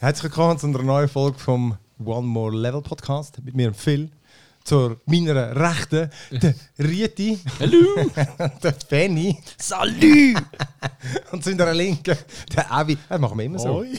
[0.00, 4.10] Herzlich willkommen zu einer neuen Folge vom One More Level Podcast mit mir, dem Phil.
[4.64, 7.38] Zur meiner Rechten, der Rieti.
[7.58, 8.10] Hallo!
[8.62, 9.38] der Fanny.
[9.56, 10.34] Salü!
[11.32, 12.18] Und zu unserer Linken,
[12.54, 12.98] der Avi.
[13.08, 13.82] Das machen wir immer so.
[13.82, 13.96] äh,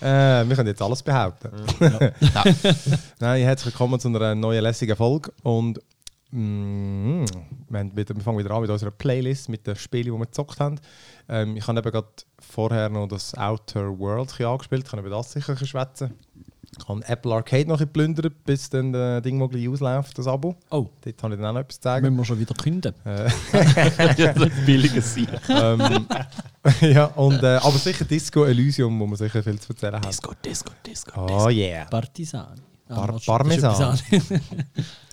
[0.00, 1.50] wir können jetzt alles behaupten.
[3.18, 5.32] Nein, herzlich willkommen zu einer neuen lässigen Folge.
[5.42, 5.80] Und
[6.30, 7.24] mm,
[7.68, 10.60] wir, wieder, wir fangen wieder an mit unserer Playlist, mit den Spielen, die wir gezockt
[10.60, 10.78] haben.
[11.28, 12.08] Ähm, ich habe eben gerade
[12.38, 16.14] vorher noch das Outer bisschen angespielt, ich kann über das sicher schwätzen.
[16.78, 20.56] Ich habe Apple Arcade noch geplündert, bis dann das Ding mal ausläuft, das Abo.
[20.70, 22.04] Oh, Dort habe ich dann auch noch etwas zu sagen.
[22.04, 22.92] müssen wir schon wieder künden.
[23.06, 23.30] Äh,
[24.18, 25.28] ja, das billiges Sieg.
[25.48, 26.06] ähm,
[26.82, 30.06] ja, und, äh, aber sicher Disco Elysium, wo man sicher viel zu erzählen hat.
[30.06, 31.26] Disco, Disco, Disco.
[31.26, 31.86] Oh yeah.
[31.86, 32.60] Partisani.
[32.88, 33.98] Par- das ist- Parmesan.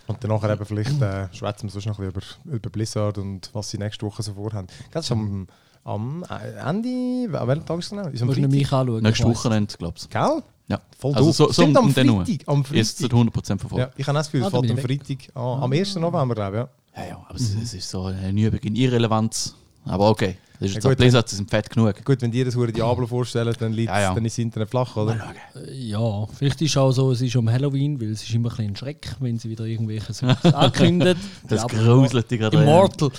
[0.07, 3.49] Und danach eben vielleicht äh, schwätzen wir sonst noch ein bisschen über, über Blizzard und
[3.53, 4.67] was sie nächste Woche so vorhaben.
[4.91, 5.47] Das ist am,
[5.85, 8.07] am äh, Ende, an welchem Tag ist es genau?
[8.09, 8.51] Ist am Freitag?
[8.51, 9.03] mich anschauen.
[9.03, 9.29] Nächste ich.
[9.35, 10.43] Wochenende, glaubst Gell?
[10.67, 10.79] Ja.
[10.97, 11.91] Voll Also so- so Stimmt, am.
[11.91, 12.39] Freitag.
[12.47, 12.73] Am du?
[12.75, 13.17] Jetzt zu Freitag.
[13.35, 13.79] 100% verfolgt.
[13.85, 15.63] Ja, ich habe das Gefühl, es Ah, da fällt am ich Freitag an.
[15.63, 15.95] Am 1.
[15.95, 16.63] November, glaube ich.
[16.97, 17.03] Ja.
[17.03, 19.55] Ja, ja, aber es, es ist so ein Übung in Irrelevanz.
[19.85, 22.03] Aber okay, das ist jetzt Ja, gut, Blizzard, sind fett genug.
[22.05, 24.13] Gut, wenn die das hure Diablo vorstellen, dann, Ja, ja.
[24.13, 25.15] dann ist das Internet flach, oder?
[25.55, 28.49] Äh, Ja, vielleicht ist es auch so, es ist um Halloween, weil es ist immer
[28.51, 31.17] ein bisschen Schreck, wenn sie wieder irgendwelche Sachen ankündigt.
[31.47, 32.57] Das gruselt dich gerade.
[32.61, 33.11] Immortal.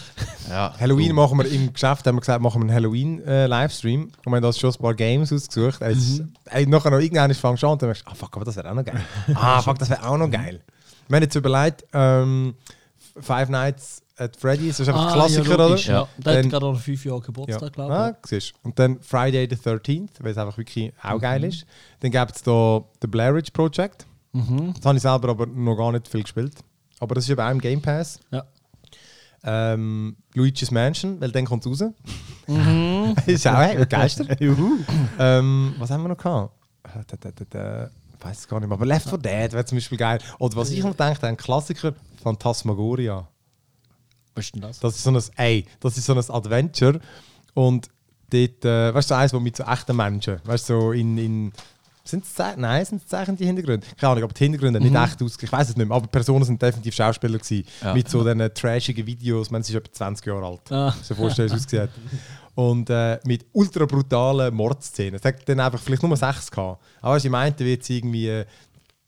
[0.48, 0.74] Ja.
[0.80, 4.02] Halloween machen wir im Geschäft, haben wir gesagt, machen wir einen Halloween-Livestream.
[4.04, 5.80] und wir haben da schon ein paar Games ausgesucht.
[5.82, 8.44] Es, ey, nachher noch irgendwann fangst du an und dann denkst du, ah fuck, aber
[8.44, 9.00] das wäre auch noch geil.
[9.34, 10.60] ah fuck, das wäre auch noch geil.
[11.08, 12.54] Wir haben jetzt überlegt, ähm,
[13.16, 15.76] Five Nights at Freddy's, das ist einfach ein Klassiker, Ah, ja, oder?
[15.76, 16.08] Ja.
[16.18, 17.98] Der hat Dann- gerade noch fünf Jahre Geburtstag, glaube ich.
[17.98, 18.54] Ah, siehst.
[18.62, 21.64] Und dann Friday the 13th, weil es einfach wirklich auch geil ist.
[22.00, 24.06] Dann gibt es da The Blair Witch Project.
[24.32, 24.74] Mhm.
[24.76, 26.54] Das habe ich selber aber noch gar nicht viel gespielt.
[27.00, 28.18] Aber das ist eben auch im Game Pass.
[28.30, 28.44] Ja.
[29.46, 31.90] Ähm, Luigi's Mansion, weil dann kommt es raus.
[32.46, 33.14] Mhm.
[33.26, 34.38] ist auch hey, begeistert.
[34.40, 36.52] ähm, was haben wir noch gehabt?
[38.24, 38.76] Weiß es gar nicht mehr.
[38.76, 40.18] Aber Left 4 Dead wäre zum Beispiel geil.
[40.38, 43.28] Oder was ich noch denke, ein Klassiker, Phantasmagoria.
[44.34, 44.80] Was ist denn das?
[44.80, 47.00] Das ist so ein, ey, das ist so ein Adventure.
[47.52, 47.88] Und
[48.30, 51.18] dort, äh, weißt du, eins, wo mit so echten Menschen, weißt du, so in.
[51.18, 51.52] in
[52.04, 52.60] sind es Zeichen?
[52.60, 53.86] Nein, sind es Zeichen die Hintergründe?
[53.98, 55.36] Keine Ahnung, aber die Hintergründe nicht echt aus.
[55.40, 57.66] Ich weiß es nicht mehr, aber Personen sind definitiv Schauspieler gewesen.
[57.82, 57.94] Ja.
[57.94, 59.48] Mit so diesen trashigen Videos.
[59.48, 60.70] Sie ist etwa 20 Jahre alt.
[60.70, 60.94] Ah.
[61.02, 61.90] So vorstellen, wie es ausgesehen hat.
[62.54, 65.14] Und äh, mit ultra brutalen Mordszenen.
[65.14, 66.80] Es hat dann einfach vielleicht nur sechs gehabt.
[67.00, 68.44] Aber ich meinte, wird sie irgendwie äh,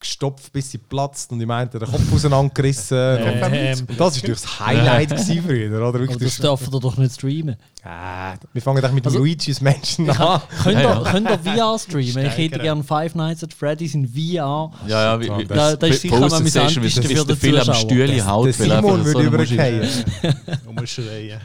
[0.07, 2.97] gestopft, bis sie platzt und ich meinte, der Kopf auseinandergerissen.
[2.97, 3.79] Ähm.
[3.81, 5.87] und das war natürlich das Highlight gewesen früher, oder?
[5.87, 7.57] Aber Wirklich, das dürfen wir doch nicht streamen.
[7.85, 10.41] Ah, wir fangen doch mit Also- Luigi's Menschen an.
[10.63, 11.11] Könnt ihr, Ja, ja.
[11.11, 12.27] könnt ihr VR streamen?
[12.27, 14.71] Ich hätte gerne Five Nights at Freddy's in VR.
[14.87, 17.57] Ja, ja, wie, wie, Da- da ist sicher am amüsantesten wie für der den Film
[17.57, 17.81] am Zuschauer.
[17.81, 19.89] Stühle haut, Simon so würde übergehen.
[20.75, 21.41] Musst schreien.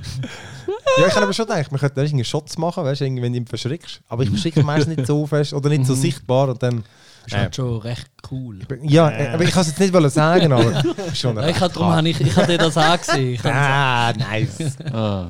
[0.97, 3.47] Ja, ich habe aber schon gedacht, man könnte irgendwie Shots machen, weißt wenn du ihn
[3.47, 4.01] verschrickst.
[4.07, 6.83] Aber ich verschicke meistens nicht so fest oder nicht so sichtbar und dann.
[7.23, 8.59] Das ist halt schon recht cool.
[8.83, 10.83] Ja, äh, aber ich kann es jetzt nicht wollen sagen, aber
[11.13, 13.33] schon Ja, ich darum habe ich, ich habe dir das angesehen.
[13.35, 14.77] Ich Ah, nice.
[14.91, 15.27] Ah.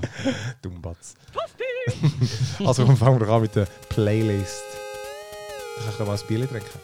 [0.62, 1.16] Dummbatz.
[2.66, 4.63] also komm, fangen wir doch an mit der Playlist.
[5.90, 6.79] Ich kann mal ein Bier trinken.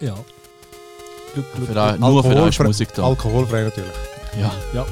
[0.00, 0.14] ja.
[1.34, 3.04] Glück, Glück, Für da, nur für euch Musik da.
[3.06, 3.92] Alkoholfrei natürlich.
[4.40, 4.50] Ja.
[4.72, 4.86] Ja.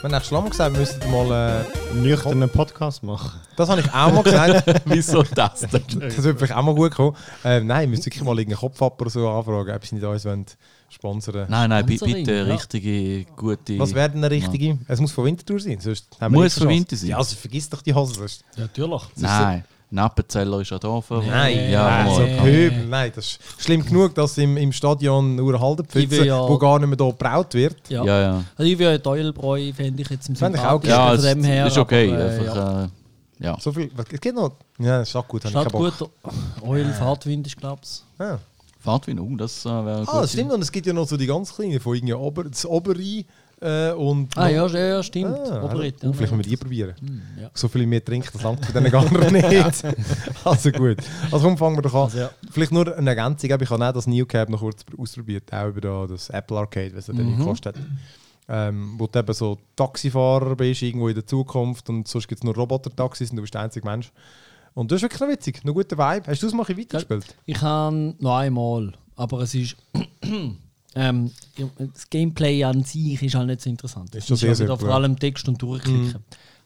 [0.00, 1.64] Wir haben schon mal gesagt, wir müssten mal.
[1.92, 3.40] Äh, Nüchternen Podcast machen.
[3.56, 4.82] das habe ich auch mal gesagt.
[4.84, 5.70] Wieso das denn?
[6.00, 7.16] das würde vielleicht auch mal gut kommen.
[7.42, 10.04] Äh, nein, wir müssen wirklich mal irgendeinen Kopf ab oder so anfragen, ob sie nicht
[10.04, 10.46] uns wollen
[10.88, 12.44] sponsern Nein, nein, bitte ja.
[12.44, 13.78] richtige, gute.
[13.80, 14.78] Was wäre denn eine richtige?
[14.86, 15.80] Es muss von Winterthur sein.
[15.80, 16.68] Sonst haben wir Muss von.
[16.68, 17.10] Winter sein?
[17.10, 18.24] Ja, also vergiss doch die Hose.
[18.56, 19.02] Ja, natürlich.
[19.16, 21.00] Nein, Nappenzeller ist ja da.
[21.00, 22.14] Für Nein, ja, nein, mal.
[22.14, 22.36] so Äh.
[22.38, 22.86] Pöbel.
[22.86, 26.26] Nein, das ist schlimm genug, dass im, im Stadion nur eine halbe Ich will Pfütze,
[26.26, 27.76] ja- wo gar nicht mehr hier gebraut wird.
[27.88, 28.04] Ja.
[28.04, 28.44] Ja, ja.
[28.56, 31.66] Also ich würde Eulbräu fände ich jetzt im ich auch Ja, von es dem her.
[31.66, 32.12] ist okay.
[32.12, 32.84] aber, äh, einfach, ja.
[32.84, 32.88] äh,
[33.40, 33.56] ja.
[33.60, 34.52] So viel, was es geht noch?
[34.78, 36.10] Ja, das ist auch gut, habe ich Schaut keinen Bock.
[36.62, 36.68] gut.
[36.68, 38.02] Eul, Fahrtwind ist glaube ich.
[38.24, 38.38] Ah.
[38.80, 40.52] Fahrtwind, oh, das äh, wäre Ah, das stimmt.
[40.52, 43.24] Und es gibt ja noch so die ganz kleinen, von irgendwie Ober, das Obere
[43.60, 44.36] äh, und...
[44.36, 45.36] Ah ja, ja, ja stimmt.
[45.36, 46.94] Ah, Oberritt, oh, vielleicht müssen wir die probieren.
[47.00, 47.50] Hm, ja.
[47.54, 49.84] So viel mehr trinken, das langt für denen gar noch nicht.
[50.44, 50.98] also gut.
[51.30, 52.02] Also komm, fangen wir doch an.
[52.02, 52.30] Also, ja.
[52.50, 53.50] Vielleicht nur eine Ergänzung.
[53.50, 56.92] Ich habe auch das New Cab noch kurz ausprobiert, auch über da, das Apple Arcade,
[56.94, 57.38] was es dann Mhm.
[57.38, 57.84] gekostet hat.
[58.50, 62.44] Ähm, wo du eben so Taxifahrer bist, irgendwo in der Zukunft und sonst gibt es
[62.44, 64.10] nur Roboter-Taxis und du bist der einzige Mensch.
[64.72, 66.26] Und das ist wirklich noch witzig, noch guter Vibe.
[66.28, 67.34] Hast du es mal weitergespielt?
[67.44, 69.76] Ich habe noch einmal, aber es ist.
[70.98, 71.30] Ähm,
[71.78, 74.14] das Gameplay an sich ist halt nicht so interessant.
[74.14, 76.16] Ist Es schon sehr ja simpel, vor allem Text und durchklicken.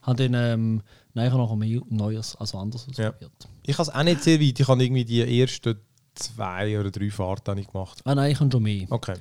[0.03, 0.83] Habe dann ähm,
[1.15, 3.09] nachher noch ein neues, also anders Ja.
[3.11, 3.33] ausprobiert.
[3.65, 4.59] Ich habe es auch nicht sehr weit.
[4.59, 5.77] Ich habe irgendwie die ersten
[6.15, 8.01] zwei oder drei Fahrten ich gemacht.
[8.05, 8.87] Ah nein, ich habe schon mehr.
[8.91, 9.15] Okay.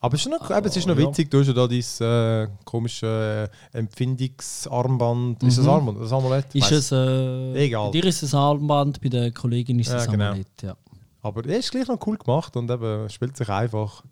[0.00, 1.08] Aber es ist noch, eben, es ist noch ja.
[1.08, 5.42] witzig, du hast ja da dein äh, komische äh, Empfindungsarmband.
[5.42, 5.70] Ist das Mhm.
[5.70, 6.00] Armband?
[6.00, 6.54] Das Amulett?
[6.54, 7.86] Ist es, äh, Egal.
[7.86, 10.24] Bei dir ist es ein Armband, bei der Kollegin ist es Ja, ein genau.
[10.30, 10.62] Amulett.
[10.62, 10.76] Ja.
[11.22, 14.02] Aber er ist gleich noch cool gemacht und eben spielt sich einfach.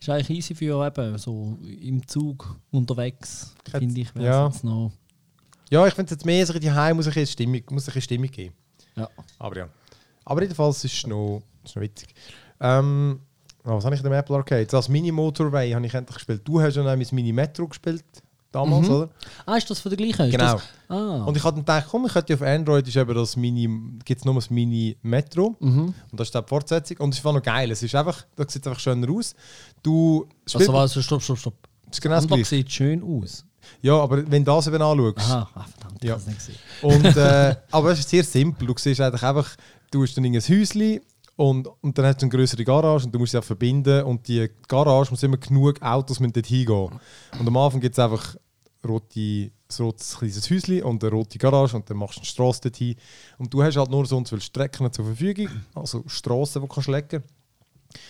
[0.00, 4.08] Ist eigentlich easy für eben so im Zug unterwegs, finde ich.
[4.14, 4.46] ja.
[4.46, 4.92] jetzt noch.
[5.70, 7.94] Ja, ich finde es jetzt mehr so die Heim muss ich jetzt Stimmung, muss ich
[7.94, 8.54] eine Stimmung geben.
[8.96, 9.08] Ja.
[9.38, 9.68] Aber ja.
[10.24, 12.08] Aber jedenfalls ist es noch, ist noch witzig.
[12.60, 13.20] Ähm,
[13.64, 14.66] was habe ich in dem Apple Arcade?
[14.66, 16.42] Das Mini Motorway habe ich endlich gespielt.
[16.44, 18.04] Du hast ja mein Mini Metro gespielt
[18.52, 18.94] damals, Mhm.
[18.94, 19.08] oder?
[19.46, 20.30] Ah, ist das für den gleichen?
[20.30, 20.54] Genau.
[20.54, 21.24] Das, ah.
[21.24, 23.68] Und ich hatte gedacht, komm, ich könnte auf Android ist eben das Mini,
[24.04, 25.56] gibt es nur das Mini Metro.
[25.60, 25.94] mhm.
[26.10, 26.96] Und das ist die Fortsetzung.
[26.98, 27.70] Und es ist einfach noch geil.
[27.70, 29.34] Es ist einfach, da sieht einfach schöner aus.
[29.82, 31.54] Du Also, was, stopp, stopp, stopp.
[31.86, 33.44] das ist genau das das sieht schön aus.
[33.82, 35.18] Ja, aber wenn du das eben anschaust.
[35.18, 36.16] Aha, ah, verdammt, ich Ja.
[36.16, 36.56] es nicht gesehen.
[36.80, 38.66] Und, äh, aber es ist sehr simpel.
[38.66, 39.50] Du siehst eigentlich einfach,
[39.90, 41.00] du hast dann ein Häuschen
[41.38, 44.02] und, und dann hast du eine größere Garage und du musst sie auch verbinden.
[44.02, 46.98] Und die Garage muss immer genug Autos müssen dort hingehen.
[47.38, 48.34] Und am Anfang gibt es einfach
[48.84, 52.62] rote, ein rotes kleines Häuschen und eine rote Garage und dann machst du eine Straße
[52.62, 52.96] dorthin.
[53.38, 56.66] Und du hast halt nur so und so viele Strecken zur Verfügung, also Straßen, die
[56.66, 57.22] du kannst legen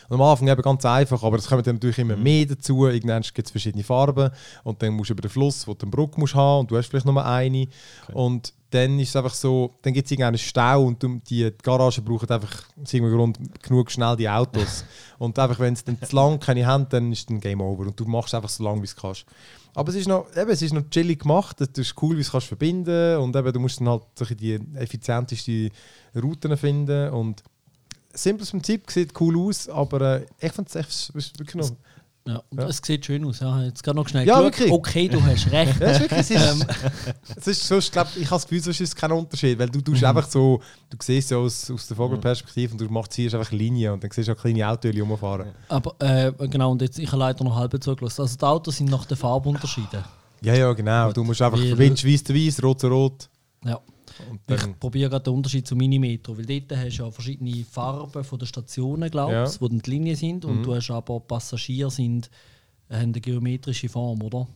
[0.08, 2.86] und am Anfang eben ganz einfach, aber es kommen dann natürlich immer mehr dazu.
[2.86, 4.30] Irgendwann gibt es verschiedene Farben
[4.64, 6.76] und dann musst du über den Fluss, wo du eine Brücke musst haben und du
[6.76, 7.68] hast vielleicht nur eine.
[8.12, 12.28] Und dann ist es einfach so, dann gibt es irgendeinen Stau und die Garage brauchen
[12.28, 14.84] einfach aus irgendeinem Grund genug schnell die Autos.
[15.18, 17.98] und einfach, wenn es dann zu lang keine haben, dann ist dann Game Over und
[17.98, 19.24] du machst einfach so lange, wie es kannst.
[19.74, 22.30] Aber es ist noch, eben, es ist noch chillig gemacht, es ist cool, wie es
[22.30, 24.02] kannst verbinden und eben, du musst dann halt
[24.40, 25.70] die effizienteste
[26.14, 27.42] Routen finden und
[28.12, 31.70] simples Prinzip, sieht cool aus, aber äh, ich fand es wirklich noch.
[32.28, 32.66] Ja, und Ja.
[32.68, 33.40] es sieht schön aus.
[33.40, 34.44] Ja, jetzt gerade noch schnell Ja, geschaut.
[34.60, 34.70] wirklich.
[34.72, 35.80] Okay, du hast recht.
[35.80, 36.66] Ja, es ist wirklich, es ist,
[37.36, 39.70] es ist so, ich glaube, ich habe das Gefühl, sonst ist es kein Unterschied, weil
[39.70, 40.08] du tust Mhm.
[40.08, 40.60] einfach so,
[40.90, 44.10] du siehst ja aus, aus der Vogelperspektive und du machst hier einfach Linien und dann
[44.10, 45.48] siehst du auch kleine Autos rumfahren.
[45.68, 48.20] Aber äh, genau, und jetzt, ich habe leider noch halb zugelassen.
[48.20, 50.04] Also die Autos sind nach den Farbunterschieden.
[50.42, 51.10] Ja, ja, genau.
[51.12, 53.28] Du musst einfach verbinden, weiß zu weiß, rot zu rot.
[53.64, 53.80] Ja.
[54.48, 58.38] Ich probiere gerade den Unterschied zu Minimetro, weil dort hast du ja verschiedene Farben von
[58.38, 59.60] den Stationen, glaubst Ja.
[59.60, 60.44] wo dann die Linien sind.
[60.44, 60.62] Und Mhm.
[60.64, 62.30] du hast aber Passagiere sind,
[62.90, 64.46] haben eine geometrische Form, oder?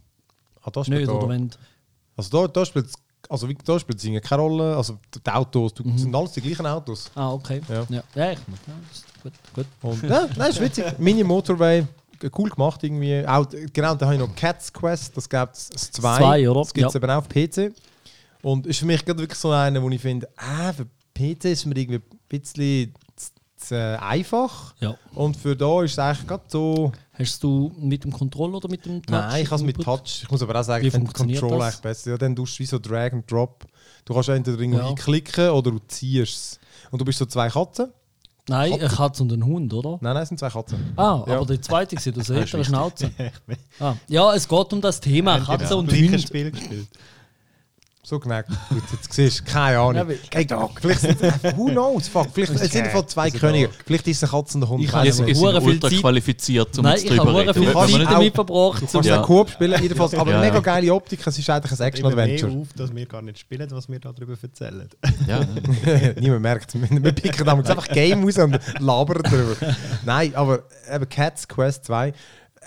[0.65, 1.51] ah, da spielt Nicht, da, oder wenn
[2.17, 2.93] also da, da spielt es
[3.29, 4.77] also wie- da spielt es keine Rolle.
[4.77, 5.97] Also die Autos, du, Mhm.
[5.99, 7.11] sind alles die gleichen Autos.
[7.15, 7.61] Ah, okay.
[7.69, 7.87] Ja.
[7.89, 9.67] Ja, ja, ich, ja das ist gut, gut.
[9.83, 10.85] Und, ja, nein, ist witzig.
[10.99, 11.87] Mini Motorway,
[12.37, 13.25] cool gemacht irgendwie.
[13.27, 16.19] Auch, genau, da habe ich noch Cats Quest, das gibt es zwei.
[16.19, 16.61] Zwei, oder?
[16.61, 17.01] Das gibt es Ja.
[17.01, 17.73] eben auch auf PC.
[18.43, 21.67] Und ist für mich gerade wirklich so einer, wo ich finde, ah, für PC ist
[21.67, 22.95] mir irgendwie ein bisschen
[23.57, 24.75] zu, äh, einfach.
[24.81, 24.97] Ja.
[25.15, 26.91] Und für da ist es eigentlich gerade so.
[27.13, 29.11] Hast du mit dem Controller oder mit dem Touch?
[29.13, 29.81] Nein, ich habe es mit?
[29.81, 30.23] Touch.
[30.23, 31.69] Ich muss aber auch sagen, ich finde funktioniert Control das?
[31.69, 32.11] eigentlich besser.
[32.13, 33.65] Ja, dann tust du wie so Drag and Drop.
[34.05, 34.95] Du kannst entweder irgendwie Ja.
[34.95, 36.61] klicken oder du ziehst es.
[36.91, 37.93] Und du bist so zwei Katzen.
[38.49, 38.85] Nein, Katze.
[38.87, 39.99] eine Katze und ein Hund, oder?
[40.01, 40.93] Nein, nein, es sind zwei Katzen.
[40.97, 41.37] Ah, Ja.
[41.37, 43.11] aber der zweite aus ist älterer Schnauze.
[43.79, 43.95] Ah.
[44.09, 46.21] Ja, es geht um das Thema Katze und Hund.
[46.21, 46.89] Spiel gespielt.
[48.05, 48.41] So genau.
[48.69, 49.95] Gut, jetzt siehst du, keine Ahnung.
[49.95, 50.47] Ja, weil- Hey,
[50.81, 52.27] vielleicht sind es, who knows, fuck.
[52.35, 53.71] Vielleicht es sind einfach zwei Könige.
[53.87, 54.81] Vielleicht ist es eine Katze und ein Hund.
[54.83, 57.55] Ich Ich habe viel ultra Zeit- qualifiziert, um Nein, ich habe drüber reden.
[57.55, 58.83] viel Du kannst Zeit auch- damit verbracht.
[58.83, 59.23] Du kannst Ja.
[59.23, 60.15] Coop spielen, jedenfalls.
[60.15, 61.25] Aber Ja, mega geile Optik.
[61.25, 62.53] Es ist eigentlich ein Action-Adventure.
[62.53, 64.89] auf, dass wir gar nicht spielen, was wir darüber erzählen.
[65.29, 65.41] Ja,
[66.21, 66.81] Niemand merkt es.
[66.81, 69.55] Wir picken damals einfach Game raus und labern darüber.
[70.05, 72.09] Nein, aber eben Cats Quest 2.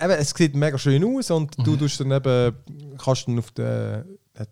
[0.02, 2.56] Eben, es sieht mega schön aus und du tust dann eben,
[2.98, 4.06] kannst dann auf der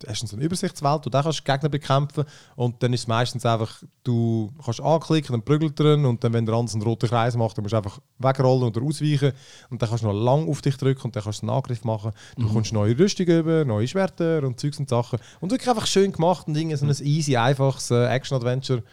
[0.07, 2.23] hast du so eine Übersichtswelt und da kannst du Gegner bekämpfen
[2.55, 6.45] und dann ist es meistens einfach, du kannst anklicken, dann prügelt er und dann, wenn
[6.45, 9.33] der andere einen roten Kreis macht, dann musst du einfach wegrollen oder ausweichen
[9.69, 11.83] und dann kannst du noch lang auf dich drücken und dann kannst du einen Angriff
[11.83, 12.11] machen.
[12.37, 16.11] Du kommst neue Rüstung über, neue Schwerter und Zeugs und Sachen und wirklich einfach schön
[16.11, 18.83] gemacht und irgendwie so ein easy, einfaches äh, Action-Adventure.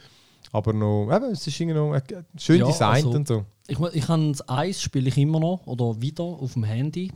[0.52, 2.02] Aber noch, eben, es ist irgendwie noch äh,
[2.37, 3.44] schön Ja, designt also- und so.
[3.68, 7.12] Ich, ich habe das Eis spiele ich immer noch oder wieder auf dem Handy.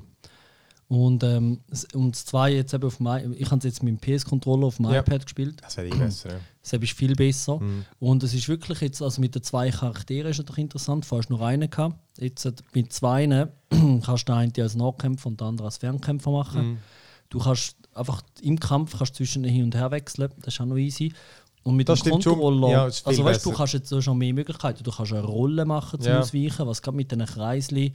[0.89, 1.61] Und, ähm,
[1.95, 4.77] und das 2 jetzt eben auf I- ich habe es jetzt mit dem PS-Controller auf
[4.77, 5.01] dem Ja.
[5.01, 5.57] iPad gespielt.
[5.63, 6.31] Das wäre besser.
[6.33, 6.41] Ja.
[6.63, 7.59] Das ist viel besser.
[7.59, 7.85] Mhm.
[8.01, 11.29] Und es ist wirklich jetzt, also mit den zwei Charakteren ist natürlich interessant, vorher hast
[11.31, 11.97] du nur einen gehabt.
[12.19, 13.27] Jetzt mit zwei
[13.71, 16.67] kannst du den einen als Nahkämpfer und den anderen als Fernkämpfer machen.
[16.73, 16.79] Mhm.
[17.31, 20.77] Du kannst einfach im Kampf kannst zwischen hin und her wechseln, das ist auch noch
[20.77, 21.13] easy.
[21.63, 22.13] Und mit Das dem.
[22.13, 24.85] Controller, Ja, also weißt du, du kannst jetzt schon mehr Möglichkeiten.
[24.85, 26.21] Du kannst eine Rolle machen zum Ja.
[26.21, 27.93] Ausweichen, was gerade mit diesen Kreisli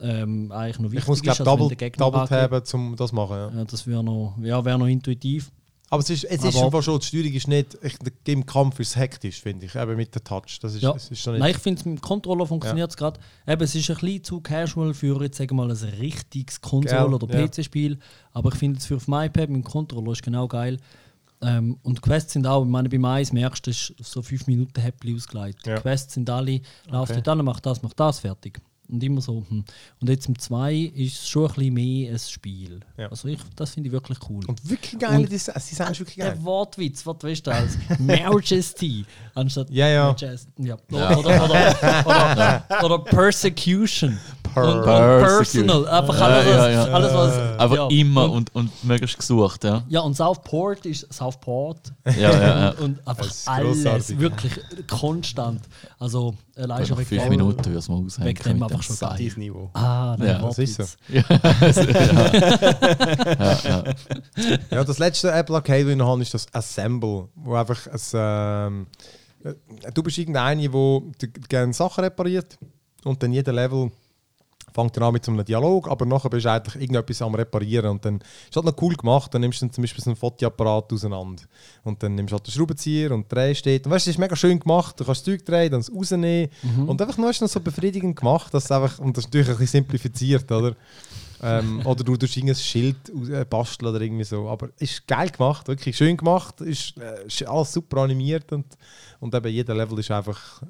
[0.00, 1.22] ähm, eigentlich noch wichtig Ich muss, ist.
[1.22, 3.36] glaube also Double, der Double taben, um das zu machen.
[3.36, 3.50] Ja.
[3.58, 5.50] Ja, das wäre noch, ja, wär noch intuitiv.
[5.90, 7.96] Aber es ist, es ist Aber- einfach schon, die Steuerung ist nicht, ich,
[8.26, 10.58] im Kampf ist es hektisch, finde ich, eben mit dem Touch.
[10.62, 10.94] Das ist, Ja.
[10.96, 13.20] es ist Nein, ich finde, mit dem Controller funktioniert es gerade.
[13.46, 17.14] Eben, es ist ein bisschen zu casual für jetzt sagen wir mal ein richtiges Konsole-
[17.16, 17.46] oder ja.
[17.46, 17.98] PC-Spiel.
[18.32, 20.78] Aber ich finde es für auf dem iPad mit dem Controller ist genau geil.
[21.42, 24.22] Ähm, und die Quests sind auch, ich meine, beim Eis merkst du, das ist so
[24.22, 25.66] 5 Minuten Häppchen ausgeleitet.
[25.66, 25.74] Ja.
[25.74, 27.20] Die Quests sind alle, lauf Okay.
[27.22, 28.62] dort an, mach das, mach das, fertig.
[28.92, 29.44] Und immer so.
[29.48, 29.64] Hm.
[30.00, 32.80] Und jetzt im 2 ist es schon ein bisschen mehr ein Spiel.
[32.96, 33.08] Ja.
[33.08, 34.44] Also ich, das finde ich wirklich cool.
[34.46, 35.54] Und wirklich geile Und- Design.
[35.60, 36.32] Sie sagen wirklich geil.
[36.34, 40.06] Der Wortwitz, was weißt du als Majesty anstatt Ja, ja.
[40.12, 40.50] Majesty.
[40.58, 40.76] Ja.
[40.90, 44.18] Oder, oder, oder, oder, oder Persecution.
[44.54, 44.84] Per- und, und.
[44.84, 45.88] Personal.
[45.88, 46.84] Einfach Ja, alles, ja, ja.
[46.92, 47.38] alles was.
[47.60, 47.88] Einfach ja.
[47.88, 49.82] immer Und, und, und möglichst gesucht, ja.
[49.88, 51.92] ja, und Southport ist Southport.
[52.06, 52.68] Ja, ja, ja.
[52.80, 54.18] Und einfach alles, grossartig.
[54.18, 54.52] wirklich
[54.88, 55.60] konstant.
[55.98, 58.28] Also allein schon Nach fünf wegen- Minuten würde es mal aushängen.
[58.28, 59.16] Wegen dem einfach schon Seil.
[59.18, 59.70] Dieses Niveau.
[59.74, 60.84] Ah, der Ja, das ist so.
[63.38, 63.84] Ja, ja.
[64.70, 68.00] Ja, das letzte Apple Arcade, das ich noch habe, ist das Assemble, wo einfach ein,
[68.14, 68.86] ähm,
[69.44, 69.54] äh,
[69.92, 72.58] du bist irgendeine, der gerne Sachen repariert
[73.04, 73.90] und dann jeder Level
[74.74, 77.90] fängt dann an mit so einem Dialog, aber nachher bist du eigentlich irgendetwas am Reparieren
[77.90, 80.16] und dann ist halt noch cool gemacht, dann nimmst du dann zum Beispiel so einen
[80.16, 81.42] Fotoapparat auseinander
[81.84, 84.36] und dann nimmst du halt den Schraubenzieher und drehst steht und weißt, es ist mega
[84.36, 86.48] schön gemacht, du kannst das Zeug drehen, dann es rausnehmen
[86.86, 89.56] und einfach noch ist noch so befriedigend gemacht, dass einfach, und das ist natürlich ein
[89.58, 90.74] bisschen simplifiziert, oder?
[91.42, 92.96] ähm, oder du durch irgendein Schild
[93.30, 94.48] äh, basteln oder irgendwie so.
[94.48, 98.66] Aber ist geil gemacht, wirklich schön gemacht, ist, äh, ist alles super animiert und,
[99.20, 100.62] und eben jeder Level ist einfach.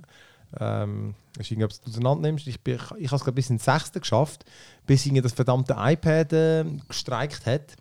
[0.60, 2.46] Ähm, ist irgendwas du auseinander nimmst.
[2.46, 4.44] Ich, bin- ich, ich habe es gerade bis ins sechste geschafft,
[4.86, 7.74] bis irgendwie das verdammte iPad äh, gestreikt hat.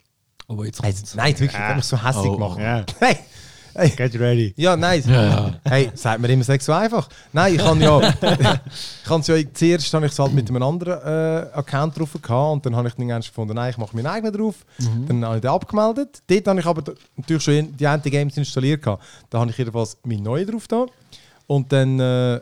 [0.48, 1.68] Aber jetzt Hey, nein, wirklich, Ah.
[1.68, 2.58] einfach so hässlich Oh, gemacht.
[2.58, 2.84] Ja.
[3.00, 3.16] Hey,
[3.74, 4.52] hey, Get ready.
[4.56, 5.02] ja, nein.
[5.06, 5.54] Ja, ja.
[5.64, 7.08] Hey, sagt mir immer sechs so einfach.
[7.32, 8.00] Nein, ich kann ja.
[8.10, 12.52] ich kann ja zuerst habe ich es halt mit einem anderen äh, Account drauf gehabt
[12.52, 14.66] und dann habe ich den ernst gefunden, nein, ich mache meinen eigenen drauf.
[14.78, 16.22] Dann habe ich den abgemeldet.
[16.26, 19.02] Dort habe ich aber natürlich schon die Anti-Games installiert gehabt.
[19.30, 20.84] Da habe ich jedenfalls meinen neuen drauf da.
[21.54, 22.40] Und dann äh,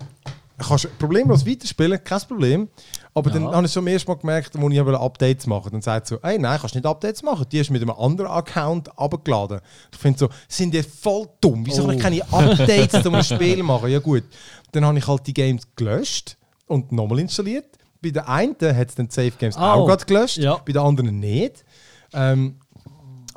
[0.59, 2.69] kannst du problemlos weiterspielen, kein Problem.
[3.12, 3.52] Aber dann Ja.
[3.55, 5.69] habe ich schon am ersten Mal gemerkt, wo ich Updates mache.
[5.69, 7.45] Dann sagt so, hey, nein, kannst nicht Updates machen.
[7.50, 9.61] Die hast du mit einem anderen Account abgeladen.
[9.93, 11.67] Ich finde so, sind die voll dumm.
[11.67, 12.37] Wieso kann ich Oh.
[12.37, 13.90] keine Updates zu einem Spiel machen?
[13.90, 14.23] Ja gut.
[14.71, 16.37] Dann habe ich halt die Games gelöscht
[16.69, 17.67] und nochmal installiert.
[18.00, 19.61] Bei der einen hat es dann Save Games Oh.
[19.61, 20.59] auch gerade gelöscht, Ja.
[20.64, 21.64] bei der anderen nicht.
[22.12, 22.61] Ähm,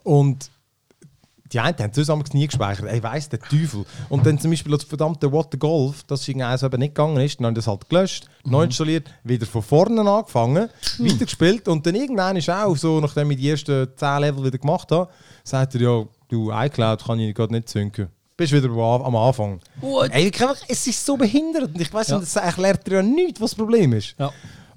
[0.03, 0.51] und
[1.53, 2.91] die einen haben zusammen nie gespeichert.
[2.91, 3.85] Ich weiss, der Teufel.
[4.09, 7.17] Und dann zum Beispiel das verdammte What the Golf, das irgendwie eins eben nicht gegangen
[7.17, 10.69] ist, dann haben das halt gelöscht, neu installiert, wieder von vorne angefangen,
[10.99, 14.91] weitergespielt und dann irgendwann ist auch so, nachdem ich die ersten 10 Level wieder gemacht
[14.91, 15.09] habe,
[15.43, 18.07] sagt er, ja, du iCloud kann ich gerade nicht synken.
[18.35, 19.59] Bist wieder am Anfang.
[19.79, 20.09] What?
[20.11, 20.31] Ey,
[20.67, 22.17] es ist so behindert und ich weiß Ja.
[22.17, 24.15] nicht, das erklärt dir ja nichts, was das Problem ist.
[24.17, 24.31] Ja.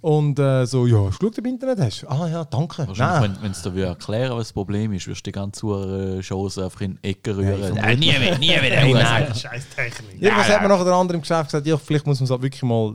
[0.06, 2.04] Und äh, so, ja, hast du geschaut, du Internet hast?
[2.08, 2.86] Ah ja, danke.
[2.86, 3.38] Wahrscheinlich, Nein.
[3.40, 6.80] wenn es dir erklären was das Problem ist, wirst du die ganze äh, Chance einfach
[6.82, 7.60] in die Ecke rühren.
[7.60, 8.76] Nein, Nein, nie wieder, nie wieder.
[8.76, 9.34] Hey, nein.
[9.34, 10.22] Scheiß Technik.
[10.22, 12.40] Irgendwas hat mir nachher der andere im Geschäft gesagt, ja, vielleicht muss man es halt
[12.40, 12.94] wirklich mal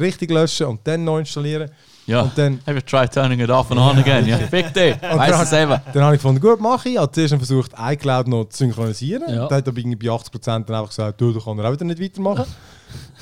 [0.00, 1.70] richtig löschen und dann neu installieren.
[2.06, 4.26] Ja, Und dann, have you tried turning it off and on again?
[4.26, 4.96] Ja, fick dich.
[5.00, 5.80] Weiss es selber.
[5.92, 6.94] dann habe ich gefunden, gut, mache ich.
[6.96, 9.32] Ich habe zuerst versucht, iCloud noch zu synchronisieren.
[9.32, 9.46] Ja.
[9.46, 11.84] Dann hat er irgendwie bei 80% dann einfach gesagt, du, da kann er auch wieder
[11.84, 12.46] nicht weitermachen.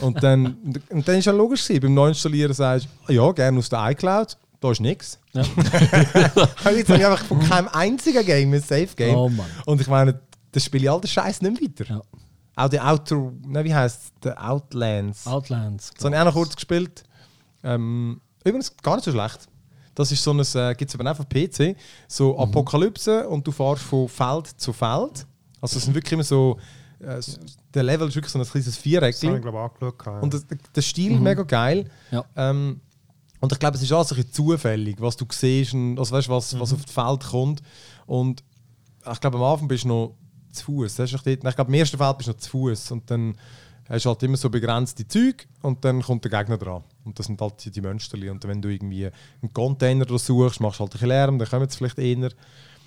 [0.00, 0.56] und, dann,
[0.90, 4.36] und dann ist ja logisch gewesen, beim Neuinstallieren sagst du, ja, gerne aus der iCloud,
[4.60, 5.18] da ist nichts.
[5.32, 5.42] Ja.
[5.44, 9.14] Jetzt habe ich einfach von keinem einzigen Game ein Safe Game.
[9.14, 9.30] Oh.
[9.66, 10.20] Und ich meine,
[10.52, 11.94] das spiele ich all den Scheiß nicht weiter.
[11.94, 12.02] Ja.
[12.56, 14.36] Auch die Outer, ne, wie heißt es?
[14.36, 15.26] Outlands.
[15.26, 15.92] Outlands.
[15.94, 17.04] Das habe ich auch noch kurz gespielt.
[17.62, 19.46] Ähm, übrigens gar nicht so schlecht.
[19.94, 23.52] Das ist so ein, äh, gibt es eben auch auf PC, so Apokalypse und du
[23.52, 25.26] fährst von Feld zu Feld.
[25.60, 26.58] Also es sind wirklich immer so,
[27.00, 27.20] äh,
[27.74, 30.22] der Level ist wirklich so ein kleines Das habe ich, glaube ich, angeschaut.
[30.22, 31.90] Und das, der Stil ist mega geil.
[32.10, 32.24] Ja.
[32.36, 32.80] Ähm,
[33.40, 36.28] und ich glaube, es ist alles ein bisschen zufällig, was du siehst und also weißt,
[36.28, 37.62] was, was auf das Feld kommt.
[38.06, 38.42] Und
[39.10, 40.14] ich glaube, am Anfang bist du noch
[40.52, 40.98] zu Fuß.
[41.00, 42.90] Ich glaube, im ersten Feld bist du noch zu Fuß.
[42.92, 43.36] Und dann
[43.88, 46.82] hast du halt immer so begrenzte Zeug und dann kommt der Gegner dran.
[47.04, 48.30] Und das sind halt die, die Mönsterli.
[48.30, 51.68] Und wenn du irgendwie einen Container suchst, machst du halt ein bisschen Lärm, dann kommen
[51.68, 52.30] sie vielleicht eher.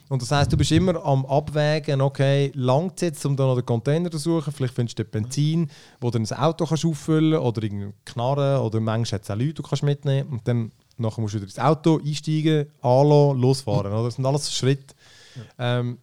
[0.09, 3.65] Und das heisst, du bist immer am Abwägen, okay, langt jetzt, um dann noch den
[3.65, 4.51] Container zu suchen.
[4.51, 5.69] Vielleicht findest du Benzin,
[6.01, 9.49] wo du ein Auto kannst auffüllen oder irgendeine Knarre oder manchmal hat es auch Leute,
[9.49, 13.93] die du kannst mitnehmen Und dann nachher musst du wieder ins Auto einsteigen, anlassen, losfahren.
[13.93, 14.03] Oder?
[14.03, 14.95] Das sind alles Schritte.
[15.59, 15.99] Ähm,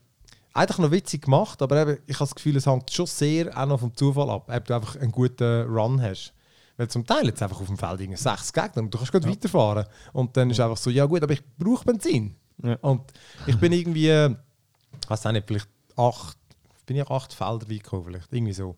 [0.55, 3.67] eigentlich noch witzig gemacht, aber eben, ich habe das Gefühl, es hängt schon sehr auch
[3.67, 6.33] noch vom Zufall ab, ob du einfach einen guten Run hast.
[6.77, 9.87] Weil zum Teil jetzt einfach auf dem Feld sechs Gegner und du kannst gerade weiterfahren.
[10.13, 12.37] Und dann ist einfach so, ja gut, aber ich brauche Benzin.
[12.63, 12.77] Ja.
[12.81, 13.03] Und
[13.47, 16.39] ich bin irgendwie, ich weiß nicht, vielleicht acht,
[16.87, 18.77] bin ich acht Felder weit gekommen, vielleicht irgendwie so.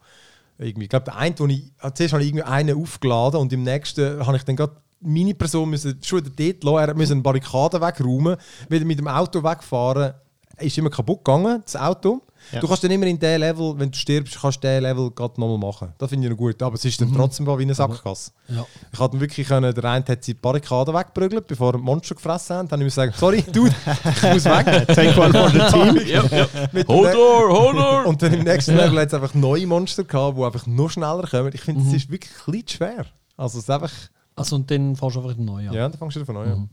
[0.59, 3.53] Irgendwie, ich glaube, der eine, wo ich, äh, zuerst habe ich irgendwie einen aufgeladen und
[3.53, 6.89] im nächsten habe ich dann gerade meine Person müssen schon wieder dort lassen.
[6.89, 8.37] Er musste eine Barrikade wegräumen,
[8.69, 10.15] wieder mit dem Auto wegfahren.
[10.59, 12.23] Ist immer kaputt gegangen, das Auto.
[12.53, 12.61] Ja.
[12.61, 15.41] Du kannst dann immer in der Level, wenn du stirbst, kannst du den Level gerade
[15.41, 15.93] nochmal machen.
[15.99, 16.63] Das finde ich noch gut.
[16.63, 18.31] Aber es ist dann trotzdem wie eine Sackgasse.
[18.49, 18.65] Ja.
[18.93, 22.57] Ich hatte wirklich können, der eine hat die Barrikade weggeprügelt, bevor er die Monster gefressen
[22.57, 22.69] haben.
[22.69, 23.75] Dann habe ich sagen, sorry, Dude,
[24.05, 24.87] ich muss weg.
[24.89, 25.97] Take one for the team.
[26.09, 26.89] Yep, yep.
[26.89, 28.05] Hold on, hold on.
[28.07, 31.27] Und dann im nächsten Level hat es einfach neue Monster gehabt, die einfach noch schneller
[31.29, 31.51] kommen.
[31.55, 33.05] Ich finde, es ist wirklich ein bisschen schwer.
[33.37, 33.93] Also es ist einfach,
[34.37, 35.77] Also und dann fährst du einfach neu Ja, an.
[35.77, 36.59] dann fängst du wieder von neu an.
[36.61, 36.69] Mhm.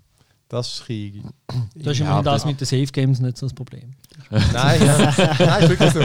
[0.48, 1.24] Das ist Krieg.
[1.76, 3.94] Das ist Ja, immerhin das mit den Safe Games nicht so das Problem.
[4.30, 5.14] Nein, ja.
[5.40, 6.00] Nein, ist wirklich so.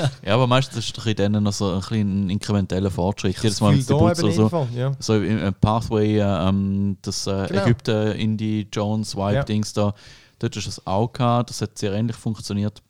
[0.00, 0.10] Ja.
[0.24, 3.36] Ja, aber meistens ist doch in denen noch so ein kleinen inkrementeller Fortschritt.
[3.42, 4.48] Jedes Mal, wenn Viel sie da putzen eben oder in so.
[4.48, 4.92] Fall, ja.
[5.00, 7.62] So im im Pathway, äh, ähm, das äh, Genau.
[7.64, 9.30] Ägypten, Indie, Jones, Ja.
[9.32, 9.94] Wipe-Dings da,
[10.38, 12.80] dort ist das auch gehabt, das hat sehr ähnlich funktioniert.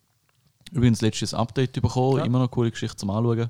[0.72, 2.24] Übrigens letztes Update bekommen, Ja.
[2.24, 3.48] immer noch eine coole Geschichte zum Anschauen.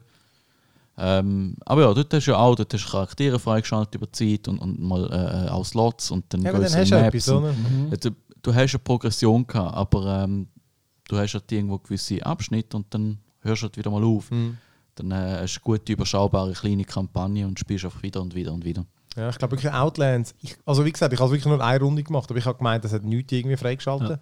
[0.99, 4.13] Ähm, aber ja, dort hast du ja auch, dort hast du Charaktere freigeschaltet über die
[4.37, 7.29] Zeit und, und mal äh, auch Slots und dann Ja, dann hast du Maps etwas,
[7.29, 7.55] und- oder?
[7.91, 8.11] Ja, Du,
[8.43, 10.49] du hast eine Progression gehabt, aber ähm,
[11.09, 14.31] du hast halt irgendwo gewisse Abschnitte und dann hörst du halt wieder mal auf.
[14.31, 14.59] Mhm.
[14.97, 18.53] Dann äh, hast du eine gute, überschaubare kleine Kampagne und spielst einfach wieder und wieder
[18.53, 18.85] und wieder.
[19.17, 20.35] Ja, ich glaube wirklich Outlands.
[20.43, 22.85] Ich, also wie gesagt, ich habe wirklich nur eine Runde gemacht, aber ich habe gemeint,
[22.85, 24.21] das hat nichts irgendwie freigeschaltet.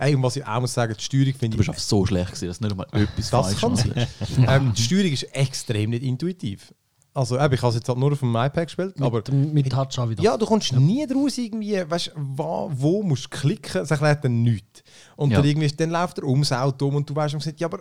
[0.00, 1.74] Ey, und was ich auch muss sagen, die Steuerung Du finde bist ich...
[1.74, 4.06] einfach so schlecht gewesen, dass nicht einmal etwas Das falsch kann
[4.48, 6.72] ähm, die Steuerung ist extrem nicht intuitiv.
[7.12, 9.20] Also eben, ich habe es jetzt halt nur auf dem iPad gespielt, Mit, aber...
[9.22, 10.22] dem- mit Touch auch wieder.
[10.22, 14.42] Ja, du kommst nie draus irgendwie, weißt wo, wo musst du klicken, es erklärt dann
[14.44, 14.84] nichts.
[15.16, 15.38] Und Ja.
[15.38, 17.80] dann, irgendwie, dann läuft er ums Auto um und du weißt, und gesagt, ja, aber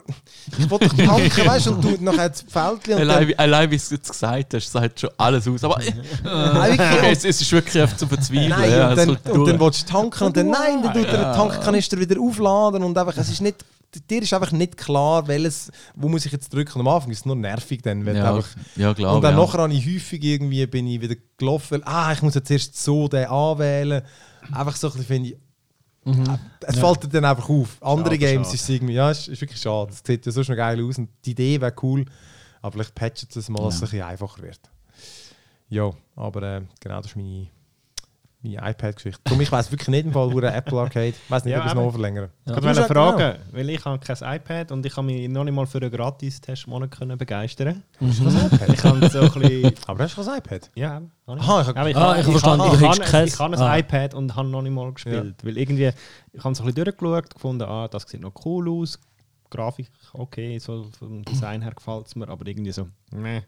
[0.58, 3.38] ich will doch tanken, weißt du, und du nachher das Fältchen und dann, Allein, wie-
[3.38, 5.64] allein wie du es gesagt hast, sagt schon alles aus.
[5.64, 5.92] Aber äh,
[6.24, 7.12] Nein, wirklich.
[7.12, 8.50] es, es ist wirklich einfach zu verzweifeln.
[8.50, 11.06] Nein, ja, und, es dann, und dann willst du tanken und dann nein, dann tut
[11.06, 13.64] er den Tankkanister wieder aufladen und einfach, es ist nicht,
[14.10, 16.80] dir ist einfach nicht klar, welches, wo muss ich jetzt drücken.
[16.80, 19.16] Am Anfang ist es nur nervig dann, wenn ja, einfach, ja, klar.
[19.16, 19.42] und dann ja.
[19.46, 22.82] nachher habe ich häufig irgendwie, bin ich wieder gelaufen, weil, ah, ich muss jetzt erst
[22.82, 24.02] so den anwählen.
[24.52, 25.38] Einfach so ein bisschen finde ich,
[26.06, 26.40] Mhm.
[26.62, 27.78] es fällt dir dann einfach auf.
[27.82, 28.56] Andere Schade, Games schade.
[28.56, 29.92] ist irgendwie, ja, es ist wirklich schade.
[29.92, 32.06] Es sieht ja sonst noch geil aus und die Idee wäre cool,
[32.62, 33.86] aber vielleicht patchen sie es mal, dass es Ja.
[33.88, 34.60] ein bisschen einfacher wird.
[35.68, 37.48] Ja, aber äh, genau, das ist meine,
[38.42, 39.20] meine iPad-Geschichte.
[39.24, 41.60] Darum, ich weiß wirklich nicht im Fall, wo der Apple Arcade, ich weiß nicht, Ja,
[41.60, 42.30] ob ich es noch verlängern.
[42.46, 42.58] Ja.
[42.58, 45.66] Ich wollte fragen, weil ich habe kein iPad und ich habe mich noch nicht mal
[45.66, 47.84] für einen Gratis-Testmonat können begeistern.
[48.00, 48.70] Hast du das iPad?
[48.74, 49.74] Ich habe so ein bisschen...
[49.88, 50.72] Aber hast du das iPad?
[50.76, 51.44] Ja, habe ich.
[51.44, 53.78] Aha, ich habe ich, Ah, ich verstanden, ich, ich, ich ein Ah.
[53.78, 55.36] iPad und habe noch nicht mal gespielt.
[55.44, 55.92] Weil irgendwie,
[56.34, 59.00] ich habe es ein bisschen durchgeschaut, gefunden, ah, das sieht noch cool aus.
[59.52, 63.42] Grafik, okay, so vom Design her gefällt es mir, aber irgendwie so, nee.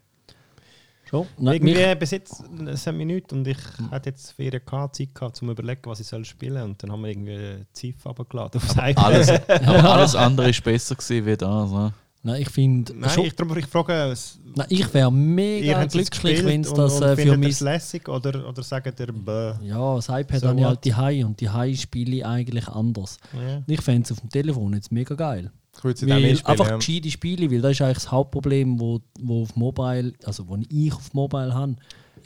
[1.09, 1.27] Schon?
[1.37, 3.57] Nein, irgendwie bis jetzt hat mich nicht und ich
[3.89, 7.01] hatte jetzt Ferien gehabt, Zeit gehabt, zum überlegen, was ich soll spielen und dann haben
[7.01, 8.97] wir irgendwie Ziff runtergeladen aufs iPad.
[8.97, 11.71] Alles, aber alles andere ist besser gewesen wie das.
[11.71, 11.93] Ne?
[12.23, 12.93] Nein, ich finde.
[12.95, 16.77] Nein, schon- ich, darum, ich frage, es- Nein, ich wäre mega glücklich, wenn es und-
[16.77, 17.49] das und äh, für mich.
[17.51, 19.53] es lässig oder, oder sagt ihr, bäh.
[19.63, 22.67] Ja, das iPad So habe ich halt die High und die High spiele ich eigentlich
[22.67, 23.17] anders.
[23.33, 23.63] Ja.
[23.67, 25.51] Ich fände es auf dem Telefon jetzt mega geil.
[25.77, 26.75] Ich würde es jetzt auch Weil einfach ja.
[26.77, 30.93] gescheite Spiele, weil das ist eigentlich das Hauptproblem, wo, wo auf Mobile, also wo ich
[30.93, 31.75] auf Mobile habe.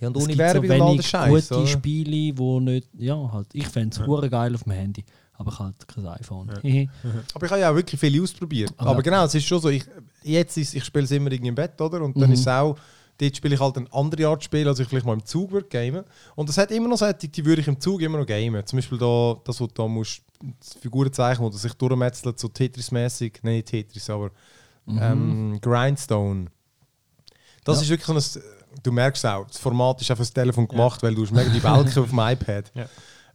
[0.01, 1.67] Ja, und Es ohne gibt so und wenig Scheiß, gute oder?
[1.67, 5.05] Spiele, wo nicht, ja halt, ich fände es hure geil auf dem Handy,
[5.37, 6.49] aber ich halt kein iPhone.
[7.33, 8.73] Aber ich habe ja auch wirklich viel ausprobiert.
[8.77, 9.83] Aber- Aber genau, es ist schon so, ich,
[10.23, 12.01] jetzt ist, ich spiele es immer irgendwie im Bett, oder?
[12.01, 12.33] Und dann Mhm.
[12.33, 12.77] ist es auch,
[13.17, 15.67] dort spiele ich halt eine andere Art Spiel, als ich vielleicht mal im Zug würde
[15.67, 16.03] gamen.
[16.35, 18.65] Und es hat immer noch solche, die würde ich im Zug immer noch gamen.
[18.65, 20.21] Zum Beispiel da, das, wo du da musst,
[20.59, 24.31] das Figuren zeichnen, wo du sich durchmetzelt, so Tetris-mäßig, nein, nicht Tetris, aber
[24.87, 26.45] ähm, Grindstone.
[27.63, 27.83] Das Ja.
[27.83, 28.43] ist wirklich so ein,
[28.83, 31.63] du merkst auch, das Format ist auf das Telefon gemacht, weil du hast mega die
[31.63, 32.71] Welke auf dem iPad.
[32.75, 32.85] Ja.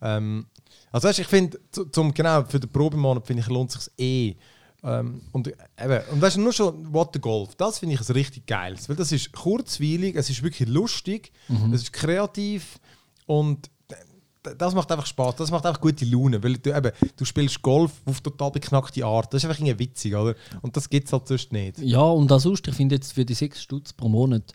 [0.02, 0.46] Ähm,
[0.92, 3.92] also weißt, ich finde, zu- zum, genau, für den Probemonat finde ich, lohnt es sich
[3.98, 4.36] eh.
[4.82, 8.12] Ähm, und, eben, und weißt du, nur schon What the Golf, das finde ich ein
[8.14, 11.32] richtig geiles, weil das ist kurzweilig, es ist wirklich lustig,
[11.72, 12.78] es ist kreativ
[13.26, 13.70] und
[14.56, 17.92] das macht einfach Spaß, das macht einfach gute Laune, weil du, eben, du spielst Golf
[18.06, 20.34] auf total beknackte Art, das ist einfach irgendwie witzig, oder?
[20.62, 21.78] Und das gibt es halt sonst nicht.
[21.80, 24.54] Ja, und das sonst, ich finde jetzt für die 6 Stutz pro Monat,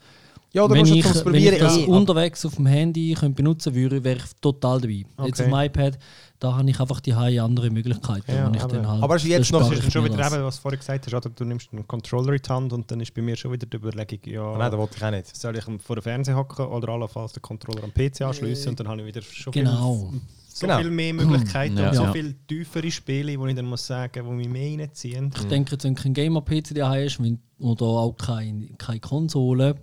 [0.56, 3.14] Ja, oder wenn, musst du ich, wenn Probieren ich das eh, unterwegs auf dem Handy
[3.14, 4.94] könnte benutzen würde, wäre ich total dabei.
[4.94, 5.32] Jetzt Okay.
[5.32, 6.00] auf dem iPad,
[6.40, 8.32] da habe ich einfach die andere Möglichkeiten.
[8.32, 10.34] Ja, wo ich aber- dann halt, aber ist jetzt noch- ist ich schon wieder das.
[10.34, 11.30] eben, was du vorhin gesagt hast, oder?
[11.30, 13.76] du nimmst einen Controller in die Hand und dann ist bei mir schon wieder die
[13.76, 15.36] Überlegung, ja, Nein, das wollte ich auch nicht.
[15.36, 18.88] soll ich vor dem Fernseher hocken oder allenfalls den Controller am PC anschließen und dann
[18.88, 20.08] habe ich wieder schon Genau.
[20.12, 20.78] viel, so Genau.
[20.80, 22.12] viel mehr Möglichkeiten Ja, und so ja.
[22.14, 25.32] viel tiefere Spiele, wo ich dann muss sagen, die mich mehr reinziehen.
[25.36, 29.76] Ich denke, jetzt, wenn du kein Gamer-PC daheim hast wenn, oder auch keine, keine Konsole,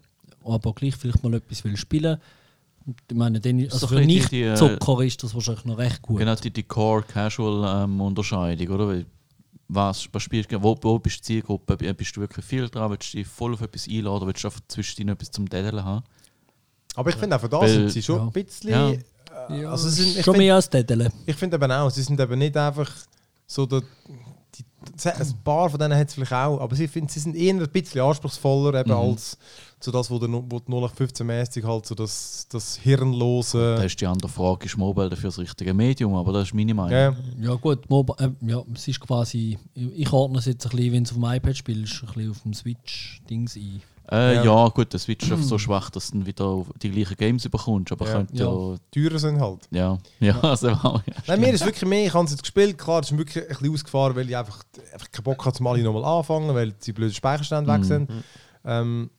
[0.44, 2.18] aber gleich vielleicht mal etwas will spielen
[3.08, 6.18] ich meine, dann, also so für die, äh, Nicht-Zocker ist das wahrscheinlich noch recht gut.
[6.18, 8.88] Genau die, die Core-Casual-Unterscheidung, oder?
[8.88, 9.06] Weil
[9.68, 11.76] Was, was spielst du, wo, wo bist du Zielgruppe?
[11.94, 12.90] Bist du wirklich viel dran?
[12.90, 15.82] Willst du dich voll auf etwas einladen oder willst du einfach zwischendrin etwas zum Daddeln
[15.84, 16.04] haben?
[16.94, 18.22] Aber ich finde auch von da Weil- sind sie schon ja.
[18.24, 18.70] ein bisschen.
[18.70, 18.90] Ja.
[18.90, 21.10] äh, also sie sind, ich Schon find- mehr als Tätele.
[21.24, 22.90] Ich finde eben auch, sie sind eben nicht einfach
[23.46, 23.80] so der,
[24.54, 24.64] die,
[25.08, 27.66] ein paar von denen hat es vielleicht auch, aber sie, find, sie sind eher ein
[27.70, 28.96] bisschen anspruchsvoller eben Mhm.
[28.96, 29.38] als
[29.82, 33.76] so das, wo, der, wo die 0815-mäßig halt so das, das hirnlose...
[33.76, 36.14] Da ist die andere Frage, ist Mobile dafür das richtige Medium?
[36.14, 36.92] Aber das ist meine Meinung.
[36.92, 40.92] ja, Ja gut, Mobi äh, ja, es ist quasi, ich ordne es jetzt ein bisschen,
[40.92, 43.82] wenn du auf dem iPad spielst, ein bisschen auf dem Switch-Dings ein.
[44.10, 44.44] Äh, Ja.
[44.44, 44.68] ja.
[44.68, 47.92] gut, der Switch ist so schwach, dass du dann wieder die gleichen Games bekommst.
[47.92, 48.12] Aber Ja.
[48.14, 48.76] könnte ja.
[48.92, 49.60] Teurer sind halt.
[49.70, 51.02] Ja, ja, also, ja.
[51.26, 53.48] Nein, mir ist wirklich mehr, ich habe es jetzt gespielt, klar, es ist wirklich ein
[53.48, 57.14] bisschen ausgefahren, weil ich einfach, einfach keinen Bock hatte, alle nochmal anfangen, weil die blöden
[57.14, 57.74] Speicherstände Mhm.
[57.76, 58.10] weg sind.
[58.64, 59.10] Ähm,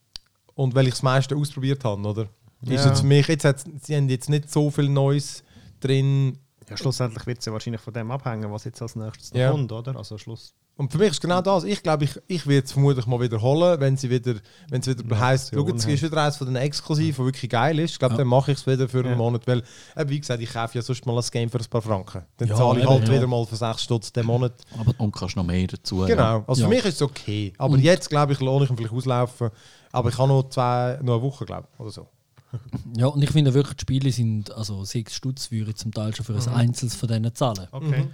[0.55, 2.23] und weil ich das meiste ausprobiert habe, oder?
[2.61, 2.87] Ist Ja.
[2.87, 5.43] jetzt für mich, jetzt sie haben jetzt nicht so viel Neues
[5.79, 6.37] drin.
[6.69, 9.51] Ja, schlussendlich wird es ja wahrscheinlich von dem abhängen, was jetzt als nächstes Ja.
[9.51, 9.95] kommt, oder?
[9.97, 10.53] Also Schluss.
[10.75, 11.65] Und für mich ist genau das.
[11.65, 14.33] Ich glaube, ich, ich werde es vermutlich mal wiederholen, wenn sie wieder,
[14.69, 17.77] wenn es wieder heisst, schau, es ist wieder eins von den Exklusiven, der wirklich geil
[17.77, 17.91] ist.
[17.91, 18.17] Ich glaube, Ja.
[18.17, 19.15] dann mache ich es wieder für einen Ja.
[19.15, 19.61] Monat, weil,
[19.95, 22.23] eben, wie gesagt, ich kaufe ja sonst mal ein Game für ein paar Franken.
[22.37, 23.13] Dann Ja, zahle ich halt ja.
[23.13, 24.53] wieder mal für 6 Stutz den Monat.
[24.97, 26.01] Und kannst noch mehr dazu.
[26.01, 26.07] Ja.
[26.07, 26.67] Genau, also Ja.
[26.67, 27.53] für mich ist es okay.
[27.59, 29.51] Aber Und- jetzt, glaube ich, lohne ich ihn vielleicht auslaufen.
[29.91, 32.07] Aber ich habe noch, zwei, noch eine Woche, glaube ich, oder so.
[32.97, 36.15] Ja, und ich finde wirklich, die Spiele sind, also 6 Stutz würde ich zum Teil
[36.15, 37.67] schon für ein Einzelnes von denen zahlen.
[37.71, 38.07] Okay.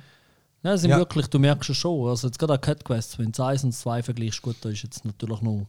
[0.64, 0.98] Ja, sind Ja.
[0.98, 2.08] wirklich, du merkst es schon.
[2.10, 5.06] Also jetzt gerade Cat Quest, wenn du 1 und 2 vergleichst, gut, da ist jetzt
[5.06, 5.68] natürlich noch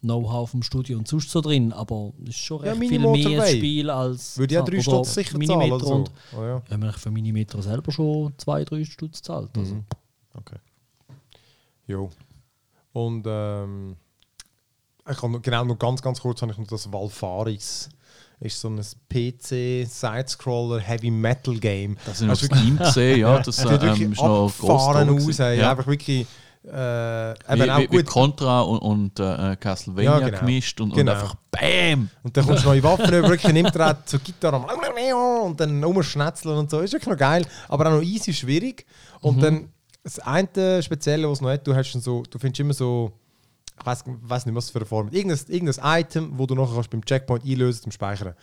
[0.00, 3.38] Know-how vom Studio und sonst so drin, aber es ist schon Ja, recht viel mehr
[3.40, 3.56] Way.
[3.56, 4.36] Spiel als.
[4.36, 5.38] Würde ja 3 oder Stutz sicher zahlen.
[5.38, 5.94] Minimeter Oder so.
[5.94, 6.62] und Oh, ja.
[6.68, 9.56] ja, man für Minimeter selber schon 2-3 Stutz zahlt.
[9.56, 9.76] Also.
[9.76, 9.84] Mhm.
[10.34, 10.56] okay.
[11.86, 12.10] Jo.
[12.92, 13.96] Und ähm,
[15.08, 17.88] ich habe noch, genau noch ganz, ganz kurz habe ich noch das Valfaris.
[18.42, 18.76] Ist so ein
[19.08, 21.96] PC Sidescroller Heavy Metal Game.
[22.04, 23.38] Das sind Also auf Steam gesehen, ja.
[23.38, 25.38] Das ähm, wirklich ist noch abgefahren aus.
[25.38, 25.62] ey.
[25.62, 26.26] Einfach wirklich
[26.64, 28.06] äh, Wie, auch wie, wie gut.
[28.06, 30.38] Contra und, und äh, Castlevania Ja, genau.
[30.40, 31.12] gemischt und, Genau.
[31.12, 32.08] und einfach BAM!
[32.22, 34.64] Und dann kommst du neue Waffen über, wirklich nimmt er zur Gitarre
[35.44, 36.80] und dann rumschnetzeln und so.
[36.80, 38.86] Ist wirklich noch geil, aber auch noch easy schwierig.
[39.20, 39.68] Und dann
[40.04, 43.12] das eine Spezielle, was es noch hat, du hast so, du findest immer so,
[43.80, 45.08] ich weiß nicht, was für eine Form.
[45.10, 48.34] Irgendein, irgendein Item, wo du nachher kannst beim Checkpoint einlösen zum Speichern.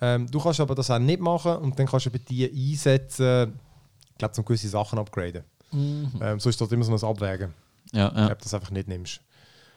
[0.00, 3.58] Ähm, du kannst aber das auch nicht machen und dann kannst du bei die einsetzen,
[4.10, 5.44] ich glaube, um gewisse Sachen upgraden.
[5.72, 7.54] Ähm, so ist das immer so ein Abwägen,
[7.92, 8.26] Ja, ja.
[8.32, 9.20] ob du das einfach nicht nimmst.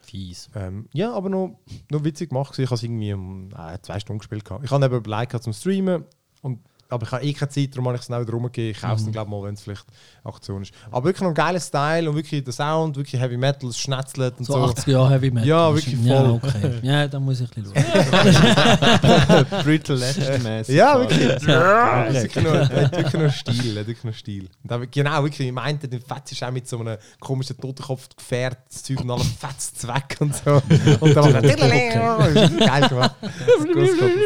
[0.01, 0.49] Fies.
[0.55, 1.57] Ähm, ja, aber noch,
[1.89, 2.57] noch witzig gemacht.
[2.59, 4.43] Ich habe es irgendwie um äh, zwei Stunden gespielt.
[4.45, 4.63] gehabt.
[4.65, 6.03] Ich habe eben überlegt zum Streamen.
[6.41, 8.71] Und, aber ich habe eh keine Zeit, darum habe ich es dann wieder rumgegeben.
[8.71, 9.85] Ich kaufe es dann, glaube ich, mal, wenn es vielleicht
[10.23, 10.71] Aktion ist.
[10.91, 14.35] Aber wirklich noch ein geiler Style und wirklich der Sound, wirklich Heavy Metal, es schnetzelt
[14.39, 14.63] und So so.
[14.65, 15.47] 80 Jahre Heavy Metal.
[15.47, 16.39] Ja, wirklich Ja, voll.
[16.43, 16.71] okay.
[16.83, 19.45] Ja, da muss ich ein bisschen schauen.
[19.63, 20.75] Brutal Legend mäßig.
[20.75, 21.47] Ja, wirklich.
[21.47, 22.05] Ja.
[22.05, 23.75] Es ist wirklich noch, hat wirklich noch Stil.
[23.75, 24.49] wirklich noch Stil.
[24.67, 28.83] Und genau, wirklich, ich meinte, den Fetz ist auch mit so einem komischen Totenkopf-Gefährt, das
[28.83, 30.61] Zeug und alles fetzt weg und so.
[30.99, 33.15] Und dann macht er geil gemacht.
[33.21, 33.65] Das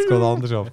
[0.07, 0.71] geht, anders ab.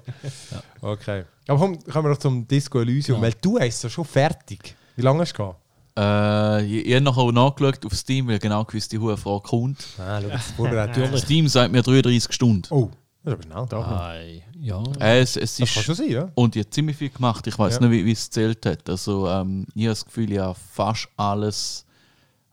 [0.87, 1.25] Okay.
[1.49, 3.22] Aber komm, kommen wir noch zum Disco Elysium, Ja.
[3.22, 4.75] weil du hast es ja schon fertig.
[4.96, 5.61] Wie lange hast du gehabt?
[5.99, 9.42] Äh, ich ich habe nachher auch nachgeschaut auf Steam, weil genau gewusst die hohe Frage
[9.42, 9.79] kommt.
[9.99, 10.20] Ah,
[10.57, 11.20] schau, das.
[11.22, 12.66] Steam sagt mir 33 Stunden.
[12.70, 12.90] Oh,
[13.25, 13.83] das ist aber schnell.
[13.83, 14.83] Ei, ja.
[15.01, 16.29] Äh, es, es Das kann ist, schon sein, ja?
[16.35, 17.46] und ich habe ziemlich viel gemacht.
[17.46, 17.81] Ich weiß Ja.
[17.81, 18.88] nicht, wie, wie es zählt hat.
[18.90, 21.85] Also, ähm, ich habe das Gefühl, ich habe fast alles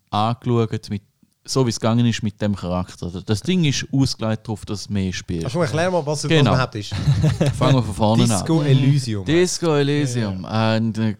[0.09, 1.01] angeschaut, mit,
[1.45, 3.11] so wie es gegangen ist mit dem Charakter.
[3.25, 5.43] Das Ding ist ausgelegt darauf, dass es mehr spielt.
[5.45, 6.51] Also, erklär mal, was, Genau.
[6.51, 6.93] was überhaupt ist.
[7.57, 8.29] Fangen wir von vorne an.
[8.29, 9.25] Disco Elysium.
[9.25, 10.45] Disco Elysium.
[10.45, 11.15] Ein äh,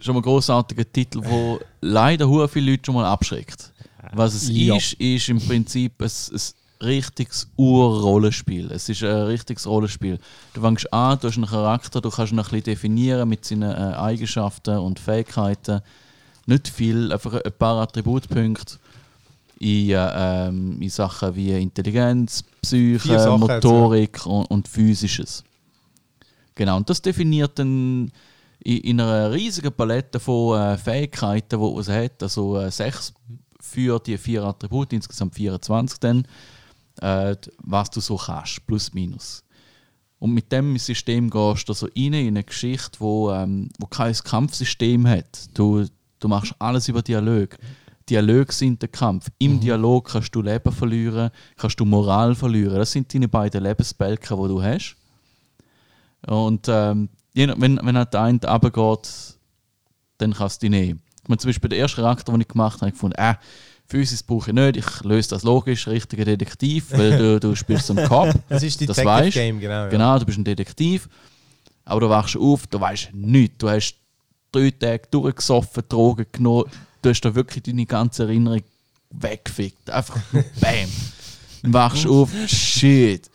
[0.00, 3.72] schon mal großartiger Titel, wo leider hure viele Leute schon mal abschreckt.
[4.14, 4.74] Was es Ja.
[4.76, 8.70] ist, ist im Prinzip ein, ein richtiges Ur-Rollenspiel.
[8.70, 10.18] Es ist ein richtiges Rollenspiel.
[10.54, 13.70] Du fängst an, du hast einen Charakter, du kannst ihn ein bisschen definieren mit seinen
[13.70, 15.80] äh, Eigenschaften und Fähigkeiten.
[16.46, 18.76] Nicht viel, einfach ein paar Attributpunkte
[19.60, 25.44] in, äh, ähm, in Sachen wie Intelligenz, Psyche, Motorik und, und Physisches.
[26.54, 28.10] Genau, und das definiert dann
[28.60, 33.12] in, in einer riesigen Palette von äh, Fähigkeiten, die es hat, also äh, sechs
[33.60, 36.26] für die vier Attribute, insgesamt 24 dann,
[37.00, 39.44] äh, was du so kannst, plus minus.
[40.18, 44.14] Und mit dem System gehst du also rein in eine Geschichte, wo, ähm, wo kein
[44.14, 45.48] Kampfsystem hat.
[45.54, 45.86] Du,
[46.18, 47.56] du machst alles über Dialog.
[48.08, 49.28] Dialog sind der Kampf.
[49.38, 52.76] Im Dialog kannst du Leben verlieren, kannst du Moral verlieren.
[52.76, 54.96] Das sind deine beiden Lebensbalken, die du hast.
[56.26, 59.08] Und ähm, wenn, wenn halt der eine runtergeht,
[60.18, 61.02] dann kannst du die nehmen.
[61.22, 63.34] Ich meine, zum Beispiel der erste Charakter, den ich gemacht habe, habe ich gefunden, äh,
[63.86, 68.06] Physis brauche ich nicht, ich löse das logisch, richtiger Detektiv, weil du, du spielst einen
[68.06, 68.34] Cop.
[68.48, 69.34] Das ist die Das weisst.
[69.34, 69.72] Game, genau.
[69.72, 69.88] Ja.
[69.88, 71.08] Genau, du bist ein Detektiv,
[71.84, 73.56] aber du wachst auf, du weißt nichts.
[73.58, 73.94] Du hast
[74.52, 76.64] drei Tage durchgesoffen, Drogen genommen,
[77.08, 78.62] du hast da wirklich deine ganze Erinnerung
[79.10, 79.90] weggefickt.
[79.90, 80.18] Einfach
[80.60, 80.88] BAM!
[81.62, 83.30] Dann wachst du auf, shit!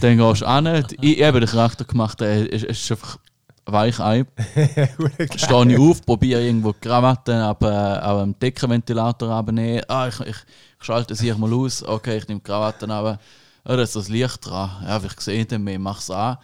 [0.00, 3.18] Dann gehst du an, ich ich habe den Charakter gemacht, er ist, ist einfach
[3.66, 4.26] weich ein.
[5.36, 9.82] Stehe ich auf, probiere irgendwo die Krawatte ab, äh, ab dem Deckenventilator abnehmen.
[9.88, 11.82] Ah, ich, ich, ich schalte es hier mal aus.
[11.82, 13.20] Okay, ich nehme die Krawatte ab.
[13.64, 14.70] Ah, da ist das Licht dran.
[14.84, 16.38] Ja, ich sehe den mehr, mach es an.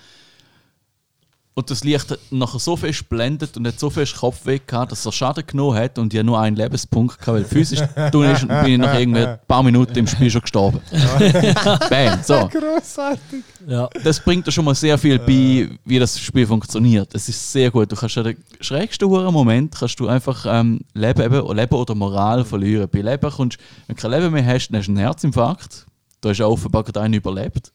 [1.55, 5.05] Und das Licht hat nachher so fest blendet und hat so fest Kopfweh gehabt, dass
[5.05, 7.81] er Schaden genommen hat und ja nur einen Lebenspunkt gehabt, weil physisch
[8.13, 10.81] tun ist und bin ich nach irgendwie ein paar Minuten im Spiel schon gestorben.
[11.91, 12.49] Bam, so.
[12.49, 13.43] Grossartig.
[13.67, 13.89] Ja.
[14.05, 17.15] Das bringt dir schon mal sehr viel bei, wie das Spiel funktioniert.
[17.15, 17.91] Es ist sehr gut.
[17.91, 22.45] Du kannst ja den schrägsten Moment kannst du einfach ähm, Leben, eben, Leben oder Moral
[22.45, 22.89] verlieren.
[22.91, 23.59] Bei Leben kommst,
[23.89, 25.87] wenn du kein Leben mehr hast, dann hast du einen Herzinfarkt.
[26.21, 27.73] Da hast du offenbar gerade einen überlebt,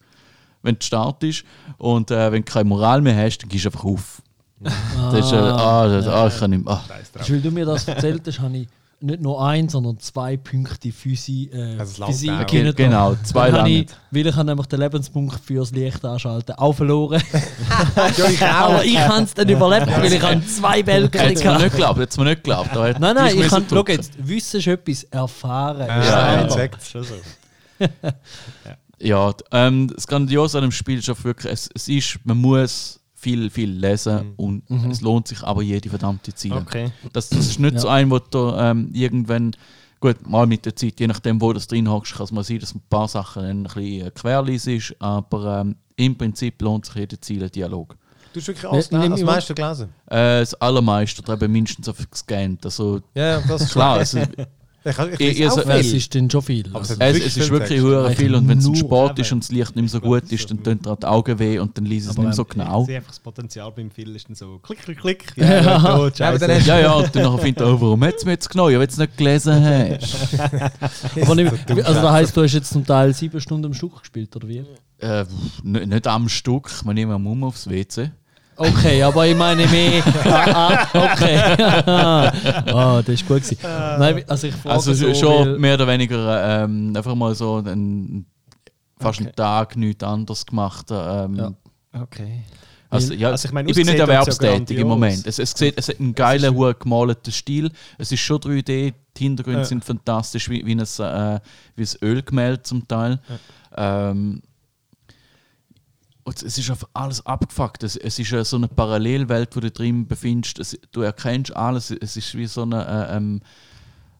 [0.65, 1.43] wenn du startest.
[1.77, 4.21] Und äh, wenn du keine Moral mehr hast, dann gehst du einfach auf.
[4.59, 6.73] Das ist, äh, ah, das, ah, ich kann nicht mehr.
[6.73, 6.83] Ah.
[7.13, 8.67] Das, weil du mir das erzählt hast, habe ich
[9.01, 12.73] nicht nur ein, sondern zwei Punkte Physik, äh, Also Physik können.
[12.75, 13.69] Genau, zwei habe lange.
[13.69, 17.21] ich, weil ich habe nämlich den Lebenspunkt fürs Licht anschalten auch verloren.
[17.95, 18.47] Ja, ich auch.
[18.47, 22.17] Aber ich habe es dann überlebt, weil ich habe zwei Bälle nicht geglaubt, hätte es
[22.17, 22.73] mir nicht geglaubt.
[22.73, 26.69] Nein, nein, ich kann, schau jetzt, Wissen ist etwas, erfahren Ja, ja.
[26.79, 27.15] Schon so.
[27.79, 27.87] Ja,
[28.99, 32.99] d- ähm, das Grandiose an dem Spiel ist auch wirklich, es, es ist, man muss
[33.13, 36.51] viel, viel lesen und es lohnt sich aber jede verdammte Zeit.
[36.51, 36.91] Okay.
[37.13, 37.79] Das, das ist nicht Ja.
[37.79, 39.51] so ein, wo du ähm, irgendwann,
[39.99, 42.59] gut, mal mit der Zeit, je nachdem, wo du drin hockst, kann es mal sein,
[42.59, 46.95] dass ein paar Sachen ein bisschen äh, querlis ist, aber ähm, im Prinzip lohnt sich
[46.95, 47.95] jeder Ziele-Dialog.
[48.33, 49.89] Du hast wirklich alles Ja, als ich- Meister gelesen.
[50.07, 52.63] Äh, das Allermeiste, oder eben mindestens auf gescannt.
[52.65, 54.13] Also, Ja, das ist klar, es
[54.85, 56.67] Ich, ich, ich auch Ja, es ist dann schon viel.
[56.67, 59.43] Es Also, es, es ist wirklich Eigentlich viel und wenn es nur Sport ist und
[59.43, 61.85] das Licht nicht mehr so gut ist, dann tun dir die Augen weh und dann
[61.85, 62.81] liest es nicht mehr so ähm, genau.
[62.81, 65.33] Ich sehe einfach das Potenzial beim Phil ist dann so klick, klick, klick.
[65.35, 65.45] Ja.
[66.17, 66.37] Ja,
[66.85, 68.73] Ja, und dann findet er, oh, warum hat es mir jetzt genommen?
[68.73, 70.39] Wenn du es nicht gelesen hast.
[71.21, 74.35] aber nicht, also das heisst, du hast jetzt zum Teil sieben Stunden am Stück gespielt,
[74.35, 74.63] oder wie?
[74.99, 75.25] äh,
[75.63, 78.11] nicht, nicht am Stück, man nimmt am Mumm aufs WC.
[78.57, 80.01] Okay, aber ich meine mehr.
[80.25, 81.37] ah, ah, okay.
[82.71, 83.57] ah, das ist gut gewesen.
[83.61, 88.25] Nein, also ich Also so, schon mehr oder weniger ähm, einfach mal so einen,
[88.99, 90.87] fast einen Tag nichts anderes gemacht.
[90.91, 91.51] Ähm, Ja.
[92.01, 92.43] Okay.
[92.89, 94.87] Also, ja, Also ich meine, ich bin nicht das ja erwerbstätig im.
[94.87, 95.25] Moment.
[95.25, 97.71] Es, es, sieht, es hat einen geilen, hohen gemalten Stil.
[97.97, 99.65] Es ist schon 3D, die Hintergründe Ja.
[99.65, 101.39] sind fantastisch, wie, wie, ein, äh,
[101.75, 103.19] wie ein Ölgemälde zum Teil.
[103.75, 104.41] Ähm,
[106.25, 107.83] und es ist einfach alles abgefuckt.
[107.83, 110.57] Es, es ist so eine Parallelwelt, wo du drin befindest.
[110.59, 111.91] Es, du erkennst alles.
[111.91, 113.41] Es ist wie so eine äh, ähm,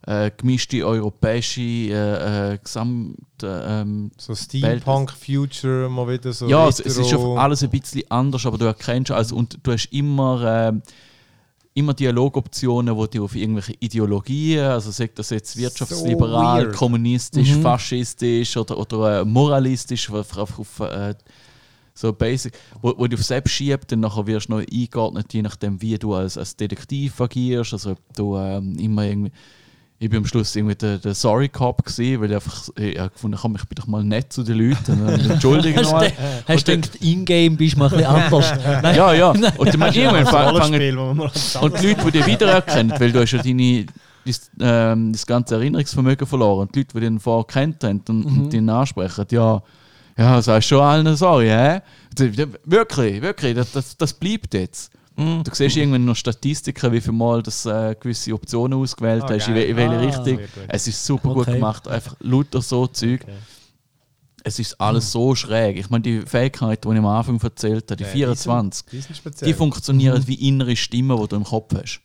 [0.06, 3.18] äh, gemischte europäische äh, äh, Gesamt.
[3.42, 6.48] Äh, ähm, So Steampunk, Future, mal wieder so.
[6.48, 9.72] ja, es, es ist schon alles ein bisschen anders, aber du erkennst alles und du
[9.72, 10.84] hast immer, ähm,
[11.74, 16.76] immer Dialogoptionen, wo du auf irgendwelche Ideologien, also sagt das jetzt wirtschaftsliberal, weird.
[16.76, 17.64] kommunistisch, Mhm.
[17.64, 21.16] faschistisch oder, oder äh, moralistisch, auf, auf, auf äh,
[21.96, 25.42] so basic, wo, wo du auf selbst schiebst, dann nachher wirst du noch eingeordnet, je
[25.42, 29.32] nachdem, wie du als, als Detektiv agierst, also ob du ähm, immer irgendwie
[29.98, 33.14] ich bin am Schluss irgendwie der, der Sorry Cop gewesen, weil ich einfach ich hab
[33.14, 35.02] gefunden komm, ich bin doch mal nett zu den Leuten.
[35.02, 36.10] Und, Entschuldigung Hast mal.
[36.10, 38.54] du hast du gedacht, in-game bist du mal ein bisschen anders?
[38.84, 38.96] Nein.
[38.96, 39.30] Ja, ja.
[39.30, 40.74] Und dann irgendwann fangen
[41.62, 43.86] und die Leute, die dich wiedererkennen, weil du hast ja deine,
[44.26, 46.68] das, ähm, das ganze Erinnerungsvermögen verloren.
[46.68, 49.64] Und die Leute, die dich vorher kennt haben und, und dich ansprechen, ja,
[50.18, 51.82] ja, sagst schon allen sorry, hä?
[52.18, 54.92] Ja, Wirklich, wirklich, das, das, das bleibt jetzt.
[55.18, 59.48] Du siehst irgendwann noch Statistiken, wie viel Mal das äh, gewisse Optionen ausgewählt Ah, hast,
[59.48, 60.00] in, wel- in welche Ah.
[60.02, 60.38] Richtung.
[60.38, 60.50] Gut.
[60.68, 61.54] Es ist super gut Okay.
[61.54, 63.22] gemacht, einfach lauter so Zeug.
[63.24, 63.32] Okay.
[64.44, 65.78] Es ist alles so schräg.
[65.78, 69.42] Ich meine, die Fähigkeiten, die ich am Anfang erzählt habe, die Ja, 24, Die sind
[69.46, 72.02] die funktionieren wie innere Stimmen, die du im Kopf hast.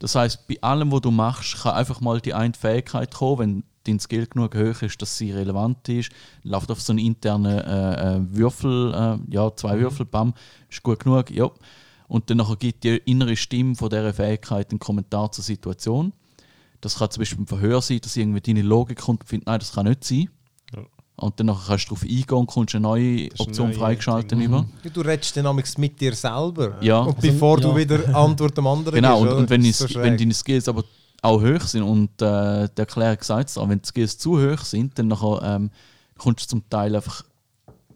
[0.00, 3.64] Das heißt, bei allem, was du machst, kann einfach mal die eine Fähigkeit kommen, wenn
[3.88, 6.10] dein Skill genug hoch ist, dass sie relevant ist.
[6.42, 10.34] Läuft auf so einen internen äh, äh, Würfel, äh, ja, zwei Würfel, bam,
[10.70, 11.50] ist gut genug, ja.
[12.06, 16.12] Und dann nachher gibt die innere Stimme von dieser Fähigkeit einen Kommentar zur Situation.
[16.80, 19.58] Das kann zum Beispiel im Verhör sein, dass irgendwie deine Logik kommt und findet, nein,
[19.58, 20.30] das kann nicht sein.
[20.74, 20.82] Ja.
[21.16, 23.78] Und dann nachher kannst du darauf eingehen und kommst eine neue ist eine Option neue
[23.78, 24.42] freigeschaltet Ding.
[24.42, 24.64] über.
[24.84, 26.76] Ja, Du redest dann amigs mit dir selber.
[26.80, 27.00] Ja.
[27.00, 27.84] Und bevor Also, du ja.
[27.84, 30.84] wieder Antwort am anderen Genau, gibst, und, und wenn, ich, so wenn deine Skills aber
[31.22, 31.82] auch hoch sind.
[31.82, 35.42] Und äh, der Erklärung sagt es auch, wenn die Skills zu hoch sind, dann nachher,
[35.42, 35.70] ähm,
[36.16, 37.24] kommst du zum Teil einfach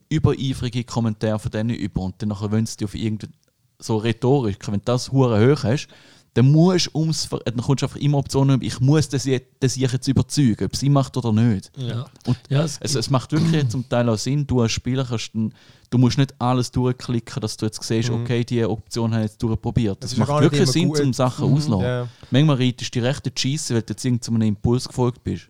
[0.08, 2.02] übereifrige Kommentare von denen über.
[2.02, 3.32] Und dann nachher wollen sie dich auf irgendeine
[3.78, 5.88] so rhetorisch, wenn du das hure hoch hast,
[6.34, 9.28] dann musst du ums, Ver- dann kommst du einfach immer Optionen ich muss das,
[9.60, 11.70] das ich jetzt überzeugen, ob es Sinn macht oder nicht.
[11.76, 12.06] Ja.
[12.26, 15.34] Und Ja, es, es, es macht wirklich zum Teil auch Sinn, du als Spieler kannst
[15.34, 15.52] dann,
[15.90, 19.42] du musst nicht alles durchklicken, dass du jetzt siehst, okay, die Option habe ich jetzt
[19.42, 20.02] durchprobiert.
[20.02, 21.00] Ja macht wirklich Sinn, gut.
[21.00, 21.56] um Sachen Mhm.
[21.56, 21.84] auszulassen.
[21.86, 22.08] Ja.
[22.30, 25.48] Manchmal reitest du die rechte Schieße, weil du jetzt irgendeinem Impuls gefolgt bist.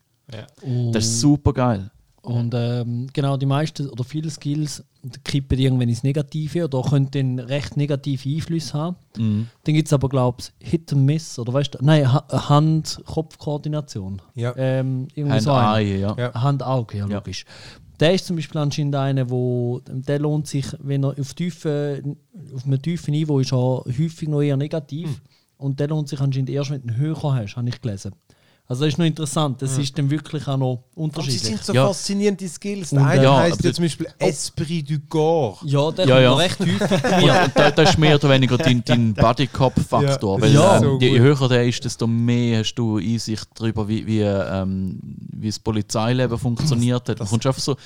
[0.62, 1.90] und, Das ist super geil.
[2.22, 4.84] Und ähm, genau, die meisten oder viele Skills
[5.24, 8.96] kippen irgendwann ins Negative oder können dann recht negative Einflüsse haben.
[9.16, 9.48] Mhm.
[9.64, 14.22] Dann gibt es aber, glaube ich, Hit and Miss oder weißt du, nein, ha Hand-Kopf-Koordination.
[14.34, 14.54] Ja.
[14.56, 15.78] Ähm, irgendwie Hand so ja.
[16.16, 16.34] Ja.
[16.34, 17.16] Hand-Auge, ja, Ja.
[17.16, 17.44] logisch.
[17.98, 22.02] der ist zum Beispiel anscheinend einer, wo der lohnt sich, wenn er auf, tiefe,
[22.54, 25.08] auf einem tiefen Niveau ist, er häufig noch eher negativ.
[25.08, 25.16] Hm.
[25.56, 28.12] Und der lohnt sich anscheinend erst, wenn du einen höher hast, habe ich gelesen.
[28.72, 31.42] Also das ist noch interessant, das ist dann wirklich auch noch Aber sie unterschiedlich.
[31.42, 31.86] sind so Ja.
[31.88, 32.90] faszinierende Skills.
[32.92, 35.58] Und, Der eine ja, heisst ja das- zum Beispiel Esprit du Corps.
[35.66, 36.30] Ja, der Ja, kommt ja.
[36.30, 37.44] noch recht häufig Und, trainieren.
[37.44, 40.36] und da, das ist mehr oder weniger dein, dein Body-Cop-Faktor.
[40.38, 40.76] Ja, weil ja.
[40.78, 44.98] ähm, so je höher der ist, desto mehr hast du Einsicht darüber, wie, wie, ähm,
[45.32, 47.06] wie das Polizeileben funktioniert.
[47.10, 47.76] Du kommst einfach so,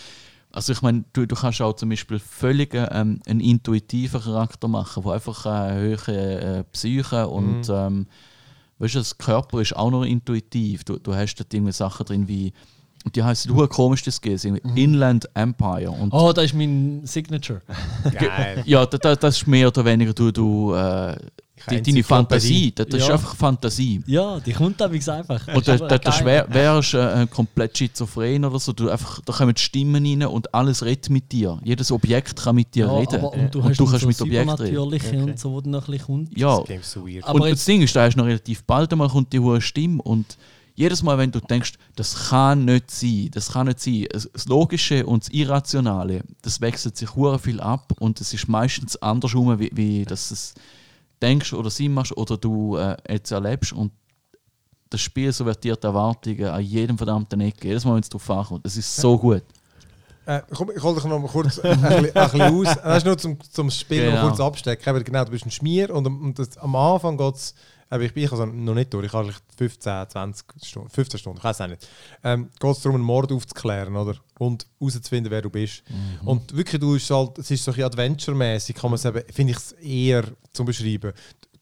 [0.52, 5.02] also ich meine, du, du kannst auch zum Beispiel völlig ähm, einen intuitiven Charakter machen,
[5.04, 8.06] wo einfach eine höhere äh, Psyche und ähm,
[8.78, 10.84] weißt du, das Körper ist auch noch intuitiv.
[10.84, 12.52] Du, du hast dort irgendwie Sachen drin wie,
[13.06, 15.92] und die heißen nur komisch das geht, irgendwie Inland Empire.
[15.92, 17.62] Und Oh, das ist mein Signature.
[18.18, 18.64] Geil.
[18.66, 21.16] ja, da, da, das ist mehr oder weniger du, du äh,
[21.70, 22.72] die, deine Fantasie.
[22.74, 23.14] Das, das ist Ja.
[23.14, 24.02] einfach Fantasie.
[24.08, 25.46] Ja, die kommt aber einfach.
[25.54, 28.72] Und das, das, das wär, wärst äh, komplett schizophren oder so.
[28.72, 31.60] Du einfach, da kommen Stimmen rein und alles redet mit dir.
[31.62, 33.20] Jedes Objekt kann mit dir ja, reden.
[33.20, 34.74] Aber, und du und hast du kannst so mit Objekten reden.
[34.74, 36.36] Übernatürliche und so, wo dann noch ein bisschen kommt.
[36.36, 37.24] Ja, Das Game ist so weird.
[37.24, 39.60] Aber und das Ding ist, da hast du noch relativ bald einmal kommt die hohe
[39.60, 40.36] Stimme und
[40.76, 45.04] jedes Mal, wenn du denkst, das kann nicht sein, das kann nicht sein, das Logische
[45.06, 49.70] und das Irrationale, das wechselt sich hure viel ab und es ist meistens andersrum, wie,
[49.74, 50.54] wie dass es
[51.20, 53.90] denkst oder Sinn machst oder du äh, jetzt erlebst und
[54.90, 58.66] das Spiel subvertiert Erwartungen an jedem verdammten Ecke, jedes Mal, wenn es darauf ankommt.
[58.66, 59.42] Es ist so gut.
[60.26, 62.76] Äh, komm, ich hole dich noch mal kurz ein, bisschen, ein bisschen aus.
[62.82, 64.28] Das ist nur zum, zum Spiel noch Genau.
[64.28, 65.04] kurz abstecken.
[65.04, 67.54] Genau, du bist ein Schmier und, und das, am Anfang geht es,
[67.90, 71.44] ich bin also noch nicht durch, ich habe vielleicht 15, 20 Stunden, 15 Stunden, ich
[71.44, 71.88] weiß auch nicht.
[72.24, 74.16] Ähm, geht es darum, einen Mord aufzuklären oder?
[74.38, 75.82] und herauszufinden, wer du bist.
[76.24, 79.52] Und wirklich, du ist halt, es ist so ein Adventure-mäßig, kann man es eben, finde
[79.52, 81.12] ich es eher zum Beschreiben.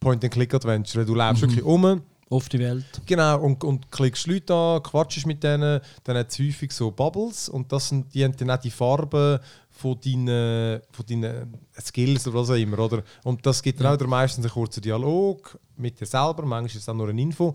[0.00, 1.04] Point-and-Click-Adventure.
[1.04, 2.84] Du läufst wirklich um, Auf die Welt.
[3.06, 7.48] Genau, und, und klickst Leute an, quatschst mit denen, dann hat es häufig so Bubbles
[7.48, 9.38] und das sind, die haben dann auch die Farben
[9.70, 13.02] von deinen, von deinen Skills oder was auch immer, oder?
[13.24, 16.76] Und das gibt dann auch wieder meistens einen kurzen Dialog mit dir selber, manchmal ist
[16.76, 17.54] es auch nur eine Info.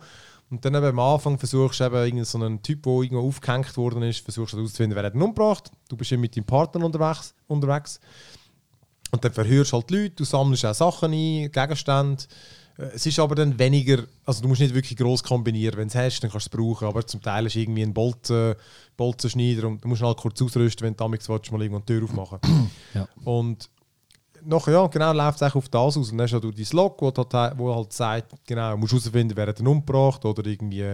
[0.50, 3.78] Und dann eben am Anfang versuchst du eben irgendeinen so einen Typ, der irgendwo aufgehängt
[3.78, 5.72] worden ist, versuchst du herauszufinden, wer hat ihn umgebracht.
[5.88, 7.36] Du bist eben mit deinem Partner unterwegs.
[7.48, 8.00] unterwegs.
[9.12, 12.24] Und dann verhörst halt Leute, du sammelst auch Sachen ein, Gegenstände.
[12.78, 15.78] Äh, Es ist aber dann weniger, also du musst nicht wirklich groß kombinieren.
[15.78, 16.88] Wenn du es hast, dann kannst du es brauchen.
[16.88, 18.56] Aber zum Teil ist irgendwie ein Bolzen,
[18.98, 21.86] Bolzenschneider und du musst ihn halt kurz ausrüsten, wenn du damals willst, mal irgendwo eine
[21.86, 22.40] Tür aufmachen.
[22.94, 23.08] Ja.
[23.24, 23.70] Und
[24.46, 25.98] nachher, ja, genau, läuft es auf das aus.
[25.98, 29.60] Und dann hast du dein Log, wo, halt, halt sagt, genau, musst herausfinden, wer hat
[29.60, 30.94] ihn umgebracht oder irgendwie,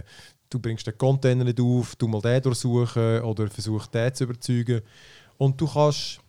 [0.50, 4.82] du bringst den Container nicht auf, du mal den durchsuchen oder versuch den zu überzeugen.
[5.38, 6.20] Und du kannst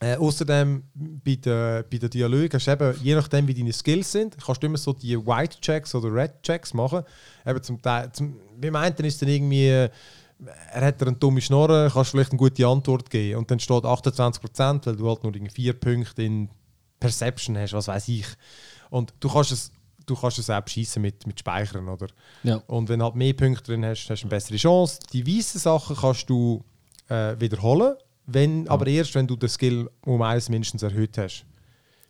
[0.00, 0.82] äh, außerdem
[1.24, 4.66] bei den, bei den Dialogen hast eben, je nachdem wie deine Skills sind, kannst du
[4.66, 7.02] immer so die White Checks oder Red Checks machen.
[7.46, 9.88] Eben zum Teil, zum, beim einen ist dann irgendwie,
[10.72, 13.38] er hat dir eine dumme Schnorre, kannst du vielleicht eine gute Antwort geben.
[13.38, 16.48] Und dann steht 28%, weil du halt nur vier Punkte in
[17.00, 18.26] Perception hast, was weiß ich.
[18.90, 19.70] Und du kannst es,
[20.04, 22.08] du kannst es auch beschissen mit, mit Speichern, oder?
[22.42, 22.56] Ja.
[22.66, 25.00] Und wenn du halt mehr Punkte drin hast, hast du eine bessere Chance.
[25.12, 26.62] Die weißen Sachen kannst du
[27.08, 27.94] äh, wiederholen,
[28.26, 31.44] wenn, aber erst, wenn du den Skill um eins mindestens erhöht hast.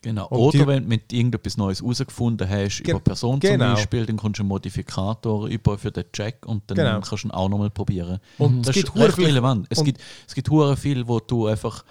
[0.03, 0.29] Genau.
[0.29, 3.65] Und Oder die- wenn du mit irgendetwas Neues herausgefunden hast, über Person genau.
[3.67, 7.01] zum Beispiel, dann kommst du einen Modifikator über für den Check und dann Genau.
[7.01, 8.19] kannst du ihn auch nochmal probieren.
[8.39, 9.67] Und es das gibt ist recht viel- relevant.
[9.71, 11.85] Es gibt, es gibt viel, wo du einfach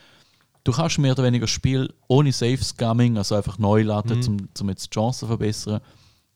[0.63, 4.21] du kannst mehr oder weniger Spiel ohne Safe Scamming, also einfach neu laden, Mhm.
[4.23, 5.79] zum, zum jetzt die Chancen zu verbessern.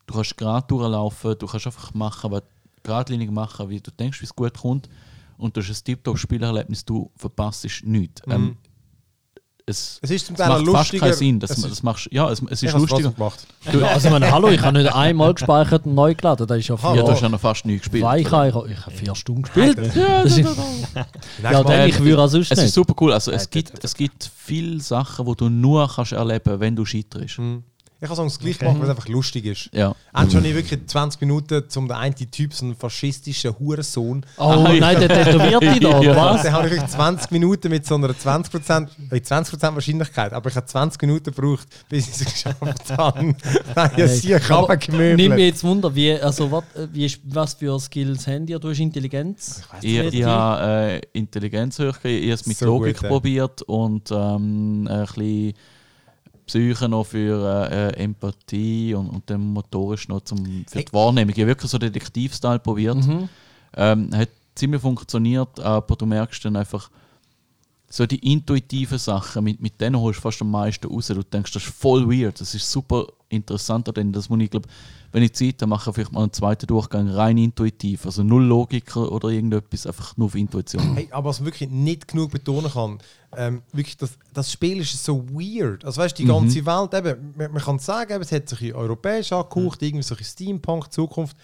[0.06, 2.44] Du kannst gerade durchlaufen, du kannst einfach machen, was
[2.84, 4.88] geradlinig machen, wie du denkst, wie es gut kommt.
[5.40, 8.22] Und du hast ein Tiptop-Spielerlebnis, du verpasst nichts.
[8.28, 8.32] Mhm.
[8.34, 8.58] Ähm,
[9.70, 11.06] es, Es ist zum es Teil macht fast lustiger.
[11.06, 12.10] keinen Sinn, dass es man ist- das machst.
[12.12, 13.12] Ja, es, es ist lustiger.
[13.12, 13.40] gemacht.
[13.72, 16.46] Ja, also meine, hallo, ich habe nicht einmal gespeichert und neu geladen.
[16.48, 18.04] Das ist ja vier, Ja, du hast ja noch fast nie gespielt.
[18.04, 19.78] zwei, ich, habe, ich habe- vier Stunden gespielt.
[19.96, 20.50] Ja, Das ist,
[21.44, 23.14] ja, dann, ich würde auch sonst Es ist super cool.
[23.14, 26.86] Also es, Äh, gibt, es gibt viele Sachen, die du nur kannst erleben wenn du
[26.86, 27.40] scheiterst.
[27.40, 27.64] Mhm.
[28.02, 29.70] Ich kann sagen, das gleiche machen, weil es einfach lustig ist.
[29.74, 29.94] Ja.
[30.14, 34.26] Hast schon nicht wirklich 20 Minuten zum den einen Typ, so einen faschistischen Hurensohn.
[34.38, 36.16] Oh nein, der tätowierte da, oder Ja.
[36.16, 36.44] was?
[36.44, 40.56] Dann habe ich wirklich 20 Minuten mit so einer 20%, äh, 20 Wahrscheinlichkeit, aber ich
[40.56, 43.20] habe 20 Minuten gebraucht, bis ich es geschafft habe.
[43.20, 43.36] Nein,
[43.76, 44.78] ich habe sie Aber
[45.16, 48.60] Nimm mich jetzt Wunder, wie, also, wat, äh, wie, was für Skills haben ihr?
[48.60, 49.62] Du hast Intelligenz.
[49.82, 50.26] Ich, ich Kreativ.
[50.26, 55.06] habe äh, Intelligenz hochgekriegt, ich habe es mit So Logik gut, probiert und ähm, ein
[55.06, 55.54] bisschen
[56.50, 61.30] Psyche noch für äh, Empathie und, und dann motorisch noch zum, für die Wahrnehmung.
[61.30, 63.06] Ich habe wirklich so Detektivstyle probiert.
[63.06, 63.30] Mhm.
[63.78, 66.90] Ähm, hat ziemlich funktioniert, aber du merkst dann einfach,
[67.90, 71.08] so die intuitiven Sachen, mit, mit denen holst du fast am meisten raus.
[71.08, 74.70] Du denkst, das ist voll weird, das ist super interessant, denn das muss ich, glaube
[75.12, 78.06] wenn ich Zeit habe, mache ich vielleicht mal einen zweiten Durchgang rein intuitiv.
[78.06, 80.96] Also null Logik oder irgendetwas, einfach nur auf Intuition.
[80.96, 83.00] Hey, aber was man wirklich nicht genug betonen kann,
[83.36, 85.84] ähm, wirklich das, das Spiel ist so weird.
[85.84, 89.32] Also weißt die ganze Welt, eben, man, man kann sagen, eben, es hat sich europäisch
[89.32, 91.36] angehaucht, irgendwie so ein Steampunk, Zukunft,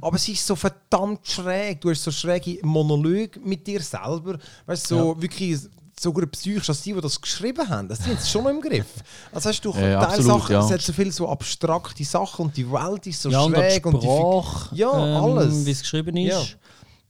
[0.00, 1.80] aber es ist so verdammt schräg.
[1.80, 5.60] Du hast so schräge Monologe mit dir selber, weißt du, so wirklich
[5.98, 7.88] so gut psychisch als die, die das geschrieben haben.
[7.88, 8.86] Das sind schon noch im Griff.
[9.32, 10.64] Also hast du Ja, ja, Teil absolut, Sachen, ja.
[10.64, 13.60] es hat so viele so abstrakte Sachen und die Welt ist so ja, und die
[13.60, 13.86] schräg.
[13.86, 15.54] Und die Fig- Sprache, Ja, alles.
[15.54, 16.56] Ähm, wie es geschrieben ist.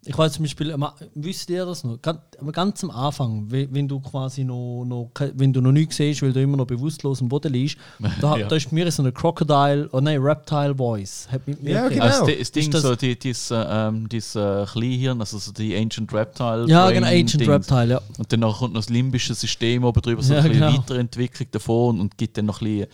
[0.06, 0.74] Ich weiß zum Beispiel,
[1.14, 2.00] wisst ihr das noch?
[2.02, 5.96] Ganz, aber ganz am Anfang, we- wenn du quasi noch, noch, wenn du noch nichts
[5.96, 7.76] siehst, weil du immer noch bewusstlos am Boden liegst,
[8.20, 8.46] da, Ja.
[8.48, 11.26] da ist mir so eine Crocodile, oh nein, Reptile Voice.
[11.30, 12.04] Hat mit mir Ja, genau.
[12.04, 15.52] Also das, das Ding, das- so die, dieses, äh, ähm, dieses äh, Kleinhirn, also so
[15.52, 16.66] die Ancient Reptile.
[16.68, 17.48] Ja, Brain genau, Ancient Dings.
[17.50, 18.00] Reptile, ja.
[18.18, 20.78] Und dann kommt noch das limbische System oben drüber, so Ja, ein bisschen genau.
[20.78, 22.86] Weiterentwicklung davon und gibt dann noch ein bisschen.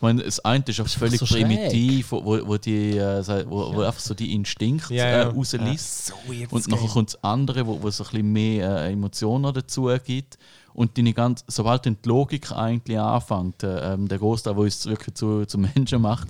[0.00, 3.74] Ich meine, das eine ist auch ist völlig so primitiv, wo, wo, die, äh, wo,
[3.74, 5.28] wo einfach so die Instinkte Ja, äh, ja.
[5.28, 6.06] rauslässt.
[6.06, 6.14] So
[6.50, 9.90] Und das nachher kommt das andere, wo, wo so ein bisschen mehr äh, Emotionen dazu
[10.02, 10.38] gibt.
[10.72, 14.86] Und deine ganz, sobald dann die Logik eigentlich anfängt, äh, ähm, der Großteil, der uns
[14.86, 16.28] wirklich zu, zu Menschen macht,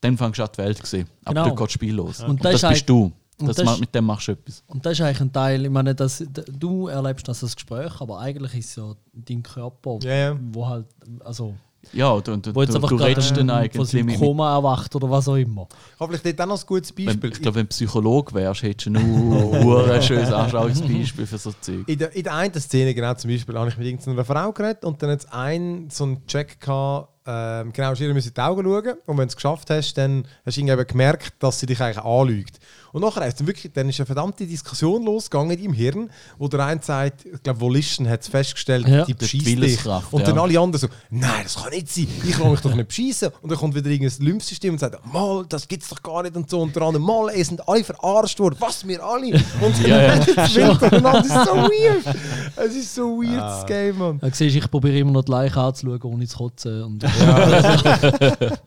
[0.00, 1.06] dann fängst du an die Welt zu sehen.
[1.24, 1.46] Aber Genau.
[1.46, 2.20] dort geht das Spiel los.
[2.24, 3.12] Und Und, das das, ist bist du.
[3.38, 4.64] und Das das ist- mit dem machst du etwas.
[4.66, 6.24] Und das ist eigentlich ein Teil, ich meine, das,
[6.58, 10.36] du erlebst das als Gespräch, aber eigentlich ist es ja dein Körper, Ja, ja.
[10.52, 10.86] wo halt,
[11.24, 11.54] also,
[11.92, 14.18] Ja, und, und, wo jetzt du, einfach du gerade, redest dann von eigentlich seinem mit,
[14.18, 15.68] Koma erwacht oder was auch immer.
[15.94, 17.32] Ich habe vielleicht dort auch noch ein gutes Wenn, Beispiel.
[17.32, 21.86] ich glaube, wenn du Psychologe wärst, hättest du nur ein schönes Anschauungsbeispiel für so Zeug.
[21.86, 24.84] In der, in der einen Szene, genau zum Beispiel, habe ich mit irgendeiner Frau geredet
[24.84, 28.40] und dann hat es einen so einen Check gehabt, ähm, genau, ihr müssen in die
[28.40, 31.60] Augen schauen und wenn du es geschafft hast, dann hast du irgendwie eben gemerkt, dass
[31.60, 32.58] sie dich eigentlich anlügt.
[32.92, 36.46] Und nachher ist dann wirklich, dann ist eine verdammte Diskussion losgegangen in deinem Hirn, wo
[36.48, 39.04] der eine sagt, ich glaube, Volition hat es festgestellt, Ja.
[39.06, 39.86] die beschießt dich.
[40.10, 40.42] Und dann ja.
[40.42, 43.30] alle anderen so, nein, das kann nicht sein, ich kann mich doch nicht beschießen.
[43.40, 46.50] Und dann kommt wieder irgendein Lymphsystem und sagt, mal, das gibt's doch gar nicht und
[46.50, 46.60] so.
[46.60, 49.36] Und der andere, mal, ihr sind alle verarscht worden, was, wir alle?
[49.60, 50.18] Und dann Ja, ja.
[50.34, 50.54] das.
[50.54, 52.16] Es ist so weird.
[52.56, 54.18] Es ist so weird, das Game, Mann.
[54.18, 56.82] Da siehst du, ich probiere immer noch die Leiche anzuschauen, ohne zu kotzen.
[56.82, 58.58] Und, Aber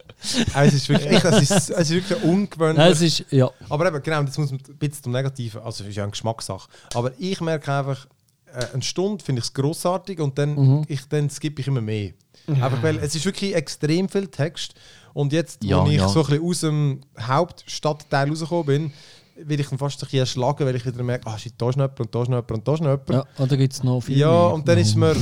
[0.66, 2.78] es ist wirklich, es ist, es ist wirklich ungewöhnlich.
[2.78, 3.50] Nein, es ist, ja.
[3.70, 6.12] aber eben, genau, jetzt muss man ein bisschen zum Negativen, also es ist ja eine
[6.12, 6.68] Geschmackssache.
[6.94, 8.08] Aber ich merke einfach,
[8.54, 10.86] äh, eine Stunde finde ich es grossartig und dann, Mhm.
[10.88, 12.12] ich, dann skippe ich immer mehr.
[12.48, 14.76] Einfach weil es ist wirklich extrem viel Text.
[15.14, 16.08] Und jetzt, Ja, wo ich ja.
[16.10, 18.94] so ein bisschen aus dem Hauptstadtteil rausgekommen bin,
[19.36, 21.76] will ich dann fast ein bisschen erschlagen, weil ich wieder merke, ah shit, da ist
[21.78, 23.10] noch jemand und da ist noch jemand und da ist noch jemand.
[23.10, 23.26] ja.
[23.38, 24.54] Und da gibt es noch viel Ja, mehr.
[24.54, 25.16] und dann ist mir,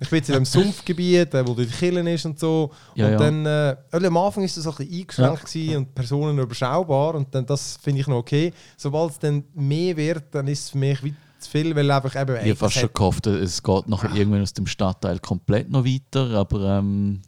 [0.00, 2.70] ich bin jetzt in einem Sumpfgebiet, äh, wo die Killen ist und so.
[2.94, 3.18] Ja, und ja.
[3.18, 7.34] dann, äh, am Anfang ist das so ein bisschen eingeschränkt gewesen und Personen überschaubar und
[7.34, 8.52] dann, das finde ich noch okay.
[8.76, 12.14] Sobald es dann mehr wird, dann ist es für mich wie zu viel, weil einfach
[12.20, 12.36] eben...
[12.36, 16.30] Ich habe fast schon gehofft, es geht nachher irgendwann aus dem Stadtteil komplett noch weiter,
[16.30, 17.22] aber ähm,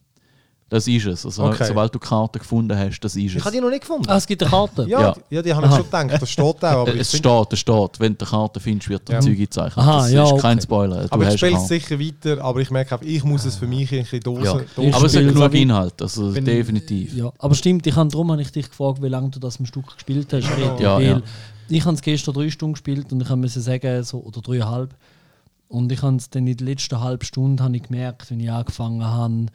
[0.72, 1.26] das ist es.
[1.26, 1.66] Also, Okay.
[1.66, 3.44] Sobald du die Karte gefunden hast, das ist Ich es.
[3.44, 4.08] habe die noch nicht gefunden.
[4.08, 4.86] Ah, es gibt eine Karte?
[4.88, 5.12] ja, ja.
[5.30, 6.62] die, ja, die habe ich schon gedacht, das steht auch.
[6.62, 8.00] Aber ich es find- steht, es steht.
[8.00, 9.20] Wenn du die Karte findest, wird der Ja.
[9.20, 9.78] Zeug gezeichnet.
[9.78, 10.62] Aha, das ja, ist kein okay.
[10.62, 11.02] Spoiler.
[11.02, 13.56] Du aber ich spiele eine es sicher weiter, aber ich merke einfach, ich muss es
[13.56, 14.44] für mich ein bisschen Dosen...
[14.44, 14.52] Ja.
[14.54, 17.14] Dosen Aber es hat Spiel- genug Inhalt, also Wenn- definitiv.
[17.14, 19.66] Ja, aber stimmt, ich habe darum habe ich dich gefragt, wie lange du das im
[19.66, 20.48] Stück gespielt hast.
[20.80, 21.22] Ja, weil ja.
[21.68, 24.94] Ich habe es gestern drei Stunden gespielt und ich musste sagen, so, oder dreieinhalb.
[25.68, 28.50] Und ich habe es dann in der letzten halben Stunde habe ich gemerkt, wenn ich
[28.50, 29.46] angefangen habe,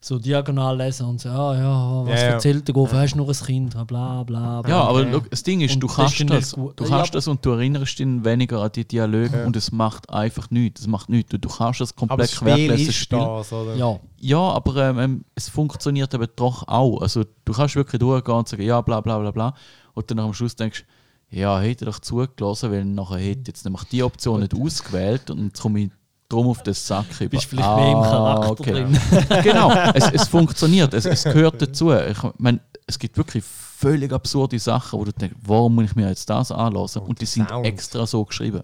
[0.00, 2.32] so diagonal lesen und so, ah, ja, was Ja, ja.
[2.34, 4.62] erzählt der Goff, hast du nur ein Kind, bla bla bla.
[4.68, 5.10] Ja, aber Okay.
[5.10, 6.78] look, das Ding ist, Und du das kannst das, gut.
[6.78, 9.44] du Ja, kannst aber- das und du erinnerst dich weniger an die Dialoge Ja.
[9.46, 10.82] und es macht einfach nichts.
[10.82, 11.30] Es macht nichts.
[11.30, 13.74] Du, du kannst das komplett das Spiel querlesen das, oder?
[13.74, 13.98] ja.
[14.20, 17.00] Ja, aber ähm, ähm, es funktioniert eben doch auch.
[17.00, 19.54] Also du kannst wirklich durchgehen und sagen, ja, bla bla bla bla.
[19.94, 20.84] Und dann am Schluss denkst
[21.28, 25.28] ja, hätte ich doch zugelassen, weil nachher hätte ich jetzt nämlich die Option nicht ausgewählt
[25.30, 25.90] und jetzt komme ich
[26.28, 27.30] drum auf den Sack über.
[27.30, 28.98] Bist vielleicht mehr im Charakter drin.
[29.42, 31.92] genau, es, es funktioniert, es, es gehört dazu.
[31.92, 36.08] Ich meine, es gibt wirklich völlig absurde Sachen, wo du denkst, warum muss ich mir
[36.08, 37.02] jetzt das anlassen?
[37.02, 37.68] Und die sind Sounds.
[37.68, 38.62] extra so geschrieben.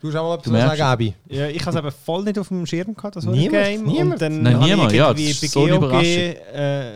[0.00, 1.14] Du hast auch mal etwas sagen, Abi.
[1.28, 3.64] Ja, ich habe es eben voll nicht auf dem Schirm gehabt, das Niemand?
[3.64, 3.84] Game.
[3.84, 4.12] Niemand?
[4.14, 6.02] Und dann Nein, niemand, ich ja, das ist so eine Überraschung.
[6.04, 6.90] äh,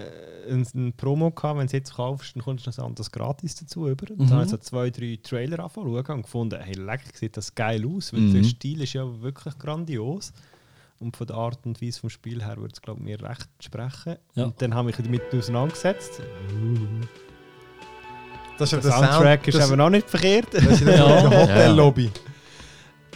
[0.49, 3.55] ein, ein Promo gehabt, wenn du es jetzt kaufst, dann kommst du noch anderes gratis
[3.57, 4.11] dazu über.
[4.11, 4.27] Und Mhm.
[4.27, 7.85] dann habe ich so zwei, drei Trailer angefangen und gefunden, hey, leck, sieht das geil
[7.87, 8.33] aus, weil Mhm.
[8.35, 10.33] der Stil ist ja wirklich grandios.
[10.99, 13.49] Und von der Art und Weise vom Spiel her würde es, glaube ich, mir recht
[13.61, 14.17] sprechen.
[14.35, 14.45] Ja.
[14.45, 16.23] Und dann habe ich mich damit auseinandergesetzt.
[18.59, 20.47] Das ist Der ja Soundtrack ist das, aber noch nicht verkehrt.
[20.53, 21.29] das ist ja Ja.
[21.29, 22.11] der Hotellobby.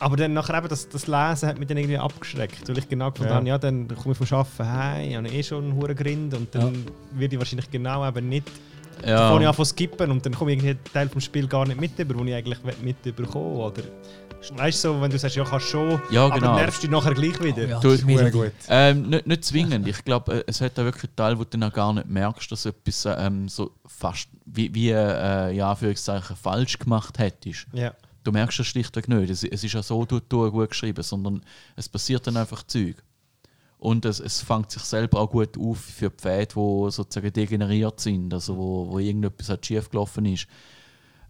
[0.01, 3.11] Aber dann nachher eben das, das Lesen hat mich dann irgendwie abgeschreckt, weil ich genau
[3.11, 3.37] gefunden Ja.
[3.37, 6.35] habe, ja, dann komme ich vom Arbeiten heim, ich habe eh schon einen hohen Grind
[6.35, 8.51] und dann werde ich wahrscheinlich genau eben nicht,
[9.03, 11.21] dann fange ich Ja, an zu skippen und dann komme ich irgendwie einen Teil vom
[11.21, 13.83] Spiel gar nicht mit über, wo ich eigentlich mitbekommen oder
[14.57, 16.53] Weißt du, so, wenn du sagst, ja, kannst schon, Ja, genau.
[16.53, 17.69] aber nervst dich nachher gleich wieder.
[17.69, 18.31] Ja, Du- die Melodie.
[18.31, 18.53] gut.
[18.71, 19.87] Ähm, nicht, nicht zwingend.
[19.87, 22.51] Ich glaube, äh, es hat auch wirklich Teil, wo du dann auch gar nicht merkst,
[22.51, 27.67] dass etwas ähm, so fast wie, wie äh, ja, Anführungszeichen falsch gemacht hättest.
[27.75, 27.93] Ja.
[28.23, 29.31] Du merkst es schlichtweg nicht.
[29.31, 31.43] Es, es ist ja so durch, durch gut geschrieben, sondern
[31.77, 33.03] es passiert dann einfach Zeug.
[33.79, 38.33] Und es, es fängt sich selber auch gut auf für Pfade, die sozusagen degeneriert sind,
[38.35, 40.47] also wo, wo irgendetwas halt schief gelaufen ist.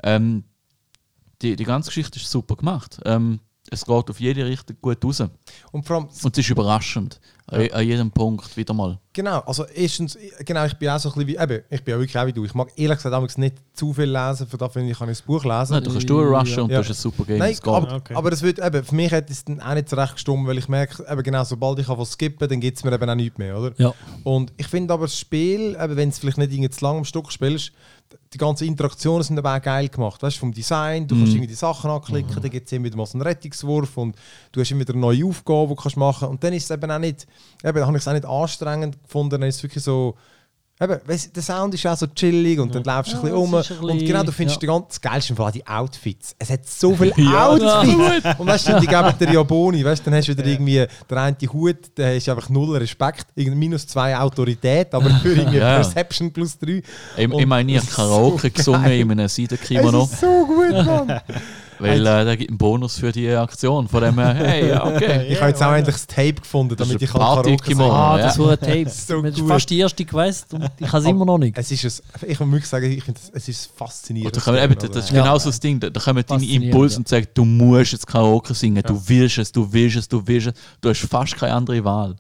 [0.03, 0.43] Ähm,
[1.43, 3.01] die, die ganze Geschichte ist super gemacht.
[3.05, 3.39] Ähm,
[3.71, 5.23] es geht auf jede Richtung gut raus.
[5.73, 7.21] Und vor allem, Und es ist überraschend.
[7.47, 8.97] An, an jedem Punkt wieder mal.
[9.13, 11.99] genau, also erstens, genau, ich bin auch so ein bisschen wie, eben, ich bin auch
[11.99, 12.45] wirklich auch wie du.
[12.45, 15.27] Ich mag ehrlich gesagt damals nicht zu viel lesen, von dafür ich kann ich das
[15.27, 15.73] Buch lesen.
[15.73, 16.77] Nein, du kannst durchrushen und Ja.
[16.81, 17.39] du hast ein super Game.
[17.39, 17.73] Nein, Es geht.
[17.75, 18.15] aber, Okay.
[18.15, 20.59] aber das wird, eben, für mich hat es dann auch nicht so recht gestimmt, weil
[20.59, 23.37] ich merke, eben genau, sobald ich was skippen dann gibt es mir eben auch nichts
[23.39, 23.73] mehr, oder?
[23.79, 23.95] Ja.
[24.23, 26.99] Und ich finde aber das Spiel, eben, wenn du es vielleicht nicht irgendwie zu lang
[26.99, 27.73] am Stück spielst,
[28.33, 30.23] die ganzen Interaktionen sind auch geil gemacht.
[30.23, 33.07] Weißt vom Design, du kannst irgendwie die Sachen anklicken, dann gibt es immer wieder mal
[33.07, 34.15] so einen Rettungswurf und
[34.53, 36.29] du hast immer wieder eine neue Aufgabe, die du kannst machen.
[36.29, 37.27] Und dann ist es eben auch nicht,
[37.65, 40.17] eben, habe ich es auch nicht anstrengend gefunden, dann ist es wirklich so,
[40.83, 43.55] Eben, weißt, der Sound ist auch so chillig und dann läufst du ein Ja, bisschen
[43.55, 43.55] um.
[43.61, 44.61] ist ein Und genau, du findest ja.
[44.61, 46.35] die ganz das Geilste von die Outfits.
[46.39, 48.39] Es hat so viele Ja, Outfits.
[48.39, 49.85] und weißt du, die geben dir ja Boni.
[49.85, 53.87] Weißt, dann hast du wieder irgendwie der eine Hut, der hast einfach null Respekt, minus
[53.87, 55.75] zwei Autorität, aber für irgendwie Ja.
[55.77, 56.83] Perception plus drei.
[57.17, 59.01] Ich, ich meine, ich das habe ist Karaoke so gesungen geil.
[59.01, 61.21] in einem Seidenkimono, ist so gut, Mann.
[61.81, 63.89] weil äh, der gibt einen Bonus für die Aktion.
[63.89, 65.27] Von dem her, hey, okay.
[65.29, 68.39] ich habe jetzt auch endlich das Tape gefunden, damit ich ein kann Karaoke Ah, das
[68.39, 68.89] war ein Tape.
[68.89, 71.57] So das ist fast die erste Quest und ich habe es immer noch nicht.
[71.59, 74.37] Es ist ein, ich muss wirklich sagen, ich finde, es ist faszinierend.
[74.37, 75.23] Oder kann man, eben, das ist Ja.
[75.23, 75.81] genau so das Ding.
[75.81, 76.99] Da da kommen deine Impulse ja.
[76.99, 80.49] und sagen, du musst jetzt Karaoke singen, du willst es, du willst es, du willst
[80.49, 80.55] es.
[80.81, 82.17] Du hast fast keine andere Wahl.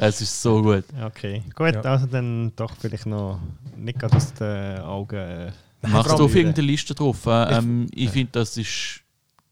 [0.00, 0.84] Es ist so gut.
[1.04, 1.80] Okay, gut, Ja.
[1.82, 3.40] also dann doch vielleicht noch
[3.76, 5.52] nicht gerade aus den Augen.
[5.82, 7.24] Machst du auf irgendeine Liste drauf?
[7.26, 9.00] Äh, ähm, ich finde, das ist.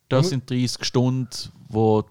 [0.08, 1.28] Das sind 30 Stunden,
[1.68, 2.04] wo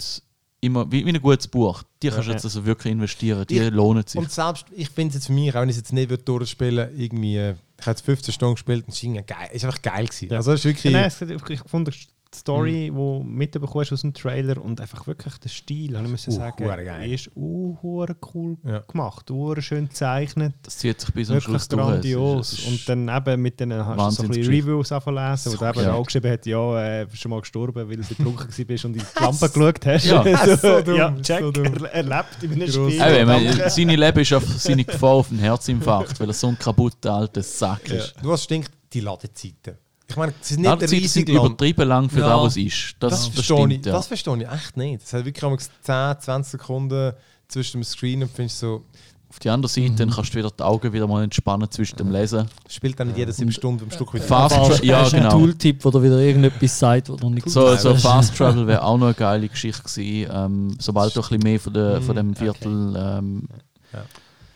[0.61, 0.91] immer.
[0.91, 1.84] Wie, wie ein gutes Buch.
[2.03, 2.36] Die kannst du Ja.
[2.36, 3.45] jetzt also wirklich investieren.
[3.47, 4.20] Die Ich- lohnen sich.
[4.20, 6.24] Und selbst, ich finde es jetzt für mich, auch wenn ich es jetzt nicht würde
[6.24, 9.47] durchspielen irgendwie, äh, ich habe jetzt 15 Stunden gespielt und es ist irgendwie geil.
[9.49, 10.30] Es ist einfach geil gewesen.
[10.30, 10.38] Ja.
[10.38, 10.93] Also es ist wirklich...
[10.93, 11.91] Nein, es hat- ich fand die
[12.39, 16.36] Story, die du mitbekommst aus dem Trailer und einfach wirklich der Stil, ich müssen Uh,
[16.38, 17.11] sagen, hure geil.
[17.11, 18.79] ist uh, hure cool Ja.
[18.79, 20.53] gemacht, uh, schön gezeichnet.
[20.63, 21.81] Das zieht sich bis zum Wirklich Schluss durch.
[21.81, 22.53] Es grandios.
[22.53, 24.53] ist- es ist- Und dann eben mit den, hast du so ein bisschen.
[24.53, 27.39] Reviews anfangen lesen, wo So der eben auch geschrieben hat, ja, äh, bist schon mal
[27.41, 30.05] gestorben, weil du betrunken gewesen bist und in die Lampe geschaut hast.
[30.05, 30.23] Ja.
[30.57, 31.65] So dumm, ja, so Jack, dumm.
[31.65, 32.93] er, er lebt in einem Gross.
[32.93, 33.01] Spiel.
[33.01, 33.25] Eben, ich
[33.57, 37.13] meine, seine Leben ist auf seine Gefahr auf einen Herzinfarkt, weil er so ein kaputter
[37.13, 38.15] alter Sack ist.
[38.21, 39.75] Du hast stinkt die Ladezeiten.
[40.08, 41.45] Ich meine, es ist nicht Ladezeiten riesig sind lang.
[41.47, 42.30] übertrieben lang für Ja.
[42.30, 42.95] das, was es ist.
[42.99, 43.91] Das, Das, das, verstehe stimmt, ich, ja.
[43.93, 45.03] das verstehe ich echt nicht.
[45.03, 47.14] Es hat wirklich einmal 10, 20 Sekunden
[47.47, 48.84] zwischen dem Screen und findest so,
[49.30, 52.12] Auf die andere Seite dann kannst du wieder die Augen wieder mal entspannen zwischen dem
[52.12, 52.45] Lesen.
[52.70, 54.24] spielt dann nicht jede 7 Stunden am Stück wieder.
[54.24, 55.30] Fast Fast, Tra- ja, genau.
[55.32, 57.95] Tooltip, wo dir wieder irgendetwas sagt, wo du nicht So, so.
[57.95, 60.30] Fast Travel wäre auch noch eine geile Geschichte gewesen.
[60.32, 63.47] Ähm, sobald du ein bisschen mehr von, der, von dem Viertel ähm,
[63.91, 64.03] Ja.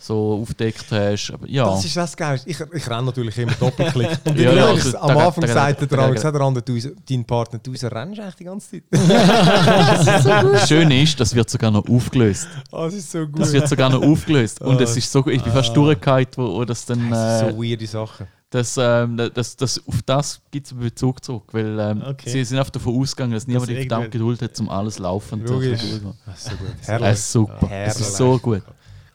[0.02, 1.32] So aufdeckt hast.
[1.34, 2.40] Aber ja, Das ist das Geil.
[2.46, 4.10] Ich, ich renne natürlich immer Doppelklick.
[4.26, 6.00] Und Ja, ja, ja, am also, Anfang sagt der
[6.42, 6.80] andere, du,
[7.10, 7.84] dein Partner, du rennst
[8.20, 8.84] eigentlich die ganze Zeit.
[8.92, 12.48] das Schöne ist, das wird sogar noch aufgelöst.
[12.72, 13.40] Ah, das ist so gut.
[13.40, 14.62] Das wird sogar noch aufgelöst.
[14.62, 14.84] Und Ah.
[14.84, 15.34] es ist so gut.
[15.34, 17.10] Ich bin fast durchgehalten, wo, wo das dann.
[17.10, 18.28] das sind Äh, so weirde Sachen.
[18.52, 21.44] das, ähm, das, das, auf das gibt es einen Bezug zurück.
[21.52, 22.30] Weil ähm, Okay.
[22.30, 25.46] sie sind einfach davon ausgegangen, dass niemand die irgendwie- verdammte Geduld hat, um alles laufen
[25.46, 26.16] zu lassen.
[26.26, 26.68] Das ist so gut.
[26.86, 27.10] Herrlich.
[27.12, 27.68] ist super.
[27.68, 28.00] Herrlich.
[28.00, 28.64] ist so gut.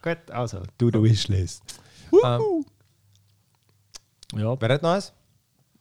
[0.05, 1.63] Gut, also, du, du Wishlist.
[2.13, 2.65] Ähm,
[4.37, 5.13] Ja, wer hat noch eins?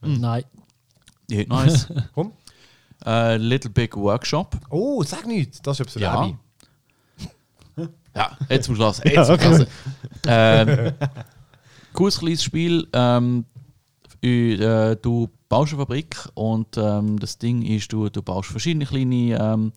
[0.01, 0.45] nein.
[1.29, 1.87] Ja, nice.
[2.15, 2.31] Komm.
[3.05, 4.57] äh, Little Big Workshop.
[4.69, 5.61] Oh, sag nichts.
[5.61, 6.13] Das ist etwas Ja.
[6.13, 6.37] Abby.
[8.15, 9.01] Ja, jetzt zum Schluss.
[9.03, 9.65] Jetzt zum Schluss.
[10.27, 10.91] Ähm,
[11.93, 12.87] cooles kleines Spiel.
[12.93, 13.43] Ähm,
[14.21, 19.35] äh, du baust eine Fabrik und ähm, das Ding ist, du, du baust verschiedene kleine
[19.41, 19.73] ähm,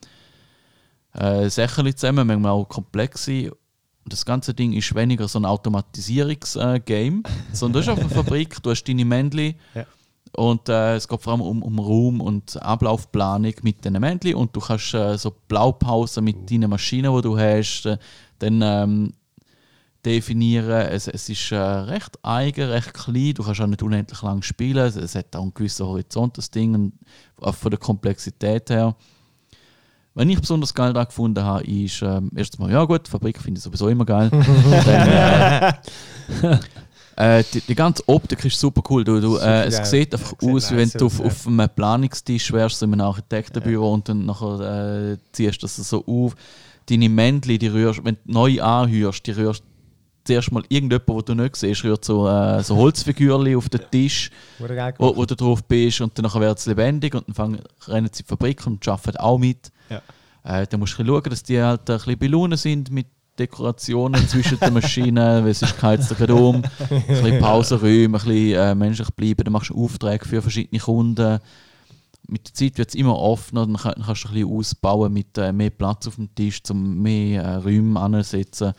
[1.15, 3.53] äh, Sachen zusammen, manchmal auch komplexe.
[4.07, 8.63] Und das ganze Ding ist weniger so ein Automatisierungs-Game, sondern du hast einfach eine Fabrik,
[8.63, 9.85] du hast deine Männchen Ja.
[10.37, 14.55] und äh, es geht vor allem um, um Raum und Ablaufplanung mit diesen Männchen und
[14.55, 17.99] du kannst äh, so Blaupausen mit deinen Maschinen, die du hast, äh,
[18.39, 19.13] dann ähm,
[20.05, 20.71] definieren.
[20.71, 24.87] Es, es ist äh, recht eigen, recht klein, du kannst auch nicht unendlich lang spielen,
[24.87, 26.93] es, es hat auch einen gewissen Horizont, das Ding, und
[27.41, 28.95] auch von der Komplexität her.
[30.17, 33.59] Was ich besonders geil da gefunden habe, ist ähm, erstens mal, ja gut, Fabrik finde
[33.59, 34.31] ich sowieso immer geil.
[34.87, 35.09] Dann,
[36.43, 36.59] äh,
[37.41, 39.05] äh, die, die ganze Optik ist super cool.
[39.05, 39.85] Du, du, äh, es geil.
[39.85, 41.27] sieht einfach aus, wie wenn du auf, ja.
[41.27, 46.03] auf einem Planungstisch wärst, in einem Architektenbüro und dann nachher äh, ziehst du das so
[46.07, 46.35] auf.
[46.89, 49.65] Deine Männchen, die rührst, wenn du neu anhörst, die rührst
[50.25, 54.31] zuerst mal irgendjemand, den du nicht siehst, rührt so, äh, so Holzfigürchen auf den Tisch,
[54.97, 58.23] wo, wo du drauf bist und dann wird es lebendig und dann fangen, rennen sie
[58.23, 59.71] in die Fabrik und arbeiten auch mit.
[59.91, 60.03] Ja.
[60.45, 63.07] Äh, dann musst du schauen, dass die halt ein bisschen bei sind mit
[63.39, 66.63] Dekorationen zwischen den Maschinen, weil sonst geheizt er gerade um.
[66.89, 69.45] Ein bisschen Pausenräume, ein bisschen äh, menschlich bleiben.
[69.45, 71.39] Dann machst du Aufträge für verschiedene Kunden.
[72.29, 75.13] Mit der Zeit wird es immer offener, dann kann- dann kannst du ein bisschen ausbauen
[75.13, 78.73] mit äh, mehr Platz auf dem Tisch, um mehr äh, Räume anzusetzen.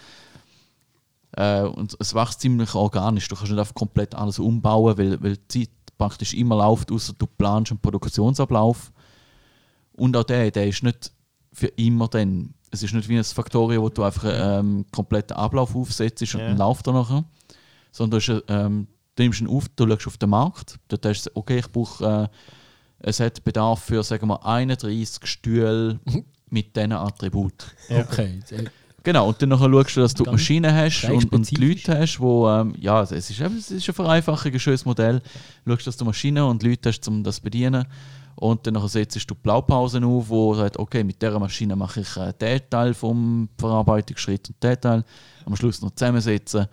[1.34, 3.28] Äh, und es wächst ziemlich organisch.
[3.28, 7.14] Du kannst nicht einfach komplett alles umbauen, weil, weil die Zeit praktisch immer läuft, außer
[7.18, 8.92] du planst einen Produktionsablauf.
[9.98, 11.12] Und auch der, der ist nicht
[11.54, 12.54] für immer dann.
[12.72, 16.40] Es ist nicht wie ein Factorio, wo du einfach einen ähm, kompletten Ablauf aufsetzt und
[16.42, 16.48] Ja.
[16.50, 17.24] dann läuft er nachher.
[17.92, 21.26] Sondern du, hast, ähm, du nimmst ihn auf, du schaust auf den Markt, dort hast
[21.26, 22.38] du, okay, ich brauche, äh,
[23.00, 26.00] es hat Bedarf für, sagen wir, 31 Stühle
[26.50, 27.68] mit diesen Attributen.
[27.90, 28.40] Okay.
[28.52, 28.66] äh,
[29.04, 31.56] Genau, und dann nachher schaust du, dass du die Maschinen hast und, und die.
[31.56, 35.22] Leute hast, wo, ähm, ja, es ist, es ist eine Vereinfachung, ein schönes Modell.
[35.66, 37.86] Schaust, dass du Maschinen und Leute hast, um das zu bedienen.
[38.40, 41.76] Und dann nachher setzt du die Blaupausen auf, wo du sagst, okay, mit dieser Maschine
[41.76, 45.04] mache ich äh, den Teil vom Verarbeitungsschritt und den Teil.
[45.46, 46.68] Am Schluss noch zusammensetzen.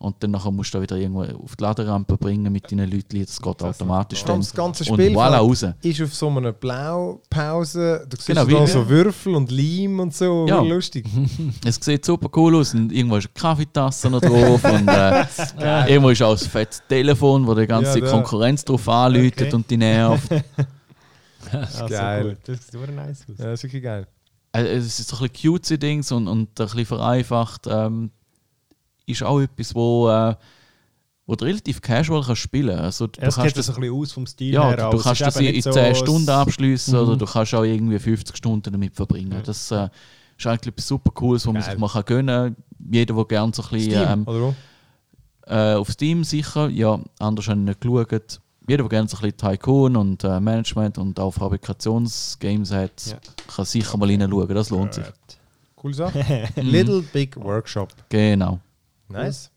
[0.00, 3.20] Und dann nachher musst du da wieder irgendwo auf die Laderampe bringen mit deinen Leuten,
[3.20, 4.38] das geht automatisch dann.
[4.38, 5.64] Das ganze Und Spiel voilà, raus.
[5.82, 8.06] ist auf so einer Blaupause.
[8.08, 10.46] Du siehst Genau, da wie- so Würfel und Leim und so.
[10.48, 10.60] Ja.
[10.60, 11.04] Lustig.
[11.64, 15.24] Es sieht super cool aus und irgendwo ist eine Kaffeetasse noch drauf und äh,
[15.92, 18.08] irgendwo ist auch ein fettes Telefon, wo die ganze Ja.
[18.08, 19.54] Konkurrenz drauf anläutet Okay.
[19.56, 20.28] und die nervt.
[21.52, 22.24] Also geil.
[22.30, 22.38] Gut.
[22.48, 23.38] Das sieht super nice aus.
[23.38, 24.06] Ja, das ist wirklich geil.
[24.52, 27.66] Äh, es ist so ein bisschen cutesy Dings und, und ein bisschen vereinfacht.
[27.68, 28.10] Ähm,
[29.06, 30.34] ist auch etwas, wo, äh,
[31.26, 32.84] wo du relativ casual kannst spielen kannst.
[33.02, 34.76] Also, du Es kannst geht so ein bisschen aus vom Stil ja, her.
[34.76, 37.18] du, du es kannst ist das in, nicht 10 so Stunden das- abschließen oder Mhm.
[37.18, 39.40] du kannst auch irgendwie 50 Stunden damit verbringen.
[39.44, 39.88] Das äh,
[40.36, 42.64] ist eigentlich etwas super Cooles, wo man sich mal kann gönnen kann.
[42.92, 44.54] Jeder, der gerne so ein bisschen Steam, ähm, oder?
[45.46, 48.40] Äh, auf Steam sicher, ja, anders habe ich nicht geschaut.
[48.68, 53.16] Jeder, der gerne so ein bisschen Tycoon und äh, Management und auch Fabrikationsgames hat, Ja.
[53.54, 55.04] kann sicher mal reinschauen, das lohnt sich.
[55.76, 56.48] Coole Sache.
[56.56, 57.88] Little Big Workshop.
[58.08, 58.58] Genau.
[59.08, 59.50] Nice.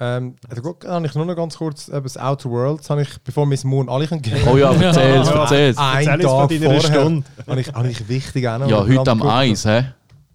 [0.00, 3.08] Ähm, also gut, habe ich nur noch ganz kurz eben das Outer Worlds, habe ich,
[3.22, 4.36] bevor Miss Moon alle können gehen.
[4.50, 5.42] Oh ja, erzähl's, Ja.
[5.42, 5.78] erzähl's.
[5.78, 7.24] Ein Erzähl uns von Tag vorher Stunde.
[7.46, 8.68] habe ich, habe ich wichtig auch noch.
[8.68, 9.22] Ja, heute am.
[9.22, 9.84] Eis, hä?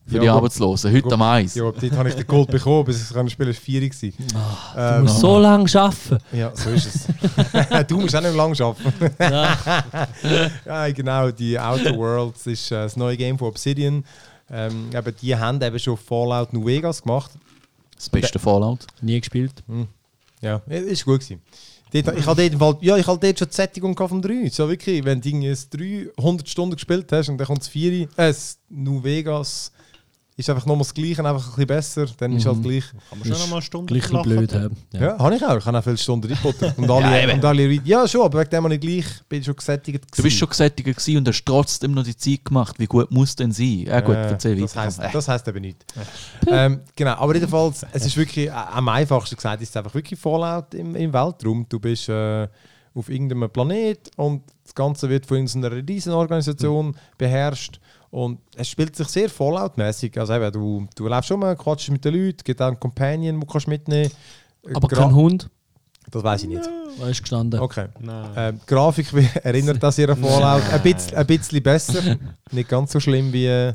[0.09, 0.29] Für Ja, die.
[0.29, 0.91] Arbeitslosen.
[0.93, 1.53] Heute am Eis.
[1.55, 4.13] Ja, dort habe ich den Gold bekommen, bis ich kann spielen, war 4 gewesen.
[4.17, 6.17] Du Ähm, musst so lange arbeiten.
[6.31, 7.87] ja, so ist es.
[7.87, 9.15] du musst auch nicht lange arbeiten.
[10.65, 10.87] Ja.
[10.89, 14.03] genau, die Outer Worlds ist äh, das neue Game von Obsidian.
[14.51, 17.31] Ähm, eben, die haben eben schon Fallout New Vegas gemacht.
[17.95, 18.79] Das beste Fallout.
[19.01, 19.63] Nie gespielt.
[20.41, 21.41] Ja, ist gut gewesen.
[21.91, 24.47] Dort, ich hatte Fall- ja, ich hatte dort schon die Sättigung vom 3.
[24.49, 27.67] So wirklich, wenn du irgendwie das 3 100 Stunden gespielt hast und dann kommt das
[27.67, 29.71] 4, äh, das New Vegas,
[30.39, 32.83] ist einfach nochmal das Gleiche, einfach ein bisschen besser, dann ist halt gleich.
[33.09, 34.77] Kann man schon noch mal eine Stunde Gleich ein blöd haben.
[34.93, 35.57] Ja, habe ich auch.
[35.57, 36.77] Ich habe auch viele Stunden reingebuttert.
[36.77, 39.45] Und alle, Ja, und alle, ja, schon, aber wegen dem habe ich gleich, bin ich
[39.45, 40.05] schon gesättigt.
[40.15, 42.75] Du bist schon gesättigt gewesen und hast trotzdem noch die Zeit gemacht.
[42.79, 43.83] Wie gut muss denn sein?
[43.87, 44.85] Ja gut, Äh, erzähl das weiter.
[44.85, 45.83] heisst, das heisst eben nicht.
[46.47, 50.19] ähm, genau, aber jedenfalls, es ist wirklich, äh, am einfachsten gesagt, ist es einfach wirklich
[50.19, 51.65] Fallout im, im Weltraum.
[51.67, 52.47] Du bist äh,
[52.95, 57.79] auf irgendeinem Planet und das Ganze wird von irgendeiner Riesenorganisation beherrscht.
[58.11, 60.17] Und es spielt sich sehr Fallout-mäßig.
[60.19, 63.39] Also eben, du, du läufst rum, quatschst mit den Leuten, gibt auch einen Companion, den
[63.41, 64.11] du kannst mitnehmen
[64.63, 64.75] kannst.
[64.77, 65.49] Aber kein Hund.
[66.09, 66.67] Das weiß ich nicht.
[66.99, 67.59] Da ist gestanden.
[67.59, 67.85] Okay.
[67.99, 68.31] Nein.
[68.35, 70.63] Ähm, die Grafik erinnert das sehr an Fallout.
[70.73, 72.17] Ein bisschen, ein bisschen besser.
[72.51, 73.45] Nicht ganz so schlimm wie.
[73.45, 73.73] äh,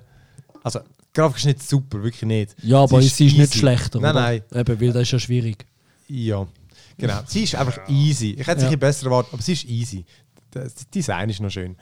[0.65, 2.57] Also, die Grafik ist nicht super, wirklich nicht.
[2.65, 4.01] Ja, aber Sie sie ist, ist nicht schlechter.
[4.01, 4.21] Nein, oder?
[4.21, 4.43] nein.
[4.53, 5.65] Eben, weil das ist ja schwierig.
[6.09, 6.45] Ja,
[6.99, 7.21] genau.
[7.25, 8.31] Sie ist einfach easy.
[8.33, 8.69] Ich hätte es Ja.
[8.69, 10.05] ein bisschen besser erwartet, aber sie ist easy.
[10.51, 11.77] Das Design ist noch schön.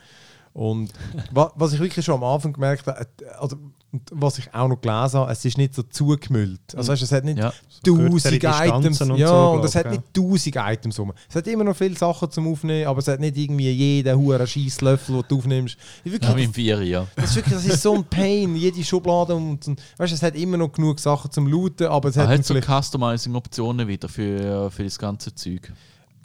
[0.53, 0.91] Und
[1.31, 3.57] wa- was ich wirklich schon am Anfang gemerkt habe, äh, also,
[3.91, 6.61] und was ich auch noch gelesen habe, es ist nicht so zugemüllt.
[6.75, 7.53] Also weißt, du, es hat nicht Ja.
[7.85, 9.01] tausend kürzere Items.
[9.01, 11.13] Und ja, so, und es hat nicht tausend Items rum.
[11.29, 14.47] Es hat immer noch viele Sachen zum Aufnehmen, aber es hat nicht irgendwie jeden huren
[14.47, 15.77] Scheisslöffel, den du aufnimmst.
[16.03, 17.07] Wirklich, Ja, im Vier, ja.
[17.15, 20.23] das ist wirklich, das ist so ein Pain, jede Schublade und, und weißt, du, es
[20.23, 24.09] hat immer noch genug Sachen zum Looten, aber es hat hat dann so Customizing-Optionen wieder
[24.09, 25.71] für, für das ganze Zeug.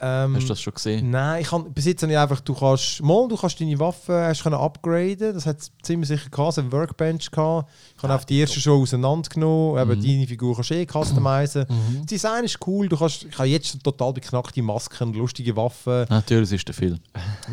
[0.01, 1.09] Ähm, Hast du das schon gesehen?
[1.09, 4.13] Nein, ich kann, bis jetzt habe ich einfach, du kannst, mal, du kannst deine Waffe
[4.27, 7.69] hast können upgraden, das hat es ziemlich sicher gehabt, es hat eine Workbench gehabt.
[7.97, 11.65] Ich habe auf die erste schon auseinandergenommen, eben deine Figur kannst du eh customizen.
[11.67, 16.51] Das Design ist cool, du kannst, ich habe jetzt total beknackte Masken, lustige Waffen, Natürlich
[16.51, 16.99] ist der Film.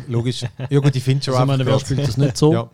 [0.07, 0.45] logisch.
[0.69, 2.53] Ja gut, die findest du Also, ich auch meine, wer einfach spielt das nicht so?
[2.57, 2.69] Ja.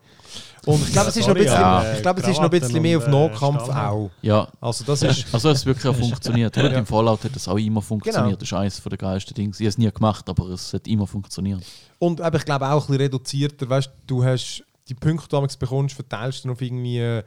[0.66, 1.94] Und ich glaube, es ist noch ein bisschen, ja.
[1.94, 3.88] ich glaube, es ist noch ein bisschen mehr auf äh, Nahkampf Stahl.
[3.90, 4.12] auch.
[4.22, 6.54] Ja, Also das ist, also es hat wirklich auch funktioniert.
[6.56, 6.78] Gut, Ja.
[6.80, 8.24] Im Fallout hat das auch immer funktioniert.
[8.26, 8.36] Genau.
[8.38, 9.50] Das ist eines der geilsten Dinge.
[9.52, 11.62] Ich habe es nie gemacht, aber es hat immer funktioniert.
[12.00, 13.70] Und eben, ich glaube auch ein bisschen reduzierter.
[13.70, 17.22] Weißt, du hast die Punkte, die du bekommst, verteilst du auf irgendwie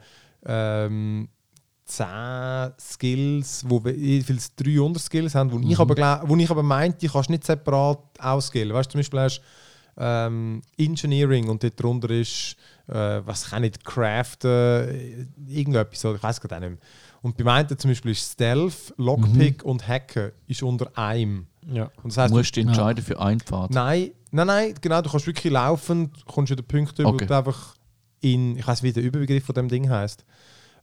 [0.45, 1.27] ähm,
[1.85, 2.05] 10
[2.79, 5.71] Skills, wo wir jeweils drei Unterskills haben, wo, Mhm.
[5.71, 8.73] ich, aber, wo ich aber meinte, die kannst du nicht separat ausskillen.
[8.73, 9.43] Weißt du, zum Beispiel hast du
[9.99, 12.55] ähm, Engineering und dort drunter ist,
[12.87, 16.79] äh, was kann ich, Craften, irgendetwas, oder ich weiß gerade auch nicht mehr.
[17.21, 19.69] Und bei meinen zum Beispiel ist Stealth, Lockpick Mhm.
[19.69, 21.47] und Hacken ist unter einem.
[21.69, 21.85] Ja.
[22.03, 23.71] Und das heißt, Du musst dich entscheiden für einen Pfad.
[23.71, 27.25] Nein, nein, nein, genau, du kannst wirklich laufen, kommst an den Punkt über, Okay.
[27.25, 27.75] du einfach
[28.21, 30.23] in, ich weiß wie der Überbegriff von dem Ding heißt.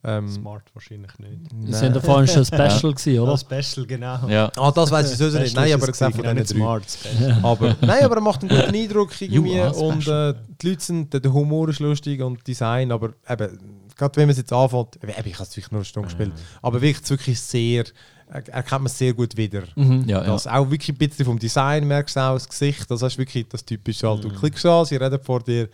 [0.06, 1.40] Ähm, Smart wahrscheinlich nicht.
[1.70, 3.32] Das sind ja vorhin schon Special gewesen, oder?
[3.32, 4.28] Oh, Special, genau.
[4.28, 4.52] Ja.
[4.56, 5.56] Ah, das weiß ich sowieso nicht.
[5.56, 6.84] Nein, aber es gesagt von diesen Smart.
[6.90, 7.38] Special.
[7.42, 11.32] Aber, nein, aber er macht einen guten Eindruck irgendwie und äh, die Leute sind, der,
[11.32, 13.58] Humor ist lustig und Design, aber eben,
[13.96, 16.32] gerade wenn man es jetzt anfängt, eben, ich habe es wirklich nur eine Stunde gespielt,
[16.60, 17.84] aber wirklich, wirklich sehr,
[18.28, 19.62] er- erkennt man sehr gut wieder.
[19.74, 20.04] Mhm.
[20.06, 20.26] Ja, ja.
[20.26, 23.48] Das auch wirklich ein bisschen vom Design merkst du auch das Gesicht, das ist wirklich
[23.48, 24.22] das typische halt.
[24.22, 25.68] Du klickst an, sie reden vor dir,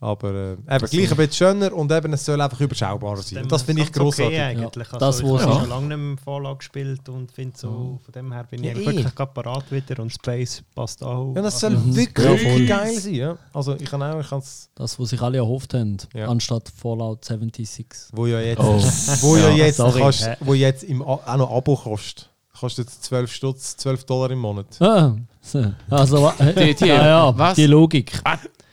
[0.00, 3.42] aber äh, eben, gleich ein bisschen schöner und eben, es soll einfach überschaubar sein.
[3.42, 4.40] Und das finde ich Ganz okay großartig.
[4.40, 4.88] eigentlich.
[4.88, 7.98] Ja, Also, das, ich wo habe schon lange nicht mehr Vorlage gespielt und finde so,
[8.04, 11.34] von dem her bin Ja, ich wirklich gerade parat wieder und Space passt auch.
[11.34, 11.96] Ja, das soll Mhm.
[11.96, 13.14] wirklich, geil sein.
[13.14, 13.38] Ja.
[13.52, 16.28] Also ich kann auch, ich kann es, Das, was sich alle erhofft haben, Ja.
[16.28, 17.86] anstatt Fallout 76.
[18.12, 18.78] wo ja jetzt, Oh.
[19.22, 20.00] wo ja jetzt, sorry.
[20.00, 22.30] kannst, wo jetzt im, auch noch Abo kostet.
[22.58, 24.66] Kostet jetzt 12 Stutz, 12 Dollar im Monat.
[24.80, 25.64] Ah, so.
[25.90, 27.54] also, Die- die- ja, ja, was?
[27.54, 28.20] die Logik.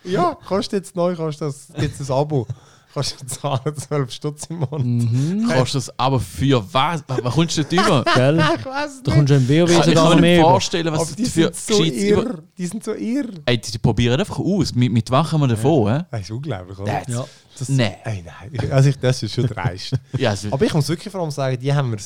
[0.06, 2.46] Ja, kostet jetzt neu, kostet das, gibt es ein Abo.
[2.94, 4.82] Kannst du zahlen 12 Stutz im Monat.
[4.82, 5.46] Mhm.
[5.54, 7.04] Kostet das aber für was?
[7.08, 8.02] Was was kommst du nicht über?
[8.14, 8.38] Gell?
[8.58, 11.52] Ich weiß Da kommst du im WoW Ich kann mir nicht vorstellen, was die für
[11.52, 12.42] sind so irr.
[12.56, 13.26] Die sind so irr.
[13.44, 14.74] Ey, die, die probieren einfach aus.
[14.74, 15.92] Mit, mit was kommen wir davon?
[15.92, 16.04] hä?
[16.10, 17.00] Das ist unglaublich, oder?
[17.06, 17.24] Das- Ja.
[17.58, 17.96] Das, Nee.
[18.04, 18.70] Ey, nein.
[18.72, 19.92] Also ich, das ist schon dreist.
[20.18, 21.98] Ja, also, Aber ich muss wirklich vor allem sagen, die haben wir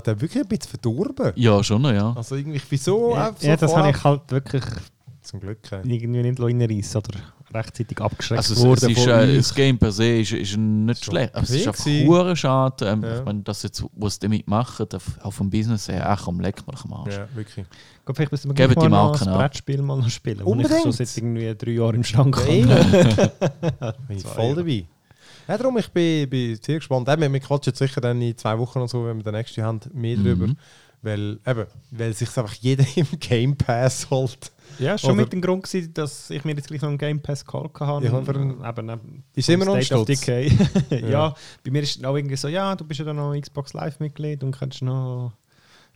[0.00, 1.32] dann wirklich ein bisschen verdorben.
[1.34, 2.12] ja, schon, noch, ja.
[2.16, 3.12] Also irgendwie, ich bin so...
[3.12, 4.62] ja, so ja, das habe ich halt wirklich
[5.22, 5.58] Zum Glück.
[5.84, 7.18] irgendwie nicht reinreißen oder
[7.54, 10.56] rechtzeitig abgeschreckt Also es, es worden ist, von äh, das Game per se ist, ist
[10.56, 11.34] nicht Schon schlecht.
[11.34, 12.86] Aber es ist einfach hure schade.
[12.88, 13.18] Ähm, Ja.
[13.18, 16.40] Ich meine, das jetzt, was sie damit machen, auf, auch vom Business her, ach komm,
[16.40, 17.14] leck mal am Arsch.
[17.16, 17.66] Ja, wirklich.
[18.04, 19.36] Gott, Vielleicht müssen wir die mal noch Marken das.
[19.36, 20.82] Brettspiel mal noch spielen, wo ich Unbedingt.
[20.82, 22.04] schon seit irgendwie drei Jahren im
[22.36, 22.48] habe.
[22.48, 22.68] eben.
[24.08, 24.54] bin ich voll Jahre.
[24.56, 24.84] dabei.
[25.46, 27.08] Ja, darum, ich bin, bin sehr gespannt.
[27.08, 29.62] Eben, wir quatschen jetzt sicher dann in zwei Wochen und so, wenn wir den nächsten
[29.62, 30.24] haben, mehr Mhm.
[30.24, 30.46] drüber.
[31.00, 34.50] Weil, eben, weil sich einfach jeder im Game Pass holt.
[34.78, 37.20] Ja, schon Oder- mit dem Grund, gewesen, dass ich mir jetzt gleich noch einen Game
[37.20, 38.04] Pass geholt habe.
[38.06, 40.04] Ja, einen- Eben, Ist immer noch ein.
[40.04, 40.52] Decay.
[40.90, 40.96] ja.
[41.08, 41.34] Ja.
[41.64, 44.42] bei mir ist es auch irgendwie so, ja, du bist ja dann noch Xbox Live-Mitglied
[44.44, 45.32] und kannst noch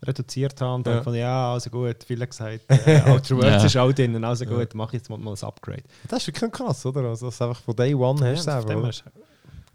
[0.04, 0.76] reduziert haben.
[0.76, 1.02] Und dann Ja.
[1.02, 3.64] von ja, also gut, viele gesagt, äh, Outer Worlds Ja.
[3.66, 4.66] ist auch drin, also gut, Ja.
[4.74, 5.84] mach ich jetzt mal, mal ein Upgrade.
[6.08, 7.02] Das ist wirklich krass, oder?
[7.04, 9.02] Also, das ist einfach von Day One hast du Ja, es einfach.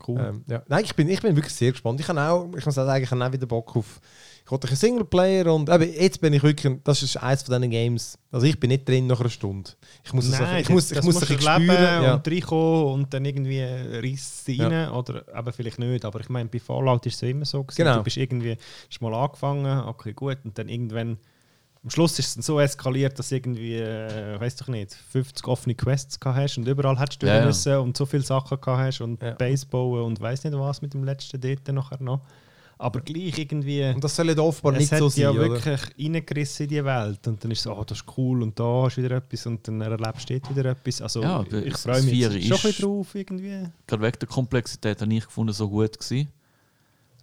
[0.07, 0.19] Cool.
[0.19, 0.63] Ähm, ja.
[0.67, 1.99] Nein, ich bin, ich bin wirklich sehr gespannt.
[1.99, 3.99] Ich, habe auch, ich muss sagen, ich habe auch wieder Bock auf.
[4.43, 6.77] Ich wollte einen Singleplayer und eben, jetzt bin ich wirklich.
[6.83, 8.17] Das ist eines von diesen Games.
[8.31, 9.71] Also ich bin nicht drin nach einer Stunde.
[10.05, 12.03] Ich muss es Nein, ich muss, ich das muss musst ein spüren.
[12.03, 12.13] Ja.
[12.15, 14.67] und reinkommen und dann irgendwie reißt sie Ja.
[14.67, 16.05] rein oder eben vielleicht nicht.
[16.05, 17.77] Aber ich meine, bei Fallout ist es immer so gewesen.
[17.83, 17.97] Genau.
[17.97, 18.57] Du bist irgendwie
[18.89, 21.17] hast mal angefangen, okay gut, und dann irgendwann
[21.87, 25.73] am Schluss ist es dann so eskaliert, dass irgendwie, äh, weiß doch nicht, 50 offene
[25.73, 27.45] Quests gehabt hast und überall hättest du Ja, ja.
[27.45, 29.31] müssen und so viele Sachen gehabt hast und Ja.
[29.35, 32.19] Base bauen und weiß nicht was mit dem letzten dort nachher noch.
[32.77, 33.85] Aber gleich irgendwie.
[33.85, 35.39] Und das soll ja offenbar Es nicht hat so ja sein.
[35.39, 35.49] oder?
[35.49, 38.59] wirklich reingerissen in die Welt und dann ist es so, oh, das ist cool und
[38.59, 41.01] da hast du wieder etwas und dann erlebst du dort wieder etwas.
[41.01, 43.63] Also Ja, ich freue mich schon ein ist- bisschen drauf irgendwie.
[43.87, 46.27] Gerade wegen der Komplexität habe ich gefunden, so gut gewesen.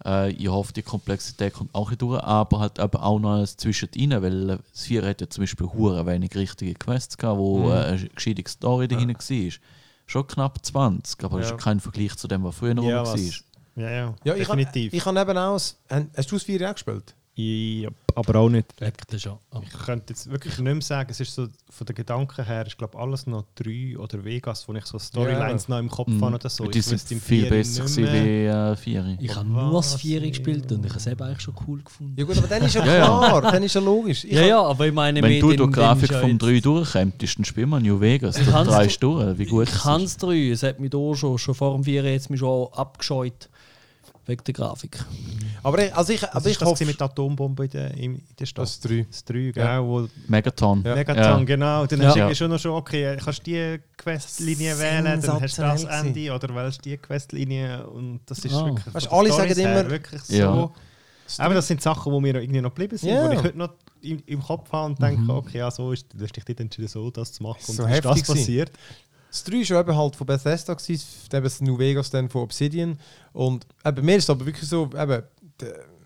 [0.03, 3.55] Äh, ich hoffe, die Komplexität kommt auch nicht durch, aber halt eben auch noch alles
[3.57, 7.71] zwischendrin, weil das Vier hat ja zum Beispiel hure wenig richtige Quests gehabt, wo Mhm.
[7.71, 9.51] äh, eine gescheite Story dahinter war.
[10.07, 11.55] Schon knapp 20, aber das Ja.
[11.55, 13.17] ist kein Vergleich zu dem, was früher noch Ja, war.
[13.17, 14.93] Ja, ja, Ja, ich definitiv.
[14.93, 15.53] Ich habe eben auch.
[15.55, 17.15] Hast du das 4 auch gespielt?
[17.37, 18.67] Ja, aber auch nicht.
[19.17, 19.37] Schon.
[19.53, 19.59] Oh.
[19.61, 22.77] Ich könnte jetzt wirklich nicht mehr sagen, es ist so von den Gedanken her, ich
[22.77, 26.23] glaube alles noch drei oder Vegas, wo ich so Storylines noch im Kopf Mhm.
[26.23, 26.65] habe oder so.
[26.65, 29.17] die Ich sind im viel besser gewesen wie äh, Vieri.
[29.19, 32.13] Ich habe nur das Vieri gespielt und ich habe es eben eigentlich schon cool gefunden.
[32.17, 34.23] Ja gut, aber dann ist ja klar, dann ist ja logisch.
[34.23, 37.37] Ich ja, ja, aber ich meine, Wenn du die Grafik ist vom jetzt- 3 durchkommst,
[37.37, 38.37] dann spielen wir New Vegas.
[38.37, 40.11] Ich Du drei durch, wie gut Ich kann ist.
[40.11, 40.51] es drei.
[40.51, 43.49] Es hat mich da schon, schon vor dem Vieri jetzt mich schon abgescheut.
[44.27, 44.97] Wegen der Grafik.
[45.61, 47.93] aber ich, also ich, Was also ist ich das hoffe, mit der Atombombe in der,
[47.95, 48.63] in der Stadt?
[48.63, 49.05] das ist 3.
[49.09, 49.53] Das 3, gell?
[49.57, 49.83] Ja.
[49.83, 50.83] Wo Megaton.
[50.83, 50.95] Ja.
[50.95, 51.43] Megaton, Ja.
[51.43, 51.85] genau.
[51.85, 52.07] Dann Ja.
[52.07, 52.35] hast du Ja.
[52.35, 56.55] schon noch schon, okay, kannst du die Questlinie wählen, dann hast du das Ende oder
[56.55, 58.65] wählst die Questlinie und das ist Ah.
[58.65, 58.93] wirklich.
[58.93, 60.33] Weißt, alle sagen immer- wirklich so.
[60.35, 60.71] Ja.
[61.39, 63.27] Aber das sind Sachen, die mir irgendwie noch geblieben sind, Ja.
[63.27, 63.69] wo ich heute noch
[64.01, 66.87] im, im Kopf habe und denke, okay, ja, so ist, du hast dich dort entschieden,
[66.87, 68.71] so das zu machen und So dann ist das passiert.
[68.71, 72.99] Das 3 war eben halt von Bethesda, gewesen, eben das New Vegas dann von Obsidian.
[73.33, 75.23] Und eben, mir ist aber wirklich so, eben,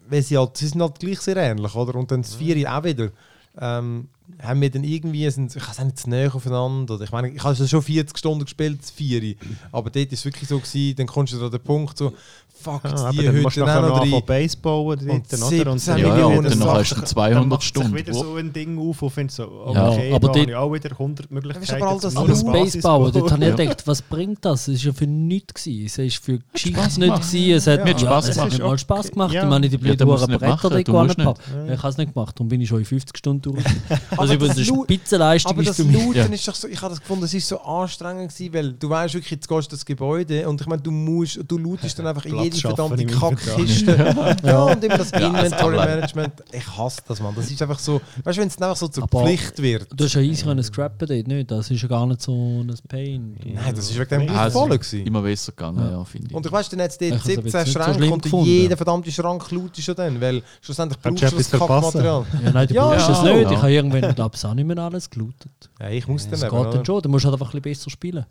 [0.09, 1.95] weil sie, halt, sie sind halt gleich sehr ähnlich, oder?
[1.95, 3.11] Und dann das 4 auch wieder.
[3.59, 4.09] Ähm,
[4.41, 6.95] haben wir dann irgendwie, sind, ich weiß nicht, zu näher aufeinander.
[6.95, 9.38] Oder ich meine, ich habe schon 40 Stunden gespielt, das Vieri.
[9.71, 12.13] Aber dort war es wirklich so, gewesen, dann kommst du an den Punkt so,
[12.61, 14.21] fuck, Ja, die dann heute nachher noch rein.
[14.25, 15.13] Base bauen Und oder?
[15.13, 16.69] Und 17 Ja, ja, Millionen und dann Sachen.
[16.80, 17.95] hast du dann dann 200 macht sich Stunden.
[17.95, 20.55] wieder so ein Ding auf und findest so, Ja, okay, aber da die- habe ich
[20.57, 21.84] auch wieder 100 Möglichkeiten.
[21.84, 23.55] aber das Aber das Base bauen, dort habe ich Ja.
[23.55, 24.67] gedacht, was bringt das?
[24.67, 25.67] Es war ja für nichts.
[25.67, 27.05] Es war für Geschichte Spaß nicht.
[27.07, 27.21] gemacht.
[27.32, 27.51] Gewesen.
[27.53, 28.61] Es hat, Ja, hat Spaß es hat gemacht.
[28.63, 29.34] mal Spaß gemacht.
[29.34, 29.43] Ja.
[29.43, 30.07] Ich meine, die Ja, blöden dann
[30.39, 31.39] Bretter dort du gar nicht haben.
[31.71, 32.36] Ich habe es nicht gemacht.
[32.38, 33.63] Darum bin ich schon in 50 Stunden durch.
[34.20, 35.95] Aber Also über das eine Spitzenleistung Aber ist das für mich.
[36.03, 36.26] Looten Ja.
[36.26, 39.13] ist doch so, ich habe das gefunden, es ist so anstrengend gewesen, weil du weißt
[39.13, 42.26] wirklich, jetzt gehst du das Gebäude und ich meine, du musst, du lootest dann einfach
[42.26, 43.05] in jede verdammte.
[43.05, 44.15] Kackkiste.
[44.43, 45.76] ja, und immer das Ja, Inventory.
[45.78, 46.34] Management.
[46.51, 47.34] Ich hasse das, Mann.
[47.36, 49.88] Das ist einfach so, weißt du, wenn es dann einfach so zur Aber- Pflicht wird.
[49.95, 51.51] Du hast ja easy können scrappen dort, nicht?
[51.51, 53.36] Das ist ja gar nicht so ein Pain.
[53.43, 55.05] Nein, das ist wegen dem gleich es voll gewesen.
[55.05, 55.91] immer besser gegangen, Ja.
[55.97, 56.34] ja, finde ich.
[56.36, 57.99] Und ich weißt, dann hat es dort Ich hab's aber 17 jetzt nicht so Schränke
[57.99, 58.45] schlimm und gefunden.
[58.45, 61.49] jeder verdammte Schrank lootest du dann, weil schlussendlich brauchst du das?
[61.51, 62.26] Kackmaterial.
[62.43, 63.24] Ja, nein, du Ja, brauchst es ja.
[63.34, 63.43] nicht.
[63.43, 63.51] Ja.
[63.51, 65.51] Ich habe irgendwann, glaube ich, auch nicht mehr alles gelootet.
[65.80, 67.01] Ja, ich muss dann Das eben, geht dann schon.
[67.01, 68.26] Du musst halt einfach ein bisschen besser spielen.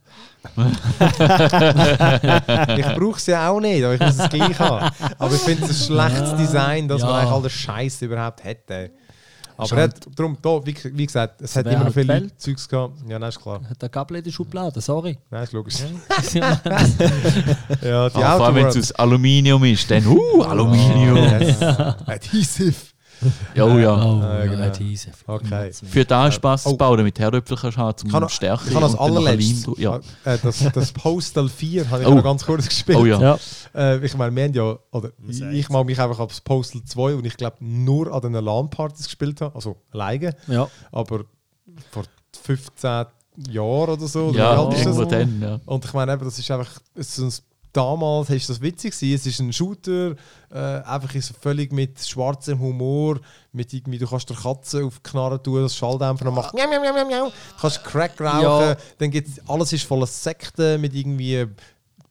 [2.79, 4.91] Ich brauche es ja auch nicht, aber ich muss es gleich haben.
[5.18, 6.37] Aber ich finde es ein schlechtes Ja.
[6.37, 7.07] Design, dass Ja.
[7.09, 8.91] man eigentlich all den Scheiß überhaupt hätte.
[9.57, 12.41] Aber hat, darum, da, wie, wie gesagt, es hat immer noch viele Welt.
[12.41, 13.01] Zeugs gehabt.
[13.09, 13.61] Ja, nein, ist klar.
[13.68, 15.18] Hat der Gabel in der Schublade, sorry.
[15.31, 15.74] Nein, ist logisch.
[16.35, 16.61] ja,
[17.83, 21.16] Ja, die vor allem, wenn es aus Aluminium ist, dann, uh, Aluminium.
[21.16, 21.61] Yes.
[21.61, 22.76] Adhesive.
[23.55, 23.95] Ja, oh ja.
[23.95, 24.62] Oh, Ja, ja, genau.
[24.64, 25.12] Adhesive.
[25.27, 25.73] Okay.
[25.73, 26.77] Für da Spaß zu Oh.
[26.77, 28.69] bauen, damit Herdöpfel kannst du haben, zum noch, Stärken.
[28.69, 29.97] ich habe als allerletztes, Ja.
[30.25, 32.14] äh, das, das Postal 4 habe ich Oh.
[32.14, 32.99] noch ganz kurz gespielt.
[32.99, 33.21] Oh ja.
[33.21, 33.39] Ja.
[33.75, 37.14] Äh, ich meine, wir haben ja, oder ich, ich mag mich einfach aufs Postal 2
[37.14, 40.69] und ich glaube nur an den LAN-Partys gespielt habe, also alleine, ja.
[40.93, 41.25] aber
[41.91, 42.05] vor
[42.45, 43.07] 15
[43.51, 44.27] Jahren oder so.
[44.27, 45.61] oder Ja, irgendwo dann, ja.
[45.64, 49.14] Und ich meine, eben, das ist einfach, es ist ein, damals ist das witzig gewesen.
[49.14, 50.14] Es ist ein Shooter,
[50.51, 53.21] äh, einfach ist völlig mit schwarzem Humor,
[53.53, 56.69] mit irgendwie, du kannst der Katze auf die Knarre tun, das Schalldämpfer und macht miau,
[56.69, 57.27] miau, miau, miau.
[57.27, 58.77] Du kannst Crack rauchen, Ja.
[58.99, 61.47] dann gibt's, alles ist voller Sekten mit irgendwie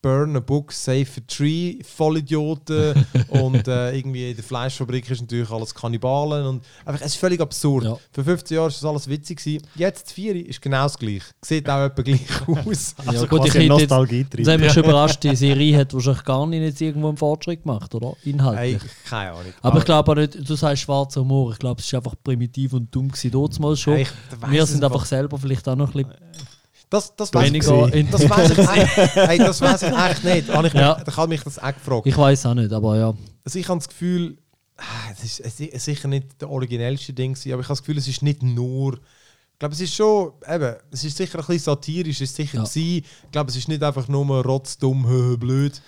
[0.02, 5.50] Burn a Book, Save a Tree, Vollidioten und äh, irgendwie in der Fleischfabrik ist natürlich
[5.50, 7.84] alles Kannibalen und einfach, es ist völlig absurd.
[7.86, 7.98] Ja.
[8.12, 9.68] Für 15 Jahre ist das alles witzig gewesen.
[9.76, 11.26] Jetzt, 4 ist genau das gleiche.
[11.42, 12.96] Sieht auch etwa gleich aus.
[13.04, 14.48] ja Also gut, ich hätte jetzt, Nostalgie das drin.
[14.48, 17.94] hat mich schon überrascht, die Serie hat wahrscheinlich gar nicht jetzt irgendwo einen Fortschritt gemacht,
[17.96, 18.14] oder?
[18.24, 18.82] Inhaltlich.
[18.82, 19.54] Hey, keine Ahnung.
[19.62, 22.74] Aber ich glaube auch nicht, du sagst schwarzer Humor, ich glaube, es ist einfach primitiv
[22.74, 23.94] und dumm gewesen, damals schon.
[23.96, 26.18] Hey, ich Wir sind einfach selber vielleicht auch noch ein bisschen
[26.90, 27.60] Das, das weiß ich,
[28.10, 30.50] das weiß ich, echt- hey, das weiß ich echt nicht.
[30.50, 30.96] Habe ich Ja.
[30.96, 32.08] Da kann mich das auch gefragt.
[32.08, 33.14] Ich weiß auch nicht, aber ja.
[33.44, 34.38] Also ich habe das Gefühl,
[34.78, 38.22] ah, es ist, sicher nicht der originellste Ding, aber ich habe das Gefühl, es ist
[38.22, 38.94] nicht nur.
[39.54, 42.58] Ich glaube, es ist schon, eben, es ist sicher ein bisschen satirisch, es ist sicher
[42.60, 42.64] Ja.
[42.64, 43.04] gewesen.
[43.24, 45.82] Ich glaube, es ist nicht einfach nur rotzdumm, blöd.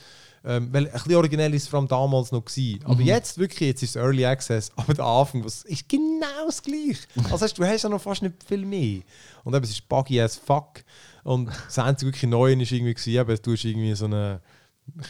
[0.45, 2.79] Ähm, weil ein bisschen originell ist es vor allem damals noch gewesen.
[2.85, 6.61] Aber jetzt wirklich, jetzt ist es Early Access, aber der Anfang was ist genau das
[6.61, 7.07] gleiche.
[7.31, 9.01] Also heißt, du hast ja noch fast nicht viel mehr.
[9.43, 10.83] Und eben, es ist buggy as fuck.
[11.23, 14.41] Und das einzige wirklich Neue ist irgendwie gewesen, eben, du hast irgendwie so eine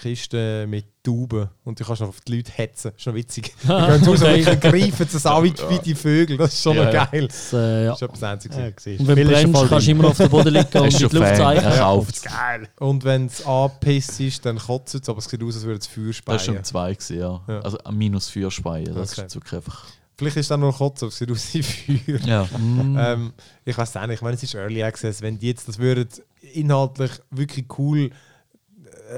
[0.02, 2.90] Kiste mit Tauben und du kannst noch auf die Leute hetzen.
[2.92, 3.54] Das ist schon witzig.
[3.62, 6.38] Die gehen raus und greifen es an wie, wie die Vögel.
[6.38, 7.06] Das ist schon Ja, noch ja.
[7.06, 7.28] geil.
[7.28, 7.90] Das, äh, ja.
[7.92, 8.58] Das ist etwas Einziges.
[8.58, 9.08] Ja, Und du.
[9.08, 11.78] wenn du brennst, kannst du immer noch auf den Boden liegen und die Luft er
[11.80, 12.68] kauft Geil.
[12.80, 15.88] Und wenn es angepisst ist, dann kotzt es, aber es sieht aus, als würde es
[15.88, 16.64] Feuer Das war schon speien.
[16.66, 17.42] zwei, gewesen, ja.
[17.48, 17.60] Ja.
[17.62, 18.94] Also ein minus vier Speien.
[18.94, 19.26] Das Okay.
[19.28, 19.86] ist wirklich einfach.
[20.18, 22.20] Vielleicht ist es dann nur Kotzen, aber es sieht aus wie Feuer.
[22.28, 22.44] Ja.
[22.58, 22.98] Mm.
[23.00, 25.22] Ähm, ich weiß auch nicht, ich meine, es ist Early Access.
[25.22, 26.10] Wenn die jetzt das würden
[26.54, 28.10] inhaltlich wirklich cool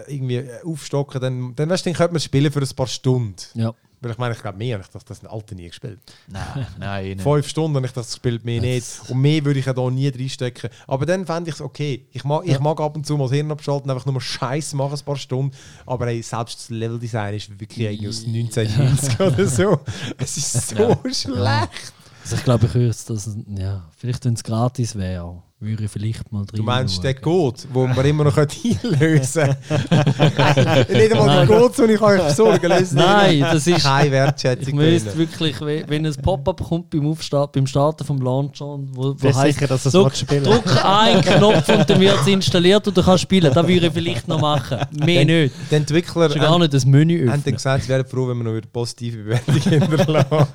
[0.08, 3.36] irgendwie äh, aufstocken, dann, dann, weißt, dann könnte man es spielen für ein paar Stunden.
[3.54, 3.74] Ja.
[4.02, 6.00] Weil ich meine, ich glaube mehr, ich das, das Alte nie gespielt.
[6.28, 7.20] Nein, nein.
[7.20, 8.88] Fünf Stunden ich das gespielt, mehr nicht.
[9.10, 10.72] Und mehr würde ich ja da nie reinstecken.
[10.88, 12.08] Aber dann fände ich es okay.
[12.12, 14.98] Ich mag, ich mag ab und zu mal das Hirn abschalten, einfach nur Scheiß machen,
[14.98, 15.56] ein paar Stunden.
[15.86, 19.80] Aber ey, selbst das Leveldesign ist wirklich irgendwie aus 1990 oder so.
[20.18, 21.94] Es ist so schlecht.
[22.24, 25.91] Also ich glaube, ich würde es das, ja, vielleicht wenn es gratis wäre, würde ich
[25.91, 27.22] vielleicht mal drin Du meinst den.
[27.22, 30.86] Code, wo man immer noch einlösen kann?
[30.89, 32.95] Nicht einmal den Code, den ich euch besorgen lösen.
[32.97, 33.84] Nein, das ist...
[33.84, 35.20] keine Ich Wertschätzung müsste drin.
[35.20, 39.28] wirklich, we- wenn ein Pop-up kommt beim, Aufstart, beim Starten vom Launcher, und wo, wo
[39.36, 43.03] heisst, sicher, dass willst spielen drück einen Knopf und dann wird es installiert und du
[43.03, 43.53] kannst spielen.
[43.53, 44.78] Das würde ich vielleicht noch machen.
[44.91, 45.53] Mehr nicht.
[45.70, 47.53] Die Entwickler Du gar haben, nicht das Menü haben dann öffnen.
[47.55, 50.47] gesagt, sie wären froh, wenn wir noch wieder positive Bewertungen hinterlassen.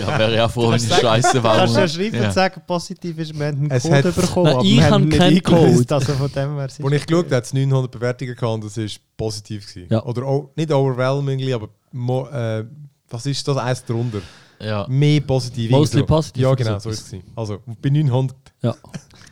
[0.00, 1.56] Ja, wäre ja froh, wenn ich du scheiße war.
[1.58, 2.24] Kannst du ja schreiben Ja.
[2.28, 4.14] und sagen, positiv ist, wir haben einen Es Code hat-
[4.44, 5.94] bekommen, Nein, aber ich wir habe haben nicht Code.
[5.94, 8.76] Also von dem her Als ich geschaut habe, hat es 900 Bewertungen gehabt und das
[8.76, 8.86] war
[9.16, 9.66] positiv.
[9.66, 9.88] Gewesen.
[9.90, 10.02] Ja.
[10.04, 12.64] Oder nicht overwhelmingly, aber mo, äh,
[13.10, 13.56] was ist das?
[13.56, 14.20] Eins drunter.
[14.60, 15.70] Ja, Mehr positiv.
[15.70, 17.10] Mostly positive Ja, genau, so ist es.
[17.10, 17.30] gewesen.
[17.36, 18.36] Also bei 900.
[18.62, 18.74] Ja.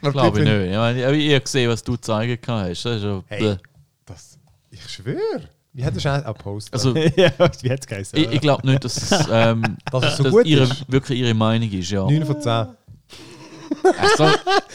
[0.13, 0.71] glaube ich nicht.
[0.71, 2.85] Ich, meine, ich habe gesehen, was du zeigen kannst.
[2.85, 3.57] Das ist Hey.
[4.05, 4.39] Das,
[4.71, 5.51] ich schwöre.
[5.73, 6.73] Wie hat das eigentlich auch gepostet?
[6.73, 7.31] Also, ja,
[7.61, 8.19] wie hat es geheißen?
[8.19, 10.91] ich, ich glaube nicht, dass, es, ähm, dass es so dass gut ihre, ist.
[10.91, 11.91] wirklich ihre Meinung ist.
[11.91, 12.05] Ja.
[12.05, 12.67] 9 von 10.
[13.99, 14.25] Also,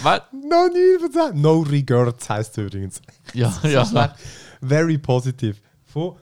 [0.03, 0.21] was?
[0.31, 1.41] No 9 von 10.
[1.41, 3.01] No Regrets heisst es übrigens.
[3.33, 4.15] Ja, ja.
[4.61, 5.57] Very positive.
[5.85, 6.17] Von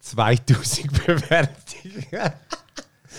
[0.00, 2.32] 2000 Bewertungen.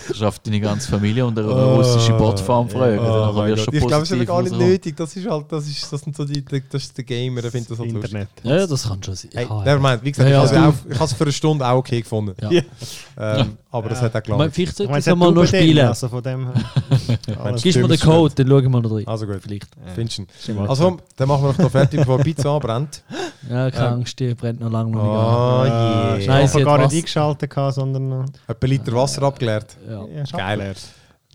[0.08, 2.98] Du schaffst deine ganze Familie unter eine russische Botfarm fragen.
[2.98, 3.58] Oh Gott.
[3.58, 4.96] schon ich glaube, es ist gar nicht nötig.
[4.96, 7.70] Das ist halt, das ist, das sind so die, das ist der Gamer, der findet
[7.70, 8.12] das halt lustig.
[8.12, 8.28] Internet.
[8.42, 9.30] Ja, ja, das kann schon sein.
[9.34, 10.04] Hey, Ja, never mind.
[10.04, 10.62] Wie gesagt, Ja, ich ja.
[10.62, 12.34] habe es für eine Stunde auch okay gefunden.
[12.40, 12.50] Ja.
[13.16, 13.38] Ja.
[13.38, 14.52] Ähm, aber das hat auch gelangt.
[14.54, 15.86] vielleicht Ich sollte ich mal noch spielen.
[15.86, 16.64] Also von dem her.
[17.44, 19.06] Alles Gib mir den Code, dann schauen wir noch rein.
[19.06, 19.68] Also gut, Vielleicht.
[19.94, 20.60] findest du.
[20.60, 23.02] Also, dann machen wir noch da fertig, bevor die Pizza anbrennt.
[23.50, 23.92] Ja, keine Ähm.
[23.94, 25.02] Angst, die brennt noch lange noch.
[25.02, 26.20] Oh je.
[26.20, 28.24] ich Nein, habe hat gar nicht was- eingeschaltet, gehabt, sondern noch.
[28.46, 29.76] Etwa Liter Wasser abgeleert.
[29.88, 30.42] Ja, Ja, ist Geil.
[30.42, 30.82] abgeleert.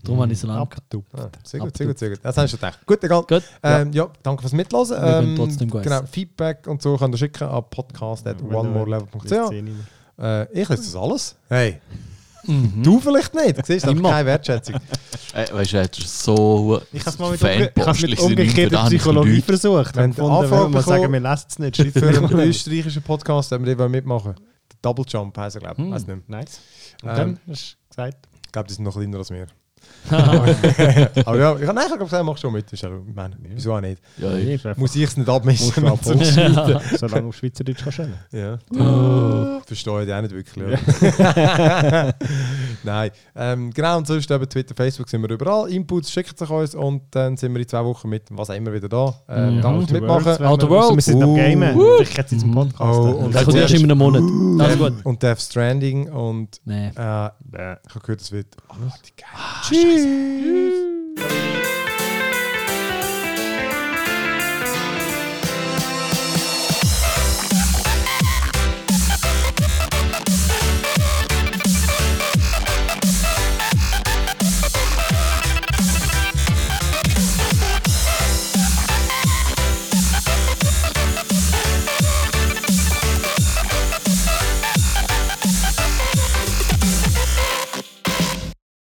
[0.02, 0.74] darum habe ich so lange gehabt.
[0.76, 1.14] Abgetupft.
[1.14, 2.18] Ah, sehr gut, sehr gut, sehr gut.
[2.22, 2.78] Das hast du gedacht.
[2.86, 3.22] Gut, egal.
[3.22, 4.08] Gut, Ähm, ja.
[4.22, 4.96] danke fürs Mitlassen.
[5.00, 5.82] Wir Ähm, trotzdem essen.
[5.82, 9.52] genau, Feedback und so könnt ihr schicken an podcast.onemorelevel.ch.
[10.22, 11.36] Äh, ich lese das alles.
[11.48, 11.80] Hey,
[12.50, 12.82] Mhm.
[12.82, 13.58] du vielleicht nicht.
[13.58, 14.10] Du siehst Immer.
[14.10, 14.76] keine Wertschätzung.
[15.32, 17.40] Äh, weißt du, er hat so Ich habe es mal mit,
[17.78, 19.46] umge mit umgekehrter da habe ich Psychologie nichts.
[19.46, 19.94] versucht.
[19.94, 23.76] Wenn wenn man sagen, wir lesen es nicht, schreibt Für einen österreichischen Podcast, wenn wir
[23.76, 24.36] den mitmachen wollen.
[24.72, 25.84] Der Double Jump heisst er, glaube ich.
[25.84, 25.92] Hm.
[25.92, 26.40] Weiß nicht mehr.
[26.40, 26.60] Nice.
[27.04, 29.46] Und Ähm, dann hast du gesagt, Ich glaube, die sind noch kleiner als wir.
[30.10, 32.72] Aber ja, ich habe nein, ich habe gesagt, mach schon mit.
[32.72, 34.02] Ist Ich meine, wieso auch nicht?
[34.18, 35.72] Ja, ich, Muss ich es nicht abmischen?
[35.84, 35.98] du
[36.96, 38.14] solange du auf Schweizerdeutsch kannst reden.
[38.32, 38.58] Ja.
[38.74, 39.60] Oh.
[39.66, 40.78] Verstehe ich auch nicht wirklich.
[41.18, 42.12] Ja.
[42.82, 43.10] Nein.
[43.36, 45.70] Ähm, genau, und sonst eben Twitter, Facebook sind wir überall.
[45.70, 48.72] Inputs schickt sich uns und dann sind wir in zwei Wochen mit was auch immer
[48.72, 49.14] wieder da.
[49.28, 49.60] Ähm.
[49.60, 50.24] Danke fürs Mitmachen.
[50.24, 50.94] Worlds, wenn Outer wir- Worlds.
[50.96, 51.36] Wir sind am Uh.
[51.36, 51.76] Gamen.
[51.76, 51.96] Uh.
[51.98, 52.80] Vielleicht jetzt zum Podcast.
[52.98, 53.14] Oh, dann.
[53.16, 54.22] und das kommt erst in einem Monat.
[54.58, 54.92] Das ist gut.
[55.04, 56.88] Und Death Stranding und Nee.
[56.88, 58.46] äh, ich habe gehört, es wird.
[58.70, 58.74] Oh,
[59.06, 59.28] die geil.
[61.16, 61.49] Tschüss.